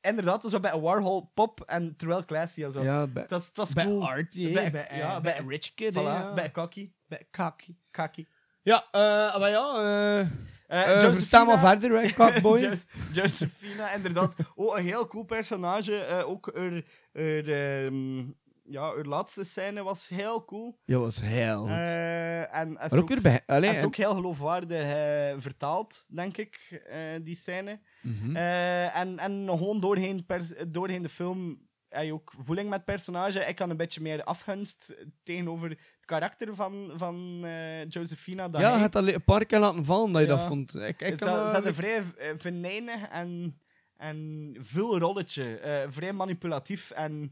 inderdaad, 0.00 0.50
zo 0.50 0.60
bij 0.60 0.72
een 0.72 0.80
Warhol 0.80 1.30
pop 1.34 1.60
en 1.60 1.96
terwijl 1.96 2.24
classy 2.24 2.64
en 2.64 2.72
zo. 2.72 2.82
Ja, 2.82 3.06
bij, 3.06 3.22
het 3.22 3.30
was, 3.30 3.46
het 3.46 3.56
was 3.56 3.72
bij 3.72 3.84
cool. 3.84 4.08
arty, 4.08 4.52
Bij- 4.52 4.70
bij, 4.70 4.88
ja, 4.92 5.20
bij 5.20 5.36
bij- 5.36 5.46
rich 5.48 5.74
kid. 5.74 5.92
Voilà, 5.92 5.96
ja. 6.02 6.34
bij 6.34 6.50
cocky. 6.50 6.90
bij 7.06 7.26
kaki. 7.30 7.76
Kaki. 7.90 8.26
Ja, 8.66 8.84
eh, 8.90 9.38
maar 9.40 9.50
ja... 9.50 9.74
eh 10.20 10.26
Eh, 10.68 11.02
eh, 11.04 11.12
vertel 11.12 11.44
maar 11.44 11.58
verder, 11.58 12.00
hè, 12.02 12.12
kakboy. 12.12 12.78
Josephina, 13.12 13.92
inderdaad. 13.94 14.34
Ook 14.54 14.76
een 14.76 14.84
heel 14.84 15.06
cool 15.06 15.24
personage. 15.24 15.96
eh, 15.96 16.28
ook 16.28 16.50
haar, 16.54 16.82
haar, 17.12 17.44
ehm, 17.48 18.18
ja, 18.64 18.80
haar 18.82 19.04
laatste 19.04 19.44
scène 19.44 19.82
was 19.82 20.08
heel 20.08 20.44
cool. 20.44 20.78
Ja, 20.84 20.98
was 20.98 21.20
heel 21.20 21.58
goed. 21.60 21.68
Eh, 21.68 22.54
en 22.56 22.68
is 22.68 22.90
Maar 22.90 22.98
ook 22.98 23.08
weer 23.08 23.20
bij... 23.20 23.42
Allee, 23.46 23.70
is 23.70 23.76
en- 23.78 23.84
ook 23.84 23.96
heel 23.96 24.14
geloofwaardig 24.14 24.82
eh, 24.82 25.34
vertaald, 25.38 26.06
denk 26.08 26.36
ik, 26.36 26.80
eh, 26.88 26.98
die 27.22 27.34
scène. 27.36 27.80
Mhm. 28.02 28.36
Eh, 28.36 28.96
en, 28.96 29.18
en 29.18 29.44
gewoon 29.48 29.80
doorheen, 29.80 30.24
per, 30.26 30.70
doorheen 30.72 31.02
de 31.02 31.08
film 31.08 31.65
heb 31.88 32.04
je 32.04 32.12
ook 32.12 32.32
voeling 32.38 32.68
met 32.68 32.76
het 32.76 32.86
personage. 32.86 33.40
Ik 33.40 33.56
kan 33.56 33.70
een 33.70 33.76
beetje 33.76 34.00
meer 34.00 34.24
afgunst 34.24 34.94
tegenover 35.22 35.68
het 35.68 36.04
karakter 36.04 36.54
van, 36.54 36.92
van 36.96 37.40
eh, 37.44 37.88
Josephina. 37.88 38.48
dan 38.48 38.60
ja, 38.60 38.70
hij. 38.72 38.80
hebt 38.80 38.96
al 38.96 39.08
een 39.08 39.24
paar 39.24 39.44
keer 39.44 39.58
laten 39.58 39.84
vallen 39.84 40.12
dat 40.12 40.22
je 40.22 40.28
Ja. 40.28 40.36
dat 40.36 40.46
vond. 40.46 40.74
Ik, 40.74 40.82
ik 40.82 41.00
Het 41.00 41.18
dat 41.52 41.66
een 41.66 41.74
vrij 41.74 42.02
eh, 42.18 42.30
venijnig 42.36 43.08
en, 43.08 43.60
en 43.96 44.52
veel 44.60 44.98
rolletje. 44.98 45.58
eh, 45.58 45.86
vrij 45.90 46.12
manipulatief 46.12 46.90
en... 46.90 47.30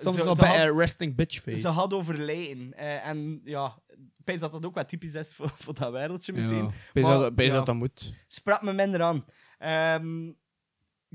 Soms 0.00 0.16
ze- 0.16 0.22
ze 0.36 0.40
bij 0.40 0.56
had- 0.58 0.68
een 0.68 0.76
resting 0.78 1.14
bitch 1.16 1.40
face. 1.40 1.60
Ze 1.60 1.68
had 1.68 1.92
overlijden. 1.94 2.74
eh, 2.74 3.06
en 3.06 3.40
ja, 3.44 3.78
ik 4.16 4.24
dat 4.40 4.52
dat 4.52 4.64
ook 4.64 4.74
wat 4.74 4.88
typisch 4.88 5.14
is 5.14 5.34
voor, 5.34 5.50
voor 5.58 5.74
dat 5.74 5.92
wereldje 5.92 6.32
misschien. 6.32 6.64
Ja, 6.64 6.70
Maar, 7.02 7.64
dat 7.64 7.74
moet. 7.74 8.12
Sprak 8.26 8.62
me 8.62 8.72
minder 8.72 9.02
aan. 9.02 9.24
Ehm, 9.58 10.32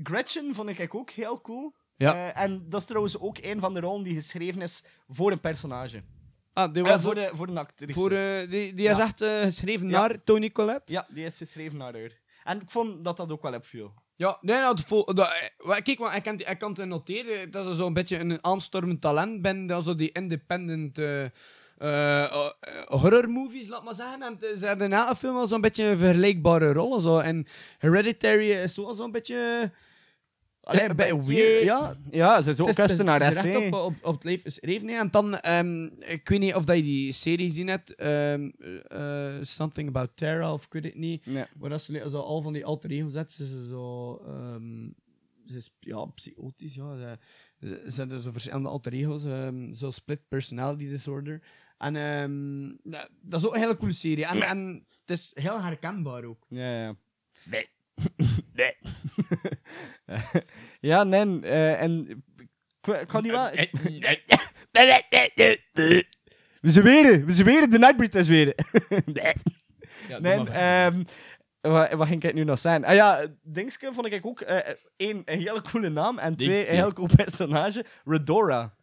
Gretchen 0.02 0.54
vond 0.54 0.68
ik 0.68 0.94
ook 0.94 1.10
heel 1.10 1.40
cool. 1.40 1.74
Ja. 1.96 2.32
Eh, 2.32 2.42
en 2.42 2.66
dat 2.68 2.80
is 2.80 2.86
trouwens 2.86 3.18
ook 3.18 3.38
een 3.40 3.60
van 3.60 3.74
de 3.74 3.80
rollen 3.80 4.02
die 4.04 4.14
geschreven 4.14 4.62
is 4.62 4.84
voor 5.08 5.32
een 5.32 5.40
personage. 5.40 6.02
Ah, 6.52 6.72
die 6.72 6.82
Eh, 6.84 6.90
was 6.90 7.02
voor, 7.02 7.14
de, 7.14 7.30
voor 7.32 7.48
een 7.48 7.58
actrice. 7.58 7.92
voor, 8.00 8.10
eh, 8.12 8.50
die, 8.50 8.74
die 8.74 8.88
is 8.88 8.96
Ja. 8.96 9.02
echt 9.02 9.24
geschreven 9.44 9.88
Ja. 9.88 9.98
naar 9.98 10.24
Tony 10.24 10.50
Collette. 10.50 10.92
Ja, 10.92 11.06
die 11.10 11.24
is 11.24 11.36
geschreven 11.36 11.78
naar 11.78 11.92
haar. 11.92 12.10
En 12.44 12.60
ik 12.60 12.70
vond 12.70 13.04
dat 13.04 13.16
dat 13.16 13.30
ook 13.32 13.42
wel 13.42 13.54
opviel. 13.54 13.94
Ja, 14.16 14.38
nee, 14.40 14.56
nou, 14.60 14.76
dat, 15.14 15.28
kijk, 15.82 15.98
maar 15.98 16.16
ik 16.16 16.22
kan, 16.22 16.38
ik 16.40 16.58
kan 16.58 16.72
het 16.72 16.84
noteren 16.88 17.50
dat 17.50 17.66
ze 17.66 17.74
zo'n 17.74 17.92
beetje 17.92 18.18
een 18.18 18.44
aanstormend 18.44 19.00
talent 19.00 19.42
ben, 19.42 19.66
dat 19.66 19.84
zo 19.84 19.94
die 19.94 20.12
independent 20.12 20.98
eh, 21.78 22.44
horror 22.86 23.28
movies, 23.30 23.68
laat 23.68 23.84
maar 23.84 23.94
zeggen. 23.94 24.22
En 24.22 24.38
ze 24.58 24.66
hebben 24.66 24.86
in 24.86 24.92
elke 24.98 25.16
film 25.16 25.34
wel 25.34 25.46
zo'n 25.46 25.60
beetje 25.60 25.84
een 25.84 25.98
vergelijkbare 25.98 26.72
rollen. 26.72 27.00
Zo. 27.00 27.18
En 27.18 27.46
Hereditary 27.78 28.50
is 28.50 28.74
zo 28.74 28.92
zo'n 28.92 29.10
beetje... 29.12 29.70
Allee, 30.64 30.88
een 30.88 30.96
beetje 30.96 31.24
weird, 31.24 31.64
ja. 31.64 31.96
Ja, 32.10 32.42
ze 32.42 32.50
is 32.50 32.60
ook 32.60 32.74
kunstenares, 32.74 33.42
hè. 33.42 33.56
op, 33.56 33.72
op, 33.72 33.94
op 34.02 34.14
het 34.14 34.24
leven 34.24 34.42
geschreven. 34.42 34.88
hè. 34.88 34.94
En 34.98 35.10
dan, 35.10 35.38
ehm, 35.38 35.84
ik 35.84 36.28
weet 36.28 36.40
niet 36.40 36.54
of 36.54 36.64
dat 36.64 36.76
je 36.76 36.82
die 36.82 37.12
serie 37.12 37.46
gezien 37.48 37.68
hebt, 37.68 37.94
ehm, 37.94 38.50
eh, 38.88 39.34
Something 39.42 39.88
About 39.88 40.10
Terra, 40.14 40.52
of 40.52 40.64
ik 40.64 40.72
weet 40.72 40.84
het 40.84 40.94
niet. 40.94 41.24
Ja. 41.24 41.48
Waar 41.58 41.70
dat 41.70 41.82
ze 41.82 42.06
zo 42.10 42.20
al 42.20 42.42
van 42.42 42.52
die 42.52 42.64
alter 42.64 42.90
ego 42.90 43.08
zet, 43.08 43.32
ze 43.32 43.42
is 43.42 43.68
zo... 43.68 44.16
ehm, 44.16 44.88
ze 45.46 45.56
is 45.56 45.70
ja, 45.80 46.04
psychotisch, 46.04 46.74
ja. 46.74 46.96
Ze, 46.96 47.18
ze, 47.58 47.90
ze 47.90 47.98
hebben 48.00 48.22
zo 48.22 48.32
verschillende 48.32 48.68
alter 48.68 48.92
ego's, 48.92 49.22
zo 49.78 49.90
split 49.90 50.28
personality 50.28 50.88
disorder. 50.88 51.42
En 51.78 51.96
ehm, 51.96 52.90
dat, 52.90 53.10
dat 53.20 53.40
is 53.40 53.46
ook 53.46 53.54
een 53.54 53.60
hele 53.60 53.76
coole 53.76 53.92
serie. 53.92 54.26
En, 54.26 54.42
en 54.42 54.86
het 55.00 55.10
is 55.10 55.30
heel 55.34 55.62
herkenbaar 55.62 56.24
ook. 56.24 56.46
Ja, 56.48 56.80
ja. 56.80 56.96
Nee. 57.44 57.66
nee. 58.52 58.76
ja, 60.80 61.04
nee. 61.04 61.40
eh, 61.40 61.82
en 61.82 62.24
ik, 62.82 63.04
ga 63.06 63.20
die 63.20 63.30
wel... 63.30 63.50
We 66.60 66.70
zijn 66.70 66.84
weer, 66.84 67.26
we 67.26 67.44
weer, 67.44 67.70
de 67.70 67.78
Nightbreed 67.78 68.14
is 68.14 68.28
weer. 68.28 68.54
nee. 69.04 69.34
Ja, 70.08 70.46
ehm, 70.46 71.02
wat, 71.60 71.92
wat 71.92 72.06
ging 72.08 72.22
ik 72.22 72.34
nu 72.34 72.44
nog 72.44 72.58
zijn? 72.58 72.84
Ah 72.84 72.94
ja, 72.94 73.26
Dingske 73.42 73.92
vond 73.92 74.06
ik 74.06 74.26
ook 74.26 74.40
eh, 74.40 74.74
één, 74.96 75.22
een 75.24 75.38
hele 75.38 75.62
coole 75.62 75.88
naam 75.88 76.18
en 76.18 76.36
twee, 76.36 76.68
een 76.68 76.74
heel 76.74 76.92
cool 76.92 77.08
personage. 77.16 77.84
Redora. 78.04 78.74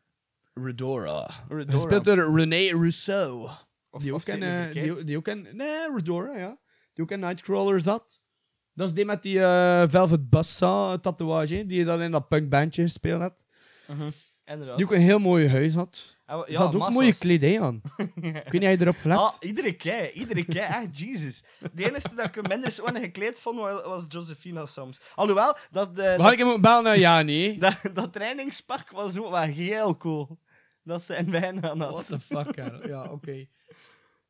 Redora. 0.53 1.29
Redora. 1.49 1.71
Gespeeld 1.71 2.05
door 2.05 2.39
René 2.39 2.69
Rousseau. 2.69 3.49
Of- 3.89 4.01
die 4.01 4.13
ook 4.13 4.23
eh, 4.23 4.63
verkeerd? 4.63 4.95
die, 4.95 5.03
die 5.03 5.17
ook 5.17 5.27
in... 5.27 5.47
Nee, 5.51 5.91
Redora, 5.95 6.37
ja. 6.37 6.57
Die 6.93 7.03
ook 7.03 7.11
in 7.11 7.19
Nightcrawler 7.19 7.79
zat. 7.79 8.20
Dat 8.81 8.89
is 8.89 8.95
die 8.95 9.05
met 9.05 9.21
die 9.23 9.39
eh, 9.39 9.83
Velvet 9.89 10.29
Buzzsaw 10.29 10.99
tatoeage, 11.01 11.55
hè, 11.55 11.65
die 11.65 11.85
dan 11.85 12.01
in 12.01 12.11
dat 12.11 12.27
punkbandje 12.27 12.81
gespeeld 12.81 13.21
had. 13.21 13.45
Inderdaad. 14.45 14.77
Die 14.77 14.85
ook 14.85 14.91
een 14.91 15.01
heel 15.01 15.19
mooi 15.19 15.49
huis 15.49 15.73
had. 15.73 16.15
Ah, 16.25 16.35
wel- 16.35 16.45
Ze 16.45 16.51
ja, 16.51 16.57
had 16.57 16.67
ook 16.73 16.79
massas. 16.79 16.95
mooie 16.95 17.17
kledij 17.17 17.61
aan. 17.61 17.81
Ik 17.97 18.23
weet 18.23 18.51
niet, 18.51 18.63
heb 18.63 18.77
je 18.79 18.81
erop 18.81 18.95
gelet? 18.97 19.17
Ah, 19.17 19.33
iedere 19.39 19.73
keer, 19.73 20.11
iedere 20.11 20.45
keer, 20.45 20.61
echt, 20.61 20.97
Jesus. 20.99 21.43
De 21.73 21.89
enige 21.89 22.15
dat 22.15 22.25
ik 22.25 22.35
hem 22.35 22.47
minder 22.47 22.71
zo 22.71 22.83
gekleed 22.85 23.39
vond, 23.39 23.59
wa- 23.59 23.87
was 23.89 24.05
Josephina 24.09 24.65
soms. 24.65 24.99
Alhoewel, 25.15 25.55
dat, 25.71 25.89
eh, 25.89 25.95
Waar 26.05 26.17
dat, 26.17 26.31
ik 26.31 26.37
hem 26.37 26.49
ook 26.49 26.61
bellen 26.61 26.83
naar 26.83 26.97
Jani? 26.99 27.57
dat, 27.57 27.77
dat 27.93 28.13
trainingspak 28.13 28.89
was 28.91 29.17
ook 29.19 29.29
wel 29.29 29.41
heel 29.41 29.97
cool. 29.97 30.39
Dat 30.83 31.03
ze 31.03 31.15
in 31.15 31.31
wijn 31.31 31.63
aan 31.65 31.79
had. 31.81 31.91
What 31.91 32.07
the 32.07 32.19
fuck, 32.19 32.51
Karel. 32.55 32.87
Ja, 32.87 33.03
oké. 33.11 33.45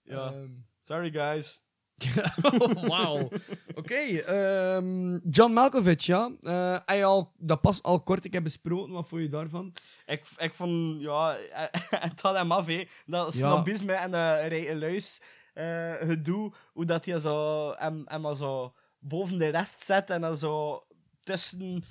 Ja. 0.04 0.26
Ehm, 0.28 0.50
Sorry, 0.82 1.12
guys. 1.12 1.62
Wauw. 2.90 3.30
Oké, 3.76 3.96
ehm, 3.96 5.18
John 5.30 5.54
Malkovich, 5.54 6.06
ja. 6.06 6.32
Eh, 6.42 6.80
hij 6.86 7.06
al, 7.06 7.32
dat 7.38 7.62
pas 7.62 7.84
al 7.84 8.02
kort, 8.02 8.26
ik 8.26 8.34
heb 8.34 8.44
besproken. 8.44 8.94
Wat 8.94 9.08
vond 9.08 9.22
je 9.22 9.30
daarvan? 9.30 9.74
Ik, 10.06 10.26
ik 10.38 10.54
vond, 10.54 11.02
ja, 11.02 11.38
het 11.90 12.22
had 12.22 12.36
hem 12.36 12.52
af, 12.52 12.68
hè. 12.68 12.88
Dat 13.06 13.34
snobisme 13.34 13.94
en 13.94 14.12
dat 14.12 14.48
rijke 14.48 14.76
luis 14.76 15.22
eh, 15.54 15.94
gedoe, 15.94 16.52
hoe 16.74 16.86
dat 16.86 17.06
hij 17.06 17.20
zo, 17.20 17.72
hem, 17.78 18.04
hem 18.06 18.36
zo 18.36 18.74
boven 19.00 19.38
de 19.38 19.48
rest 19.48 19.86
zet 19.86 20.10
en 20.10 20.22
dan 20.22 20.38
zo 20.38 20.84
tussen, 21.24 21.84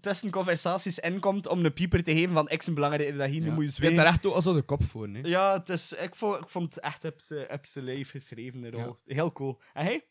tussen 0.00 0.30
conversaties 0.30 0.98
inkomt 0.98 1.48
om 1.48 1.64
een 1.64 1.72
pieper 1.72 2.02
te 2.02 2.12
geven 2.12 2.34
van 2.34 2.48
ik 2.48 2.62
ben 2.64 2.74
belangrijker 2.74 3.16
dat 3.16 3.28
hier, 3.28 3.40
nu 3.40 3.50
moet 3.50 3.64
je 3.64 3.72
Je 3.76 3.84
hebt 3.84 3.96
daar 3.96 4.06
echt 4.06 4.26
ook 4.26 4.34
als 4.34 4.44
de 4.44 4.62
kop 4.62 4.84
voor, 4.84 5.08
hè? 5.08 5.20
Ja, 5.22 5.52
het 5.52 5.68
is, 5.68 5.92
ik, 5.92 6.14
vond, 6.14 6.38
ik 6.38 6.48
vond 6.48 6.74
het 6.74 6.84
echt 6.84 7.04
op 7.50 7.66
zijn 7.66 7.84
lijf 7.84 8.10
geschreven. 8.10 8.94
Heel 9.06 9.32
cool. 9.32 9.60
En 9.72 9.84
hij? 9.84 10.04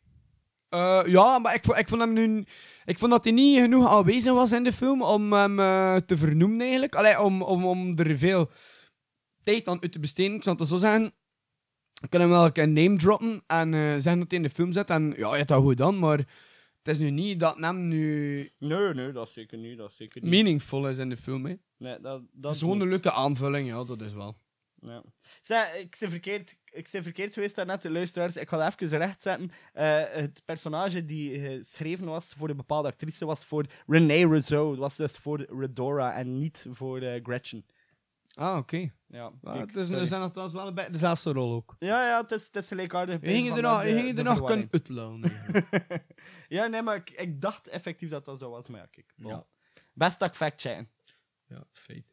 Eh, 0.69 1.01
ja, 1.05 1.39
maar 1.39 1.55
ik 1.55 1.63
vond, 1.63 1.77
ik 1.77 1.87
vond 1.87 2.01
hem 2.01 2.13
nu... 2.13 2.45
Ik 2.85 2.99
vond 2.99 3.11
dat 3.11 3.23
hij 3.23 3.33
niet 3.33 3.59
genoeg 3.59 3.87
aanwezig 3.87 4.33
was 4.33 4.51
in 4.51 4.63
de 4.63 4.73
film 4.73 5.01
om 5.01 5.33
hem 5.33 5.59
eh, 5.59 5.95
te 5.95 6.17
vernoemen, 6.17 6.61
eigenlijk. 6.61 6.95
Allee, 6.95 7.21
om, 7.21 7.41
om, 7.41 7.65
om 7.65 7.97
er 7.97 8.17
veel 8.17 8.51
tijd 9.43 9.67
aan 9.67 9.81
uit 9.81 9.91
te 9.91 9.99
besteden. 9.99 10.35
Ik 10.35 10.43
zal 10.43 10.55
het 10.55 10.67
zo 10.67 10.77
zeggen. 10.77 11.13
Ik 12.01 12.09
kan 12.09 12.19
hem 12.19 12.29
wel 12.29 12.49
een 12.53 12.73
name 12.73 12.97
droppen 12.97 13.43
en 13.47 13.73
eh, 13.73 13.79
zeggen 13.79 14.19
dat 14.19 14.29
hij 14.29 14.37
in 14.37 14.43
de 14.43 14.49
film 14.49 14.71
zit. 14.71 14.89
En 14.89 15.13
ja, 15.17 15.29
je 15.29 15.37
hebt 15.37 15.47
dat 15.47 15.61
goed 15.61 15.77
dan, 15.77 15.99
maar 15.99 16.25
het 16.85 16.95
is 16.95 16.99
nu 16.99 17.09
niet 17.09 17.39
dat 17.39 17.57
hem 17.57 17.87
nu 17.87 18.51
Nee, 18.59 18.93
nee, 18.93 19.11
dat 19.11 19.29
zeker 19.29 19.57
niet. 19.57 19.77
Dat 19.77 19.93
zeker 19.93 20.21
niet. 20.21 20.29
meaningful 20.31 20.89
is 20.89 20.97
in 20.97 21.09
de 21.09 21.17
film, 21.17 21.45
hè. 21.45 21.55
Nee, 21.77 21.99
dat, 21.99 22.01
dat 22.01 22.43
Het 22.43 22.51
is 22.53 22.59
gewoon 22.59 22.75
een 22.75 22.81
niet. 22.81 22.89
leuke 22.89 23.11
aanvulling, 23.11 23.67
ja, 23.67 23.83
dat 23.83 24.01
is 24.01 24.13
wel. 24.13 24.37
Ja. 24.81 25.03
Zeg, 25.41 25.75
ik 25.75 25.95
ben 25.99 26.09
verkeerd, 26.09 26.57
ik 26.71 26.89
ben 26.91 27.03
verkeerd 27.03 27.33
geweest 27.33 27.55
daarnet, 27.55 27.81
de 27.81 27.91
luisteraars. 27.91 28.35
Ik 28.37 28.49
ga 28.49 28.59
het 28.59 28.81
even 28.81 28.97
rechtzetten. 28.97 29.51
Eh, 29.73 30.03
het 30.11 30.41
personage 30.45 31.05
die 31.05 31.39
geschreven 31.39 32.05
was 32.05 32.33
voor 32.37 32.49
een 32.49 32.55
bepaalde 32.57 32.87
actrice 32.87 33.25
was 33.25 33.45
voor 33.45 33.65
Renee 33.87 34.27
Rizzo. 34.27 34.69
Dat 34.69 34.79
was 34.79 34.95
dus 34.95 35.17
voor 35.17 35.45
Redora 35.59 36.13
en 36.15 36.37
niet 36.37 36.65
voor 36.71 37.01
eh, 37.01 37.23
Gretchen. 37.23 37.65
Ah, 38.35 38.57
oké. 38.57 38.77
Ja, 38.77 39.31
Ja, 39.41 39.51
kijk, 39.53 39.67
het 39.67 39.75
is, 39.75 39.85
sorry. 39.87 40.01
er 40.01 40.07
zijn 40.07 40.21
nogthans 40.21 40.53
wel 40.53 40.67
een 40.67 40.73
beetje 40.73 40.91
dezelfde 40.91 41.31
rol 41.31 41.53
ook. 41.53 41.75
ja, 41.79 42.07
ja, 42.07 42.21
het 42.21 42.31
is, 42.31 42.45
het 42.45 42.55
is 42.55 42.67
gelijkaardig. 42.67 43.21
Je 43.21 43.27
ging 43.27 43.55
er 43.55 43.61
nog, 43.61 43.83
je 43.83 43.93
ging 43.93 44.17
er 44.17 44.23
nog 44.23 44.43
kunnen 44.43 44.67
uitlaan. 44.71 45.21
ja, 46.47 46.65
nee, 46.67 46.81
maar 46.81 46.95
ik, 46.95 47.09
ik 47.09 47.41
dacht 47.41 47.67
effectief 47.67 48.09
dat 48.09 48.25
dat 48.25 48.39
zo 48.39 48.49
was, 48.49 48.67
maar 48.67 48.79
ja, 48.79 48.85
kijk. 48.85 49.13
bon. 49.15 49.31
Ja. 49.31 49.45
Best 49.93 50.19
dat 50.19 50.29
ik 50.29 50.35
fact 50.35 50.61
checken. 50.61 50.89
Ja, 51.47 51.63
feit. 51.71 52.05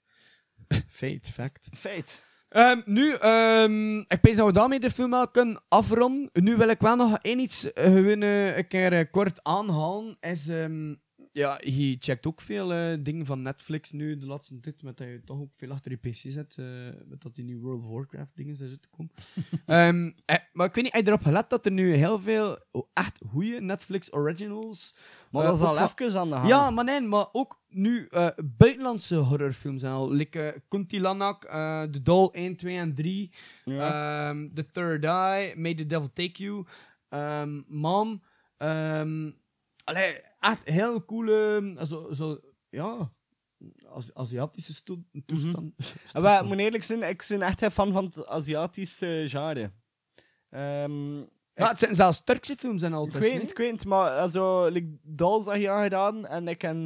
feit, 1.01 1.29
fact. 1.29 1.69
Feit. 1.77 2.27
Ehm, 2.49 2.81
nu, 2.85 3.13
ehm, 3.13 3.99
ik 3.99 4.23
denk 4.23 4.37
dat 4.37 4.47
we 4.47 4.53
daarmee 4.53 4.81
de 4.81 4.91
film 4.91 5.11
wel 5.11 5.29
kunnen 5.29 5.63
afronden. 5.69 6.31
Nu 6.33 6.57
wil 6.57 6.69
ik 6.69 6.81
wel 6.81 6.97
nog 6.97 7.19
één 7.19 7.39
iets 7.39 7.73
eh, 7.73 7.85
gewoon 7.85 8.23
eh, 8.23 8.57
een 8.57 8.67
keer 8.69 8.93
eh, 8.93 9.11
kort 9.11 9.43
aanhalen. 9.43 10.17
Is, 10.21 10.49
ehm, 10.49 10.95
ja, 11.33 11.59
je 11.65 11.97
checkt 11.99 12.27
ook 12.27 12.41
veel 12.41 12.73
eh, 12.73 12.97
dingen 13.01 13.27
van 13.27 13.43
Netflix 13.43 13.91
nu 13.91 14.19
de 14.19 14.27
laatste 14.27 14.61
tijd, 14.61 14.83
met 14.83 14.97
dat 14.97 15.07
je 15.07 15.21
toch 15.25 15.41
ook 15.41 15.55
veel 15.55 15.71
achter 15.71 15.91
je 15.91 15.97
pc 16.11 16.17
zet, 16.17 16.55
eh, 16.59 16.67
met 17.07 17.23
dat 17.23 17.35
die 17.35 17.45
nieuwe 17.45 17.61
World 17.63 17.83
of 17.83 17.89
Warcraft 17.91 18.37
dingen 18.37 18.57
zijn 18.57 18.69
zitten 18.69 18.91
komen. 18.91 19.11
Ehm, 19.67 20.13
eh, 20.25 20.37
maar 20.53 20.67
ik 20.67 20.75
weet 20.75 20.85
niet, 20.85 20.93
heb 20.93 21.03
je 21.05 21.09
erop 21.11 21.23
gelet 21.23 21.51
dat 21.51 21.67
er 21.67 21.73
nu 21.73 21.95
heel 21.95 22.21
veel 22.21 22.59
oh, 22.71 22.89
echt 22.93 23.19
goede 23.29 23.61
Netflix 23.61 24.13
originals... 24.13 24.95
Maar 25.31 25.43
dat 25.45 25.55
is 25.55 25.61
al 25.61 25.75
van- 25.75 25.91
even 26.07 26.21
aan 26.21 26.29
de 26.29 26.35
hand. 26.35 26.49
Ja, 26.49 26.71
maar 26.71 26.85
nee, 26.85 27.01
maar 27.01 27.27
ook 27.33 27.63
nu 27.69 28.09
buitenlandse 28.45 29.15
horrorfilms 29.15 29.81
zijn 29.81 29.93
al. 29.93 30.13
Like 30.13 30.63
Kuntilanak, 30.69 31.43
The 31.93 32.01
Doll 32.03 32.29
1, 32.33 32.57
2 32.57 32.77
en 32.77 32.95
3, 32.95 33.33
Ja. 33.65 34.29
ehm, 34.31 34.49
The 34.55 34.67
Third 34.67 35.05
Eye, 35.05 35.53
May 35.57 35.75
the 35.75 35.87
Devil 35.87 36.13
Take 36.13 36.43
You, 36.43 36.65
ehm, 37.09 37.61
Mom. 37.67 38.23
allee, 39.85 40.21
echt 40.43 40.69
heel 40.69 41.05
coole, 41.05 41.77
zo, 41.87 42.13
zo, 42.13 42.39
ja, 42.71 43.13
Azi- 43.95 44.11
Aziatische 44.15 44.83
toestand. 45.27 45.73
Ik 46.15 46.43
moet 46.45 46.59
eerlijk 46.59 46.85
zijn, 46.85 47.03
ik 47.03 47.25
ben 47.29 47.43
echt 47.43 47.63
een 47.63 47.71
fan 47.71 47.93
van 47.93 48.05
het 48.05 48.27
Aziatische 48.27 49.25
genre. 49.29 49.73
Ehm, 50.51 51.17
Ja, 51.55 51.69
het 51.69 51.79
zijn 51.79 51.95
zelfs 51.95 52.25
Turkse 52.25 52.57
films 52.57 52.83
en 52.83 52.89
ik 52.89 52.95
altijd. 52.95 53.23
weet 53.23 53.33
nee? 53.33 53.41
het, 53.41 53.51
ik 53.51 53.57
weet 53.57 53.71
het, 53.71 53.85
maar 53.85 54.11
also, 54.11 54.69
like, 54.69 54.99
Dolls 55.03 55.45
had 55.45 55.61
je 55.61 55.71
aangedaan 55.71 56.27
en 56.27 56.49
ik 56.49 56.63
heb, 56.63 56.77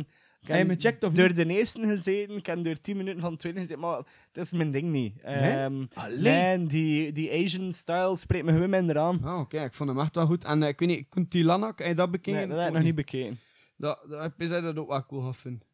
ik 0.41 0.49
Heb 0.49 0.81
je 0.81 1.07
of 1.07 1.13
door 1.13 1.27
niet? 1.27 1.37
de 1.37 1.47
eerste 1.47 1.87
gezeten, 1.87 2.37
ik 2.37 2.47
heb 2.47 2.65
door 2.65 2.81
10 2.81 2.97
minuten 2.97 3.21
van 3.21 3.33
de 3.33 3.39
tweede 3.39 3.59
gezeten, 3.61 3.81
maar 3.81 3.97
dat 4.33 4.45
is 4.45 4.53
mijn 4.53 4.71
ding 4.71 4.91
niet. 4.91 5.23
Nee? 5.23 5.87
Allee. 5.95 6.19
nee, 6.19 6.67
die, 6.67 7.13
die 7.13 7.33
Asian 7.45 7.73
style 7.73 8.17
spreekt 8.17 8.45
me 8.45 8.53
gewoon 8.53 8.71
minder 8.71 8.99
aan. 8.99 9.25
Ah, 9.25 9.41
oké, 9.41 9.63
ik 9.65 9.75
vond 9.75 9.89
hem 9.91 10.01
echt 10.01 10.15
wel 10.15 10.27
goed. 10.27 10.45
En 10.45 10.63
eh, 10.63 10.69
ik 10.69 10.79
weet 10.79 10.89
niet, 10.89 11.07
Kuntilanak, 11.09 11.79
heb 11.79 11.87
je 11.89 11.95
dat 11.95 12.11
bekeken? 12.11 12.39
Nee, 12.39 12.49
dat 12.49 12.59
heb 12.59 12.69
ik 12.69 12.75
nog 12.75 12.83
niet 12.83 12.95
bekeken. 12.95 13.39
Dat, 13.77 14.05
dat, 14.09 14.33
ik 14.39 14.49
dat 14.49 14.77
ook 14.77 14.89
wel 14.89 15.07
cool 15.07 15.21
gaan 15.23 15.35
vinden. 15.35 15.67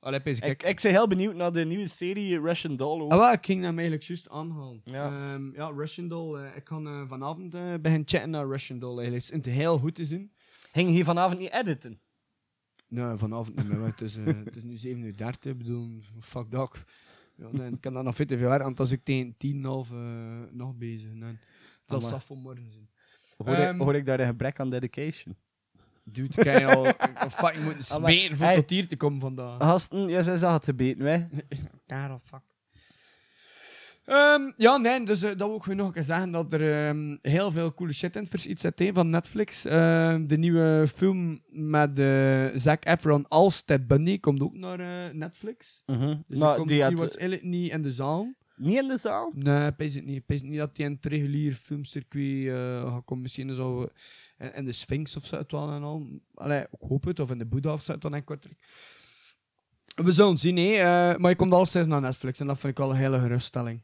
Allee, 0.00 0.20
ik. 0.22 0.44
Ik, 0.44 0.62
ik 0.62 0.80
ben 0.82 0.92
heel 0.92 1.08
benieuwd 1.08 1.34
naar 1.34 1.52
de 1.52 1.64
nieuwe 1.64 1.88
serie 1.88 2.40
Russian 2.40 2.76
Doll. 2.76 3.00
ook. 3.00 3.12
Ah, 3.12 3.18
wel, 3.18 3.32
ik 3.32 3.44
ging 3.44 3.62
hem 3.62 3.74
eigenlijk 3.78 4.02
juist 4.08 4.28
aanhalen. 4.28 4.80
Ja. 4.84 5.32
Ehm, 5.32 5.54
ja, 5.54 5.68
Russian 5.76 6.08
Doll. 6.08 6.40
eh, 6.44 6.56
ik 6.56 6.64
kan 6.64 6.86
eh, 6.86 7.08
vanavond 7.08 7.54
eh 7.54 7.74
beginnen 7.80 8.08
chatten 8.08 8.30
naar 8.30 8.46
Russian 8.46 8.78
Doll. 8.78 8.98
Eigenlijk. 8.98 9.24
Het 9.24 9.34
is 9.34 9.46
in 9.46 9.52
het 9.52 9.60
heel 9.60 9.78
goed 9.78 9.94
te 9.94 10.04
zien. 10.04 10.32
Ging 10.72 10.88
hier 10.88 11.04
vanavond 11.04 11.38
niet 11.40 11.52
editen? 11.52 12.00
Nee, 12.88 13.16
vanavond 13.16 13.56
niet 13.56 13.68
meer. 13.68 13.84
Het 13.84 14.00
is, 14.00 14.14
het 14.16 14.56
is 14.56 14.62
nu 14.62 14.76
7 14.76 15.02
uur 15.02 15.16
30. 15.16 15.52
Ik 15.52 15.58
bedoel, 15.58 16.00
fuck 16.20 16.50
dat. 16.50 16.84
Ja, 17.36 17.48
nee, 17.52 17.70
ik 17.70 17.80
kan 17.80 17.92
dat 17.94 18.04
nog 18.04 18.14
veel 18.14 18.26
te 18.26 18.38
veel 18.38 18.48
werken, 18.48 18.64
want 18.66 18.80
als 18.80 18.90
ik 18.90 19.04
tegen 19.04 19.34
10 19.36 19.64
half 19.64 19.90
nog 20.50 20.74
bezig. 20.74 21.12
Nee. 21.12 21.38
Het 21.86 22.02
zal 22.02 22.20
voor 22.20 22.36
morgen 22.36 22.72
zijn. 22.72 22.88
Hoor, 23.36 23.46
Ehm, 23.54 23.74
ik, 23.74 23.80
hoor 23.80 23.94
ik 23.94 24.06
daar 24.06 24.20
een 24.20 24.26
gebrek 24.26 24.60
aan 24.60 24.70
dedication? 24.70 25.36
Dude, 26.12 26.28
ik 26.40 26.44
kan 26.44 26.60
je 26.60 26.66
al 26.74 26.86
een 26.86 27.30
fucking 27.30 27.64
moeten 27.64 27.94
Amai. 27.96 28.18
smeten 28.18 28.36
voor 28.36 28.52
tot 28.54 28.70
hier 28.70 28.88
te 28.88 28.96
komen 28.96 29.20
vandaag. 29.20 29.58
Gasten, 29.58 30.08
jij 30.08 30.22
zei 30.22 30.36
ze 30.36 30.46
had 30.46 30.62
te 30.62 30.74
beten, 30.74 31.04
hè? 31.06 31.26
Karel, 31.86 32.20
fuck. 32.24 32.40
Ehm, 34.04 34.50
ja, 34.56 34.76
nee, 34.76 35.02
dus 35.04 35.22
eh, 35.22 35.28
dat 35.36 35.46
wil 35.48 35.56
ik 35.56 35.62
gewoon 35.62 35.78
nog 35.78 35.86
een 35.86 35.92
keer 35.92 36.02
zeggen 36.04 36.30
dat 36.30 36.52
er 36.52 36.86
ehm, 36.88 37.16
heel 37.22 37.50
veel 37.50 37.74
coole 37.74 37.92
shit 37.92 38.14
in 38.16 38.20
het 38.20 38.30
verschiet 38.30 38.60
zit 38.60 38.78
hè, 38.78 38.92
van 38.92 39.10
Netflix. 39.10 39.64
Ehm, 39.64 40.26
de 40.26 40.36
nieuwe 40.38 40.86
film 40.94 41.42
met 41.50 41.98
eh 41.98 42.46
Zac 42.54 42.84
Efron 42.86 43.28
als 43.28 43.62
Ted 43.62 43.86
Bundy 43.86 44.20
komt 44.20 44.42
ook 44.42 44.54
naar 44.54 44.80
eh, 44.80 45.12
Netflix. 45.14 45.82
Dus 45.86 45.96
maar 45.96 46.16
die, 46.26 46.56
komt, 46.56 46.68
die 46.68 46.82
had- 46.82 47.42
niet 47.42 47.72
in 47.72 47.82
de 47.82 47.92
zaal. 47.92 48.34
Niet 48.56 48.76
in 48.82 48.88
de 48.88 48.96
zaal? 48.98 49.32
Nee, 49.34 49.66
ik 49.66 49.74
weet 49.76 49.94
het 49.94 50.04
niet. 50.04 50.16
Ik 50.16 50.24
weet 50.26 50.42
niet 50.42 50.58
dat 50.58 50.76
hij 50.76 50.86
in 50.86 50.92
het 50.92 51.06
regulier 51.06 51.52
filmcircuit 51.52 52.46
eh 52.46 52.92
gaat 52.92 53.04
komen. 53.04 53.22
Misschien 53.22 53.54
zo 53.54 53.88
in, 54.38 54.54
in 54.54 54.64
de 54.64 54.72
Sphinx 54.72 55.16
of 55.16 55.30
wel 55.50 55.70
en 55.70 55.82
al. 55.82 56.06
Allee, 56.34 56.60
ik 56.60 56.88
hoop 56.88 57.04
het. 57.04 57.20
Of 57.20 57.30
in 57.30 57.38
de 57.38 57.46
Boeddha 57.46 57.72
of 57.72 57.84
dan 57.84 58.14
in 58.14 58.24
Kortrijk. 58.24 58.58
We 59.94 60.12
zullen 60.12 60.38
zien, 60.38 60.56
hè. 60.56 60.72
eh, 60.72 61.18
maar 61.18 61.30
je 61.30 61.36
komt 61.36 61.52
al 61.52 61.66
steeds 61.66 61.86
naar 61.86 62.00
Netflix 62.00 62.40
en 62.40 62.46
dat 62.46 62.58
vind 62.58 62.72
ik 62.72 62.78
wel 62.78 62.90
een 62.90 62.96
hele 62.96 63.18
geruststelling. 63.18 63.82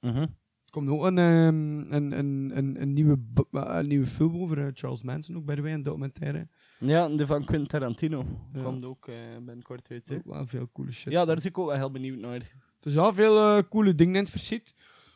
Mhm. 0.00 0.16
Er 0.64 0.70
komt 0.70 0.88
ook 0.88 1.04
een, 1.04 1.18
ehm, 1.18 1.92
een, 1.92 2.18
een, 2.18 2.56
een, 2.58 2.80
een, 2.80 2.92
nieuwe, 2.92 3.16
bo- 3.18 3.48
eh, 3.50 3.76
een 3.78 3.86
nieuwe 3.86 4.06
film 4.06 4.42
over 4.42 4.58
eh, 4.58 4.66
Charles 4.74 5.02
Manson, 5.02 5.36
ook 5.36 5.44
bij 5.44 5.54
de 5.54 5.62
way, 5.62 5.72
een 5.72 5.82
documentaire. 5.82 6.48
Ja, 6.78 7.08
de 7.08 7.26
van 7.26 7.44
Quentin 7.44 7.66
Tarantino. 7.68 8.24
Ja. 8.52 8.62
Komt 8.62 8.84
ook 8.84 9.08
eh 9.08 9.14
binnenkort 9.36 9.90
uit. 9.90 10.10
Ook 10.12 10.24
wel 10.24 10.46
veel 10.46 10.68
coole 10.72 10.92
shit. 10.92 11.12
Ja, 11.12 11.24
daar 11.24 11.36
is 11.36 11.44
ik 11.44 11.58
ook 11.58 11.66
wel 11.66 11.76
heel 11.76 11.90
benieuwd 11.90 12.18
naar. 12.18 12.52
Dus 12.80 12.94
ja, 12.94 13.14
veel 13.14 13.68
coole 13.68 13.94
dingen 13.94 14.14
in 14.14 14.20
het 14.20 14.30
verschiet. 14.30 14.74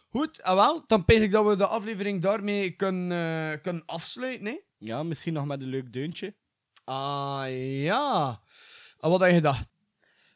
Goed, 0.08 0.42
ah 0.42 0.54
wel, 0.54 0.84
dan 0.86 1.04
pees 1.04 1.20
ik 1.20 1.30
dat 1.30 1.46
we 1.46 1.56
de 1.56 1.66
aflevering 1.66 2.22
daarmee 2.22 2.70
kunnen, 2.70 3.60
kunnen 3.60 3.82
afsluiten, 3.86 4.46
hè. 4.46 4.58
Ja, 4.78 5.02
misschien 5.02 5.32
nog 5.32 5.44
met 5.46 5.60
een 5.60 5.68
leuk 5.68 5.92
deuntje. 5.92 6.34
Ah, 6.84 7.44
ja. 7.82 8.40
Ah, 8.98 9.10
wat 9.10 9.20
had 9.20 9.28
je 9.28 9.34
gedacht? 9.34 9.68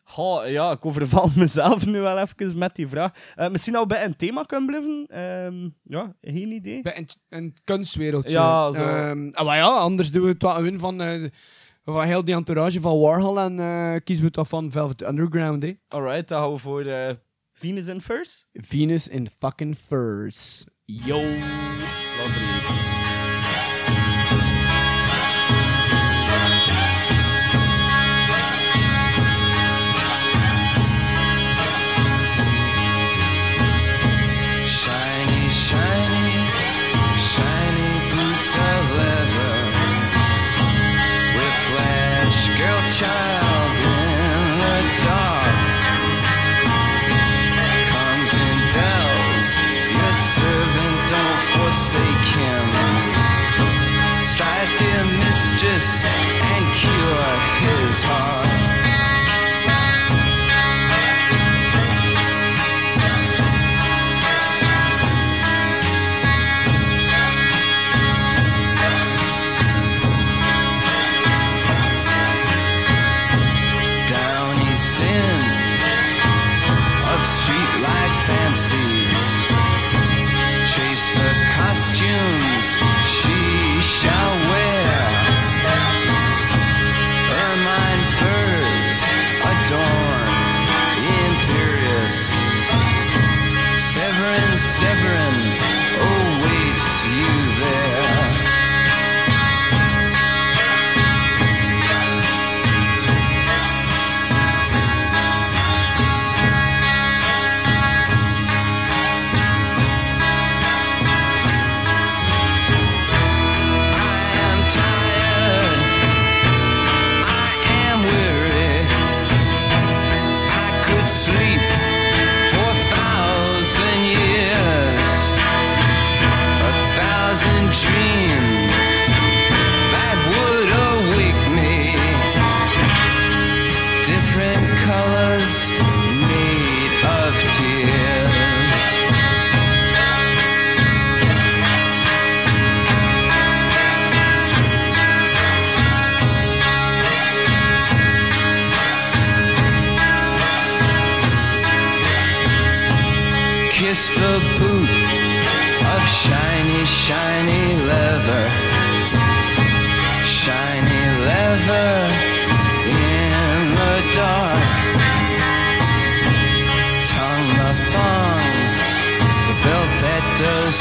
Goh, 0.05 0.49
ja, 0.49 0.70
ik 0.70 0.86
overval 0.86 1.30
mezelf 1.36 1.86
nu 1.86 2.01
wel 2.01 2.18
even 2.18 2.59
met 2.59 2.74
die 2.74 2.88
vraag. 2.88 3.32
Eh, 3.34 3.49
misschien 3.49 3.76
al 3.76 3.86
bij 3.86 4.05
een 4.05 4.16
thema 4.16 4.43
kunnen 4.43 4.66
blijven. 4.66 5.07
Ehm, 5.09 5.68
ja, 5.82 6.16
geen 6.20 6.51
idee. 6.51 6.82
Bij 6.82 6.97
een, 6.97 7.09
een 7.28 7.57
kunstwereldje. 7.64 8.32
Ja, 8.32 8.72
zo. 8.72 8.82
Ehm, 8.82 9.28
ah, 9.32 9.47
maar 9.47 9.57
ja, 9.57 9.68
anders 9.68 10.11
doen 10.11 10.22
we 10.22 10.28
het 10.28 10.43
wel 10.43 10.53
gewoon 10.53 10.78
van, 10.78 11.01
eh, 11.01 11.30
van 11.84 12.05
heel 12.05 12.24
die 12.24 12.34
entourage 12.34 12.80
van 12.80 13.01
Warhol 13.01 13.40
en 13.40 13.61
eh, 13.61 13.97
kiezen 14.05 14.24
we 14.24 14.30
het 14.30 14.38
af 14.38 14.49
van 14.49 14.70
Velvet 14.70 15.09
Underground, 15.09 15.62
hè. 15.62 15.72
Alright, 15.88 16.28
dan 16.28 16.40
gaan 16.40 16.53
we 16.53 16.59
voor 16.59 16.84
eh, 16.84 17.14
Venus 17.53 17.86
in 17.86 18.01
First. 18.01 18.49
Venus 18.53 19.09
in 19.09 19.28
fucking 19.38 19.76
furs. 19.76 20.64
Yo, 20.84 21.20
later 22.18 22.82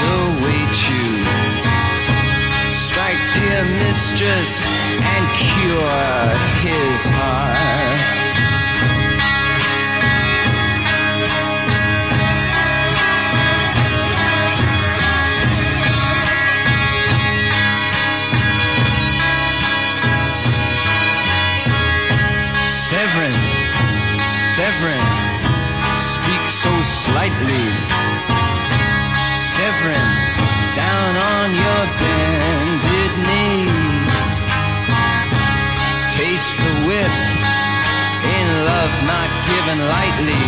await 0.04 0.76
you. 0.89 1.24
Strike, 2.72 3.22
dear 3.34 3.64
mistress, 3.84 4.66
and 4.68 5.24
cure 5.36 6.38
his 6.66 7.08
heart. 7.10 8.12
Severin, 22.91 23.39
Severin, 24.36 25.08
speak 25.97 26.49
so 26.49 26.82
slightly. 26.84 28.11
Severin, 29.62 30.09
down 30.74 31.14
on 31.34 31.47
your 31.53 31.84
bended 32.01 33.14
knee. 33.28 33.70
Taste 36.18 36.57
the 36.66 36.74
whip 36.88 37.16
in 38.38 38.47
love 38.70 38.93
not 39.14 39.30
given 39.49 39.80
lightly. 39.95 40.47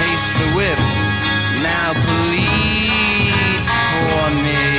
Taste 0.00 0.32
the 0.36 0.48
whip, 0.58 0.78
now 1.64 1.94
bleed 2.04 3.60
for 4.10 4.26
me. 4.44 4.75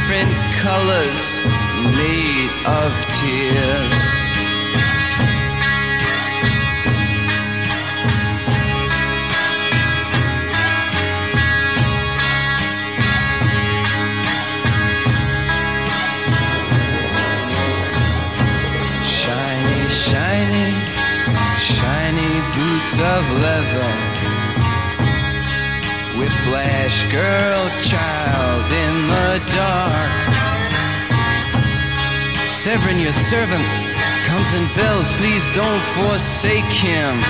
Different 0.00 0.54
colors 0.54 1.40
made 1.94 2.50
of 2.64 2.92
tears. 3.18 4.06
Shiny, 19.04 19.88
shiny, 19.88 20.72
shiny 21.56 22.40
boots 22.56 23.00
of 23.00 23.30
leather. 23.38 24.09
Whiplash 26.20 27.04
girl, 27.04 27.70
child 27.80 28.70
in 28.70 29.08
the 29.08 29.42
dark. 29.56 30.12
Severin, 32.46 33.00
your 33.00 33.14
servant, 33.14 33.64
comes 34.26 34.52
in 34.52 34.66
bells. 34.76 35.14
Please 35.14 35.48
don't 35.52 35.82
forsake 35.96 36.70
him. 36.70 37.22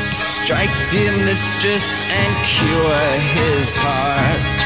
Strike, 0.00 0.90
dear 0.90 1.10
mistress, 1.24 2.02
and 2.02 2.46
cure 2.46 2.96
his 3.34 3.74
heart. 3.74 4.59